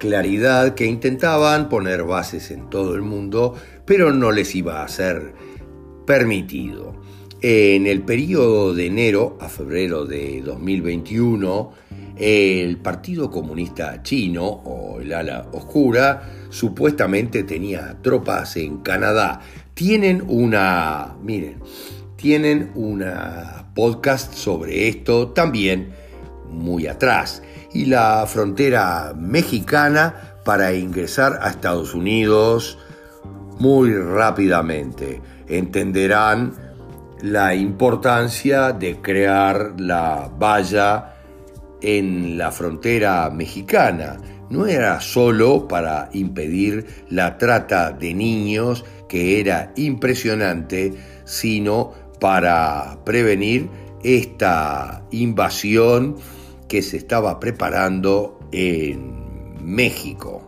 claridad 0.00 0.74
que 0.74 0.86
intentaban 0.86 1.68
poner 1.68 2.02
bases 2.02 2.50
en 2.50 2.68
todo 2.68 2.96
el 2.96 3.02
mundo, 3.02 3.54
pero 3.84 4.12
no 4.12 4.32
les 4.32 4.56
iba 4.56 4.82
a 4.82 4.88
ser 4.88 5.34
permitido. 6.06 6.98
En 7.42 7.86
el 7.86 8.02
periodo 8.02 8.74
de 8.74 8.86
enero 8.86 9.38
a 9.40 9.48
febrero 9.48 10.04
de 10.06 10.42
2021, 10.42 11.72
el 12.16 12.78
Partido 12.78 13.30
Comunista 13.30 14.02
Chino, 14.02 14.44
o 14.44 15.00
el 15.00 15.12
ala 15.12 15.46
oscura, 15.52 16.48
supuestamente 16.48 17.44
tenía 17.44 17.96
tropas 18.02 18.56
en 18.56 18.78
Canadá. 18.78 19.40
Tienen 19.74 20.24
una, 20.26 21.14
miren, 21.22 21.58
tienen 22.16 22.72
una 22.74 23.70
podcast 23.74 24.34
sobre 24.34 24.88
esto 24.88 25.28
también 25.28 25.90
muy 26.50 26.86
atrás, 26.86 27.42
y 27.72 27.86
la 27.86 28.26
frontera 28.26 29.12
mexicana 29.16 30.36
para 30.44 30.72
ingresar 30.72 31.38
a 31.42 31.50
Estados 31.50 31.94
Unidos 31.94 32.78
muy 33.58 33.92
rápidamente. 33.94 35.20
Entenderán 35.46 36.54
la 37.22 37.54
importancia 37.54 38.72
de 38.72 39.00
crear 39.00 39.74
la 39.78 40.30
valla 40.38 41.14
en 41.82 42.38
la 42.38 42.50
frontera 42.50 43.30
mexicana. 43.30 44.16
No 44.48 44.66
era 44.66 45.00
solo 45.00 45.68
para 45.68 46.08
impedir 46.12 47.04
la 47.08 47.38
trata 47.38 47.92
de 47.92 48.14
niños, 48.14 48.84
que 49.08 49.40
era 49.40 49.72
impresionante, 49.76 50.94
sino 51.24 51.92
para 52.20 52.98
prevenir 53.04 53.68
esta 54.02 55.02
invasión 55.10 56.16
que 56.70 56.80
se 56.82 56.96
estaba 56.96 57.40
preparando 57.40 58.38
en 58.52 59.56
México. 59.60 60.46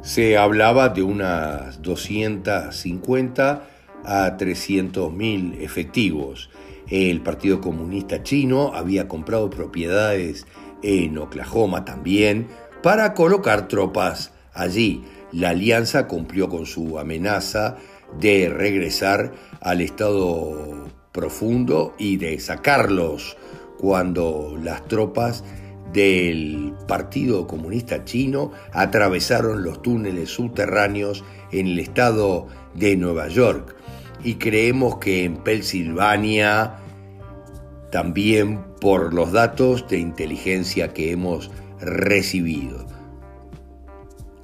Se 0.00 0.38
hablaba 0.38 0.88
de 0.88 1.02
unas 1.02 1.82
250 1.82 3.68
a 4.02 4.36
300 4.38 5.12
mil 5.12 5.60
efectivos. 5.60 6.48
El 6.88 7.20
Partido 7.20 7.60
Comunista 7.60 8.22
Chino 8.22 8.72
había 8.74 9.06
comprado 9.06 9.50
propiedades 9.50 10.46
en 10.82 11.18
Oklahoma 11.18 11.84
también 11.84 12.48
para 12.82 13.12
colocar 13.12 13.68
tropas 13.68 14.32
allí. 14.54 15.04
La 15.30 15.50
alianza 15.50 16.08
cumplió 16.08 16.48
con 16.48 16.64
su 16.64 16.98
amenaza 16.98 17.76
de 18.18 18.48
regresar 18.48 19.32
al 19.60 19.80
estado 19.80 20.88
profundo 21.12 21.94
y 21.98 22.16
de 22.16 22.38
sacarlos 22.40 23.36
cuando 23.78 24.56
las 24.62 24.86
tropas 24.88 25.44
del 25.92 26.74
Partido 26.86 27.46
Comunista 27.46 28.04
Chino 28.04 28.52
atravesaron 28.72 29.64
los 29.64 29.82
túneles 29.82 30.30
subterráneos 30.30 31.24
en 31.50 31.66
el 31.66 31.78
estado 31.78 32.46
de 32.74 32.96
Nueva 32.96 33.28
York 33.28 33.74
y 34.22 34.34
creemos 34.34 34.98
que 34.98 35.24
en 35.24 35.38
Pensilvania 35.38 36.76
también 37.90 38.60
por 38.80 39.12
los 39.12 39.32
datos 39.32 39.88
de 39.88 39.98
inteligencia 39.98 40.92
que 40.92 41.10
hemos 41.10 41.50
recibido. 41.80 42.86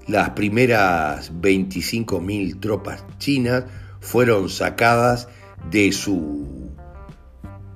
Las 0.09 0.31
primeras 0.31 1.33
25.000 1.33 2.61
tropas 2.61 3.05
chinas 3.19 3.65
fueron 4.01 4.49
sacadas 4.49 5.29
de 5.71 5.91
su 5.91 6.71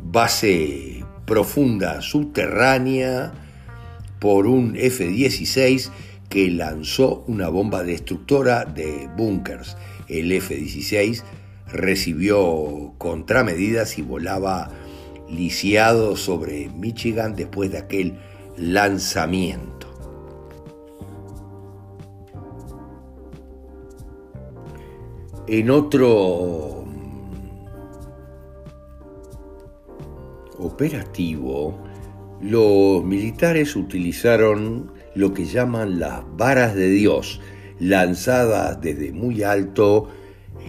base 0.01 1.05
profunda 1.27 2.01
subterránea 2.03 3.33
por 4.21 4.47
un 4.47 4.77
F-16 4.77 5.91
que 6.29 6.51
lanzó 6.51 7.25
una 7.27 7.49
bomba 7.49 7.83
destructora 7.83 8.65
de 8.65 9.09
búnkers. 9.17 9.77
El 10.07 10.31
F-16 10.31 11.25
recibió 11.73 12.95
contramedidas 12.99 13.99
y 13.99 14.03
volaba 14.03 14.71
lisiado 15.29 16.17
sobre 16.17 16.69
Michigan 16.69 17.35
después 17.35 17.73
de 17.73 17.79
aquel 17.79 18.15
lanzamiento. 18.57 19.70
En 25.53 25.69
otro 25.69 26.85
operativo, 30.59 31.77
los 32.41 33.03
militares 33.03 33.75
utilizaron 33.75 34.93
lo 35.17 35.35
que 35.35 35.47
llaman 35.47 35.99
las 35.99 36.23
varas 36.37 36.77
de 36.77 36.89
Dios, 36.91 37.41
lanzadas 37.81 38.81
desde 38.81 39.11
muy 39.11 39.43
alto 39.43 40.09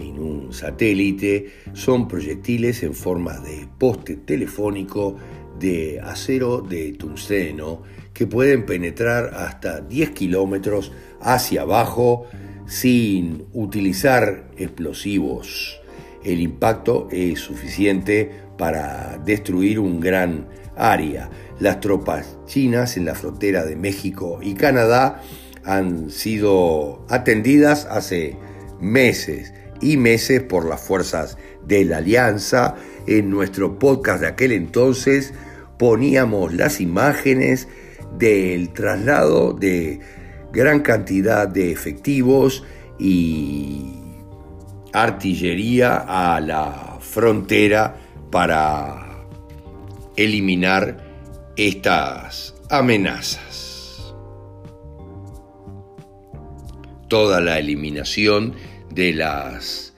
en 0.00 0.18
un 0.18 0.52
satélite, 0.52 1.52
son 1.74 2.08
proyectiles 2.08 2.82
en 2.82 2.94
forma 2.94 3.38
de 3.38 3.68
poste 3.78 4.16
telefónico 4.16 5.14
de 5.60 6.00
acero 6.00 6.60
de 6.60 6.90
tungsteno 6.94 7.82
que 8.12 8.26
pueden 8.26 8.66
penetrar 8.66 9.32
hasta 9.32 9.80
10 9.80 10.10
kilómetros 10.10 10.90
hacia 11.20 11.62
abajo 11.62 12.26
sin 12.72 13.44
utilizar 13.52 14.44
explosivos. 14.56 15.78
El 16.24 16.40
impacto 16.40 17.06
es 17.10 17.38
suficiente 17.38 18.30
para 18.56 19.20
destruir 19.26 19.78
un 19.78 20.00
gran 20.00 20.48
área. 20.74 21.28
Las 21.60 21.80
tropas 21.80 22.38
chinas 22.46 22.96
en 22.96 23.04
la 23.04 23.14
frontera 23.14 23.66
de 23.66 23.76
México 23.76 24.38
y 24.40 24.54
Canadá 24.54 25.20
han 25.64 26.08
sido 26.08 27.04
atendidas 27.10 27.84
hace 27.90 28.38
meses 28.80 29.52
y 29.82 29.98
meses 29.98 30.40
por 30.40 30.66
las 30.66 30.80
fuerzas 30.80 31.36
de 31.66 31.84
la 31.84 31.98
Alianza. 31.98 32.76
En 33.06 33.28
nuestro 33.28 33.78
podcast 33.78 34.22
de 34.22 34.28
aquel 34.28 34.50
entonces 34.50 35.34
poníamos 35.78 36.54
las 36.54 36.80
imágenes 36.80 37.68
del 38.18 38.72
traslado 38.72 39.52
de 39.52 40.00
gran 40.52 40.80
cantidad 40.80 41.48
de 41.48 41.72
efectivos 41.72 42.62
y 42.98 43.94
artillería 44.92 46.04
a 46.06 46.40
la 46.40 46.98
frontera 47.00 47.96
para 48.30 49.26
eliminar 50.16 51.04
estas 51.56 52.54
amenazas. 52.70 54.14
Toda 57.08 57.40
la 57.40 57.58
eliminación 57.58 58.54
de 58.90 59.12
las 59.14 59.94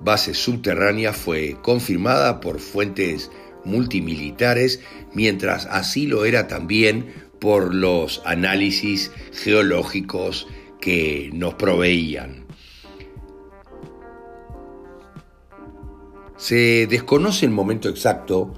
bases 0.00 0.38
subterráneas 0.38 1.16
fue 1.16 1.56
confirmada 1.62 2.40
por 2.40 2.58
fuentes 2.60 3.30
multimilitares, 3.64 4.80
mientras 5.12 5.66
así 5.66 6.06
lo 6.06 6.24
era 6.24 6.48
también 6.48 7.29
por 7.40 7.74
los 7.74 8.22
análisis 8.24 9.10
geológicos 9.32 10.46
que 10.80 11.30
nos 11.32 11.54
proveían. 11.54 12.46
Se 16.36 16.86
desconoce 16.86 17.44
el 17.46 17.52
momento 17.52 17.88
exacto 17.88 18.52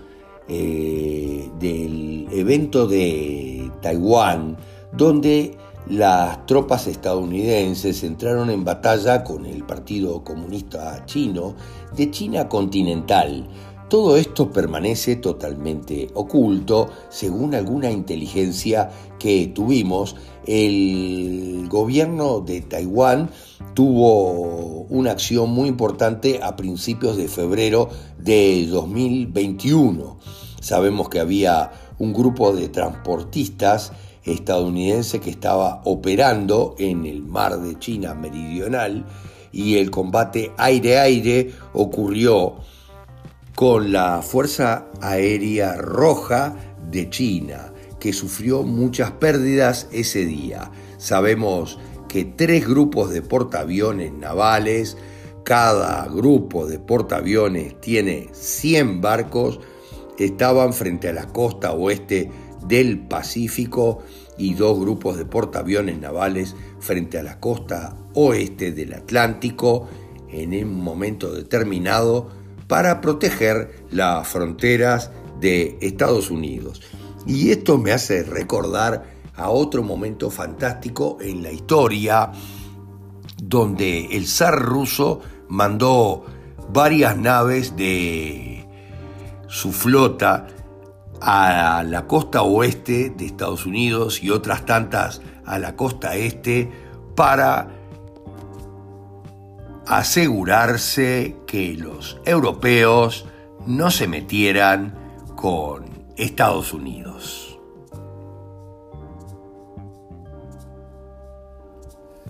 eh, 0.49 1.51
del 1.59 2.29
evento 2.33 2.87
de 2.87 3.71
Taiwán, 3.81 4.57
donde 4.93 5.57
las 5.89 6.47
tropas 6.47 6.87
estadounidenses 6.87 8.05
entraron 8.05 8.51
en 8.51 8.65
batalla 8.65 9.25
con 9.25 9.47
el 9.47 9.65
Partido 9.65 10.23
Comunista 10.23 11.05
Chino 11.07 11.57
de 11.97 12.11
China 12.11 12.49
continental. 12.49 13.49
Todo 13.93 14.17
esto 14.17 14.51
permanece 14.51 15.17
totalmente 15.17 16.09
oculto, 16.15 16.89
según 17.11 17.55
alguna 17.55 17.91
inteligencia 17.91 18.91
que 19.19 19.53
tuvimos. 19.55 20.17
El 20.47 21.67
gobierno 21.69 22.41
de 22.41 22.63
Taiwán 22.63 23.29
tuvo 23.75 24.87
una 24.89 25.11
acción 25.11 25.51
muy 25.51 25.69
importante 25.69 26.41
a 26.43 26.57
principios 26.57 27.19
de 27.19 27.29
febrero 27.29 27.91
de 28.17 28.67
2021. 28.67 30.17
Sabemos 30.59 31.11
que 31.11 31.21
había 31.21 31.71
un 31.99 32.15
grupo 32.15 32.55
de 32.55 32.71
transportistas 32.71 33.93
estadounidense 34.25 35.21
que 35.21 35.29
estaba 35.29 35.83
operando 35.85 36.77
en 36.79 37.05
el 37.05 37.21
mar 37.21 37.61
de 37.61 37.79
China 37.79 38.15
meridional 38.15 39.05
y 39.53 39.77
el 39.77 39.91
combate 39.91 40.51
aire-aire 40.57 41.53
ocurrió 41.75 42.55
con 43.55 43.93
la 43.93 44.23
Fuerza 44.23 44.87
Aérea 45.01 45.77
Roja 45.77 46.57
de 46.91 47.11
China, 47.11 47.73
que 48.01 48.13
sufrió 48.13 48.63
muchas 48.63 49.13
pérdidas 49.13 49.89
ese 49.93 50.25
día. 50.25 50.71
Sabemos 50.99 51.79
que 52.09 52.25
tres 52.25 52.67
grupos 52.67 53.11
de 53.11 53.23
portaaviones 53.23 54.13
navales, 54.13 54.97
cada 55.45 56.07
grupo 56.09 56.67
de 56.67 56.79
portaaviones 56.79 57.81
tiene 57.81 58.29
100 58.33 59.01
barcos, 59.01 59.61
estaban 60.19 60.73
frente 60.73 61.09
a 61.09 61.13
la 61.13 61.27
costa 61.27 61.73
oeste 61.73 62.31
del 62.67 62.99
Pacífico 63.01 64.03
y 64.39 64.55
dos 64.55 64.79
grupos 64.79 65.19
de 65.19 65.25
portaaviones 65.25 65.99
navales 65.99 66.55
frente 66.81 67.19
a 67.19 67.23
la 67.23 67.41
costa 67.41 67.97
oeste 68.15 68.73
del 68.73 68.95
Atlántico 68.95 69.89
en 70.31 70.53
un 70.65 70.83
momento 70.83 71.33
determinado 71.33 72.42
para 72.73 73.03
proteger 73.03 73.85
las 73.91 74.27
fronteras 74.27 75.11
de 75.39 75.77
Estados 75.83 76.31
Unidos. 76.31 76.81
Y 77.27 77.51
esto 77.51 77.77
me 77.77 77.93
hace 77.93 78.23
recordar 78.23 79.05
a 79.37 79.51
otro 79.51 79.83
momento 79.83 80.31
fantástico 80.31 81.19
en 81.21 81.43
la 81.43 81.53
historia 81.53 82.33
donde 83.43 84.17
el 84.17 84.27
zar 84.27 84.59
ruso 84.59 85.21
mandó 85.51 86.25
varias 86.73 87.19
naves 87.19 87.77
de 87.77 88.67
su 89.49 89.71
flota 89.71 90.47
a 91.21 91.85
la 91.87 92.07
costa 92.07 92.41
oeste 92.41 93.11
de 93.15 93.27
Estados 93.27 93.67
Unidos 93.67 94.23
y 94.23 94.31
otras 94.31 94.65
tantas 94.65 95.21
a 95.45 95.59
la 95.59 95.77
costa 95.77 96.17
este 96.17 96.71
para 97.15 97.82
asegurarse 99.87 101.37
que 101.47 101.75
los 101.75 102.19
europeos 102.25 103.27
no 103.67 103.91
se 103.91 104.09
metieran 104.09 104.95
con 105.37 105.85
Estados 106.17 106.73
Unidos. 106.73 107.59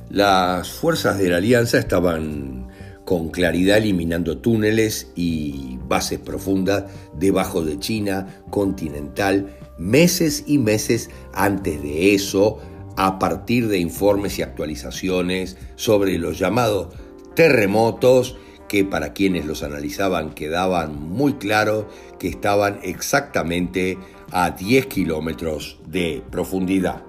Las 0.09 0.71
fuerzas 0.71 1.19
de 1.19 1.31
la 1.31 1.39
alianza 1.39 1.79
estaban 1.79 2.69
con 3.05 3.31
claridad 3.31 3.79
eliminando 3.79 4.39
túneles 4.39 5.11
y 5.15 5.79
bases 5.89 6.19
profundas 6.19 6.85
debajo 7.15 7.65
de 7.65 7.79
China 7.79 8.27
continental 8.51 9.57
meses 9.79 10.45
y 10.47 10.59
meses 10.59 11.11
antes 11.33 11.83
de 11.83 12.15
eso, 12.15 12.59
a 12.97 13.19
partir 13.19 13.69
de 13.69 13.79
informes 13.79 14.39
y 14.39 14.43
actualizaciones 14.43 15.57
sobre 15.77 16.19
los 16.19 16.39
llamados 16.39 16.89
terremotos 17.35 18.37
que 18.69 18.85
para 18.85 19.13
quienes 19.13 19.45
los 19.45 19.63
analizaban 19.63 20.31
quedaban 20.31 20.97
muy 20.99 21.35
claro 21.35 21.89
que 22.19 22.29
estaban 22.29 22.81
exactamente 22.83 23.99
a 24.31 24.51
10 24.51 24.87
kilómetros 24.87 25.79
de 25.87 26.23
profundidad. 26.31 27.03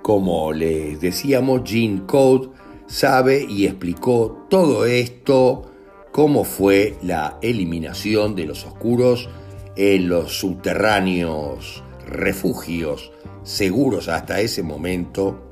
Como 0.00 0.52
les 0.52 1.00
decíamos, 1.00 1.62
Gene 1.64 2.02
Code 2.06 2.50
sabe 2.86 3.44
y 3.48 3.66
explicó 3.66 4.46
todo 4.48 4.84
esto, 4.84 5.72
cómo 6.12 6.44
fue 6.44 6.96
la 7.02 7.38
eliminación 7.42 8.36
de 8.36 8.44
los 8.44 8.64
oscuros 8.64 9.28
en 9.74 10.08
los 10.08 10.38
subterráneos 10.38 11.82
refugios 12.06 13.10
seguros 13.42 14.08
hasta 14.08 14.40
ese 14.40 14.62
momento 14.62 15.43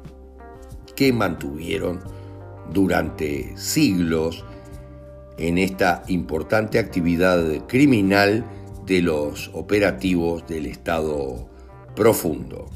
que 0.94 1.12
mantuvieron 1.12 2.00
durante 2.72 3.56
siglos 3.56 4.44
en 5.38 5.58
esta 5.58 6.02
importante 6.08 6.78
actividad 6.78 7.66
criminal 7.66 8.44
de 8.86 9.02
los 9.02 9.50
operativos 9.54 10.46
del 10.46 10.66
Estado 10.66 11.48
profundo. 11.94 12.68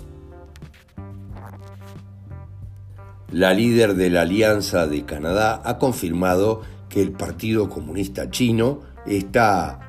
La 3.33 3.53
líder 3.53 3.95
de 3.95 4.11
la 4.11 4.23
Alianza 4.23 4.87
de 4.87 5.05
Canadá 5.05 5.61
ha 5.65 5.79
confirmado 5.79 6.63
que 6.89 7.03
el 7.03 7.13
Partido 7.13 7.69
Comunista 7.69 8.31
Chino 8.31 8.81
está 9.05 9.81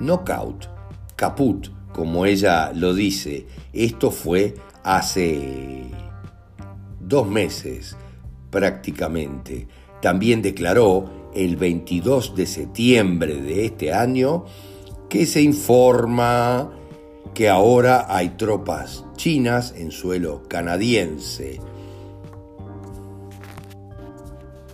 knockout, 0.00 0.68
caput, 1.14 1.68
como 1.92 2.24
ella 2.24 2.72
lo 2.72 2.94
dice. 2.94 3.46
Esto 3.72 4.10
fue 4.10 4.54
hace 4.82 5.90
dos 7.08 7.26
meses 7.26 7.96
prácticamente. 8.50 9.66
También 10.00 10.42
declaró 10.42 11.30
el 11.34 11.56
22 11.56 12.34
de 12.34 12.46
septiembre 12.46 13.40
de 13.40 13.66
este 13.66 13.92
año 13.92 14.44
que 15.08 15.26
se 15.26 15.42
informa 15.42 16.70
que 17.34 17.48
ahora 17.48 18.06
hay 18.08 18.30
tropas 18.30 19.04
chinas 19.16 19.74
en 19.76 19.90
suelo 19.90 20.42
canadiense. 20.48 21.60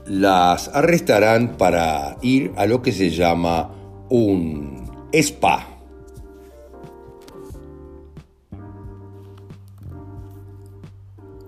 Las 0.07 0.69
arrestarán 0.69 1.57
para 1.57 2.17
ir 2.21 2.53
a 2.57 2.67
lo 2.67 2.83
que 2.83 2.93
se 2.93 3.11
llama 3.11 3.71
un 4.11 5.09
spa. 5.13 5.74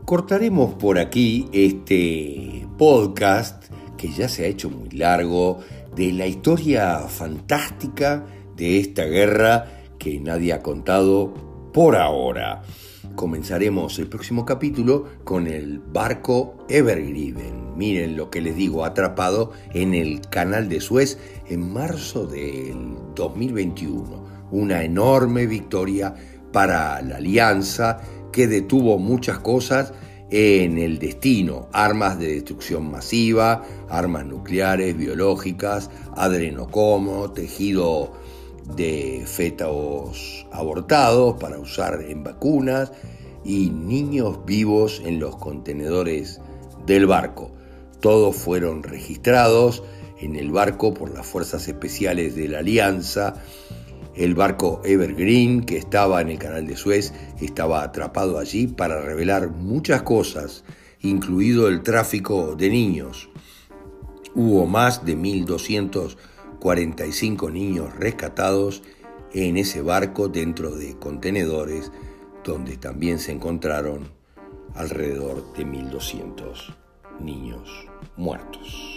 Cortaremos 0.06 0.74
por 0.74 1.00
aquí 1.00 1.48
este 1.50 2.64
podcast 2.78 3.64
que 3.98 4.08
ya 4.08 4.28
se 4.28 4.44
ha 4.44 4.46
hecho 4.46 4.70
muy 4.70 4.88
largo 4.90 5.58
de 5.96 6.12
la 6.12 6.28
historia 6.28 7.00
fantástica 7.08 8.24
de 8.54 8.78
esta 8.78 9.02
guerra 9.02 9.66
que 9.98 10.20
nadie 10.20 10.52
ha 10.52 10.62
contado 10.62 11.34
por 11.72 11.96
ahora. 11.96 12.62
Comenzaremos 13.16 13.98
el 13.98 14.06
próximo 14.06 14.46
capítulo 14.46 15.08
con 15.24 15.48
el 15.48 15.80
barco 15.80 16.56
Evergreen. 16.68 17.76
Miren 17.76 18.16
lo 18.16 18.30
que 18.30 18.40
les 18.40 18.54
digo, 18.54 18.84
atrapado 18.84 19.50
en 19.74 19.92
el 19.92 20.20
canal 20.20 20.68
de 20.68 20.80
Suez 20.80 21.18
en 21.48 21.72
marzo 21.72 22.28
del 22.28 22.94
2021. 23.16 24.24
Una 24.52 24.84
enorme 24.84 25.46
victoria 25.46 26.14
para 26.52 27.02
la 27.02 27.16
alianza 27.16 28.00
que 28.36 28.46
detuvo 28.46 28.98
muchas 28.98 29.38
cosas 29.38 29.94
en 30.30 30.76
el 30.76 30.98
destino, 30.98 31.70
armas 31.72 32.18
de 32.18 32.34
destrucción 32.34 32.90
masiva, 32.90 33.64
armas 33.88 34.26
nucleares, 34.26 34.94
biológicas, 34.94 35.88
adrenocomo, 36.14 37.30
tejido 37.32 38.12
de 38.76 39.22
fetos 39.24 40.46
abortados 40.52 41.38
para 41.40 41.58
usar 41.58 42.04
en 42.06 42.24
vacunas 42.24 42.92
y 43.42 43.70
niños 43.70 44.44
vivos 44.44 45.00
en 45.06 45.18
los 45.18 45.36
contenedores 45.36 46.38
del 46.84 47.06
barco. 47.06 47.52
Todos 48.00 48.36
fueron 48.36 48.82
registrados 48.82 49.82
en 50.20 50.36
el 50.36 50.50
barco 50.50 50.92
por 50.92 51.10
las 51.14 51.26
fuerzas 51.26 51.66
especiales 51.68 52.36
de 52.36 52.48
la 52.48 52.58
Alianza. 52.58 53.36
El 54.16 54.34
barco 54.34 54.80
Evergreen, 54.84 55.64
que 55.64 55.76
estaba 55.76 56.20
en 56.20 56.30
el 56.30 56.38
canal 56.38 56.66
de 56.66 56.76
Suez, 56.76 57.12
estaba 57.40 57.82
atrapado 57.82 58.38
allí 58.38 58.66
para 58.66 59.00
revelar 59.02 59.50
muchas 59.50 60.02
cosas, 60.02 60.64
incluido 61.00 61.68
el 61.68 61.82
tráfico 61.82 62.56
de 62.56 62.70
niños. 62.70 63.28
Hubo 64.34 64.66
más 64.66 65.04
de 65.04 65.16
1.200 65.16 66.16
45 66.58 67.50
niños 67.50 67.94
rescatados 67.96 68.82
en 69.32 69.56
ese 69.56 69.82
barco 69.82 70.28
dentro 70.28 70.74
de 70.74 70.96
contenedores 70.98 71.92
donde 72.44 72.76
también 72.76 73.18
se 73.18 73.32
encontraron 73.32 74.10
alrededor 74.74 75.52
de 75.54 75.66
1.200 75.66 76.74
niños 77.20 77.86
muertos. 78.16 78.95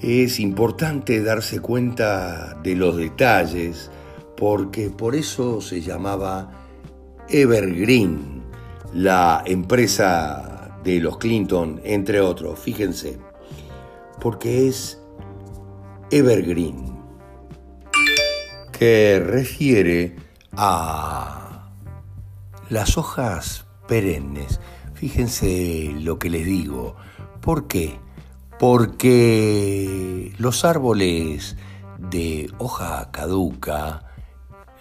Es 0.00 0.38
importante 0.38 1.22
darse 1.22 1.60
cuenta 1.60 2.54
de 2.62 2.76
los 2.76 2.96
detalles 2.96 3.90
porque 4.36 4.90
por 4.90 5.16
eso 5.16 5.60
se 5.60 5.80
llamaba 5.80 6.52
Evergreen, 7.28 8.42
la 8.94 9.42
empresa 9.44 10.78
de 10.84 11.00
los 11.00 11.18
Clinton, 11.18 11.80
entre 11.84 12.20
otros. 12.20 12.58
Fíjense, 12.60 13.18
porque 14.20 14.68
es 14.68 15.00
evergreen, 16.10 16.96
que 18.72 19.20
refiere 19.24 20.16
a 20.52 21.70
las 22.70 22.96
hojas 22.96 23.66
perennes. 23.86 24.60
Fíjense 24.94 25.92
lo 25.98 26.18
que 26.18 26.30
les 26.30 26.46
digo. 26.46 26.96
¿Por 27.40 27.66
qué? 27.66 27.98
Porque 28.58 30.32
los 30.38 30.64
árboles 30.64 31.56
de 31.98 32.50
hoja 32.58 33.10
caduca, 33.10 34.02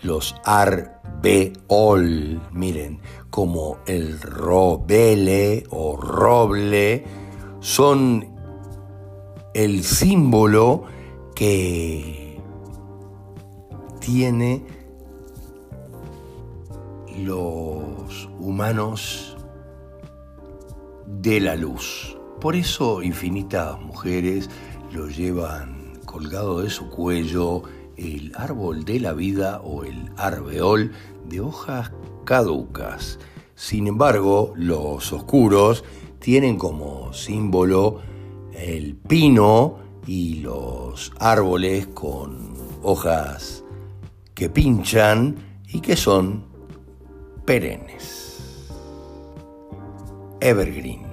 los 0.01 0.35
arbeol, 0.45 2.41
miren, 2.51 3.01
como 3.29 3.77
el 3.85 4.19
robele 4.19 5.65
o 5.69 5.95
roble, 5.97 7.05
son 7.59 8.25
el 9.53 9.83
símbolo 9.83 10.83
que 11.35 12.39
tiene 13.99 14.63
los 17.17 18.29
humanos 18.39 19.35
de 21.05 21.39
la 21.39 21.55
luz. 21.55 22.16
Por 22.39 22.55
eso 22.55 23.01
infinitas 23.01 23.79
mujeres 23.81 24.49
lo 24.93 25.07
llevan 25.07 25.99
colgado 26.05 26.61
de 26.61 26.69
su 26.69 26.89
cuello 26.89 27.63
el 27.95 28.31
árbol 28.35 28.85
de 28.85 28.99
la 28.99 29.13
vida 29.13 29.59
o 29.63 29.83
el 29.83 30.11
arbeol 30.17 30.91
de 31.27 31.41
hojas 31.41 31.91
caducas. 32.25 33.19
Sin 33.55 33.87
embargo, 33.87 34.53
los 34.55 35.11
oscuros 35.11 35.83
tienen 36.19 36.57
como 36.57 37.11
símbolo 37.11 38.01
el 38.53 38.95
pino 38.95 39.77
y 40.05 40.35
los 40.35 41.11
árboles 41.19 41.87
con 41.87 42.53
hojas 42.83 43.63
que 44.35 44.49
pinchan 44.49 45.35
y 45.67 45.81
que 45.81 45.95
son 45.95 46.45
perennes. 47.45 48.69
Evergreen. 50.39 51.06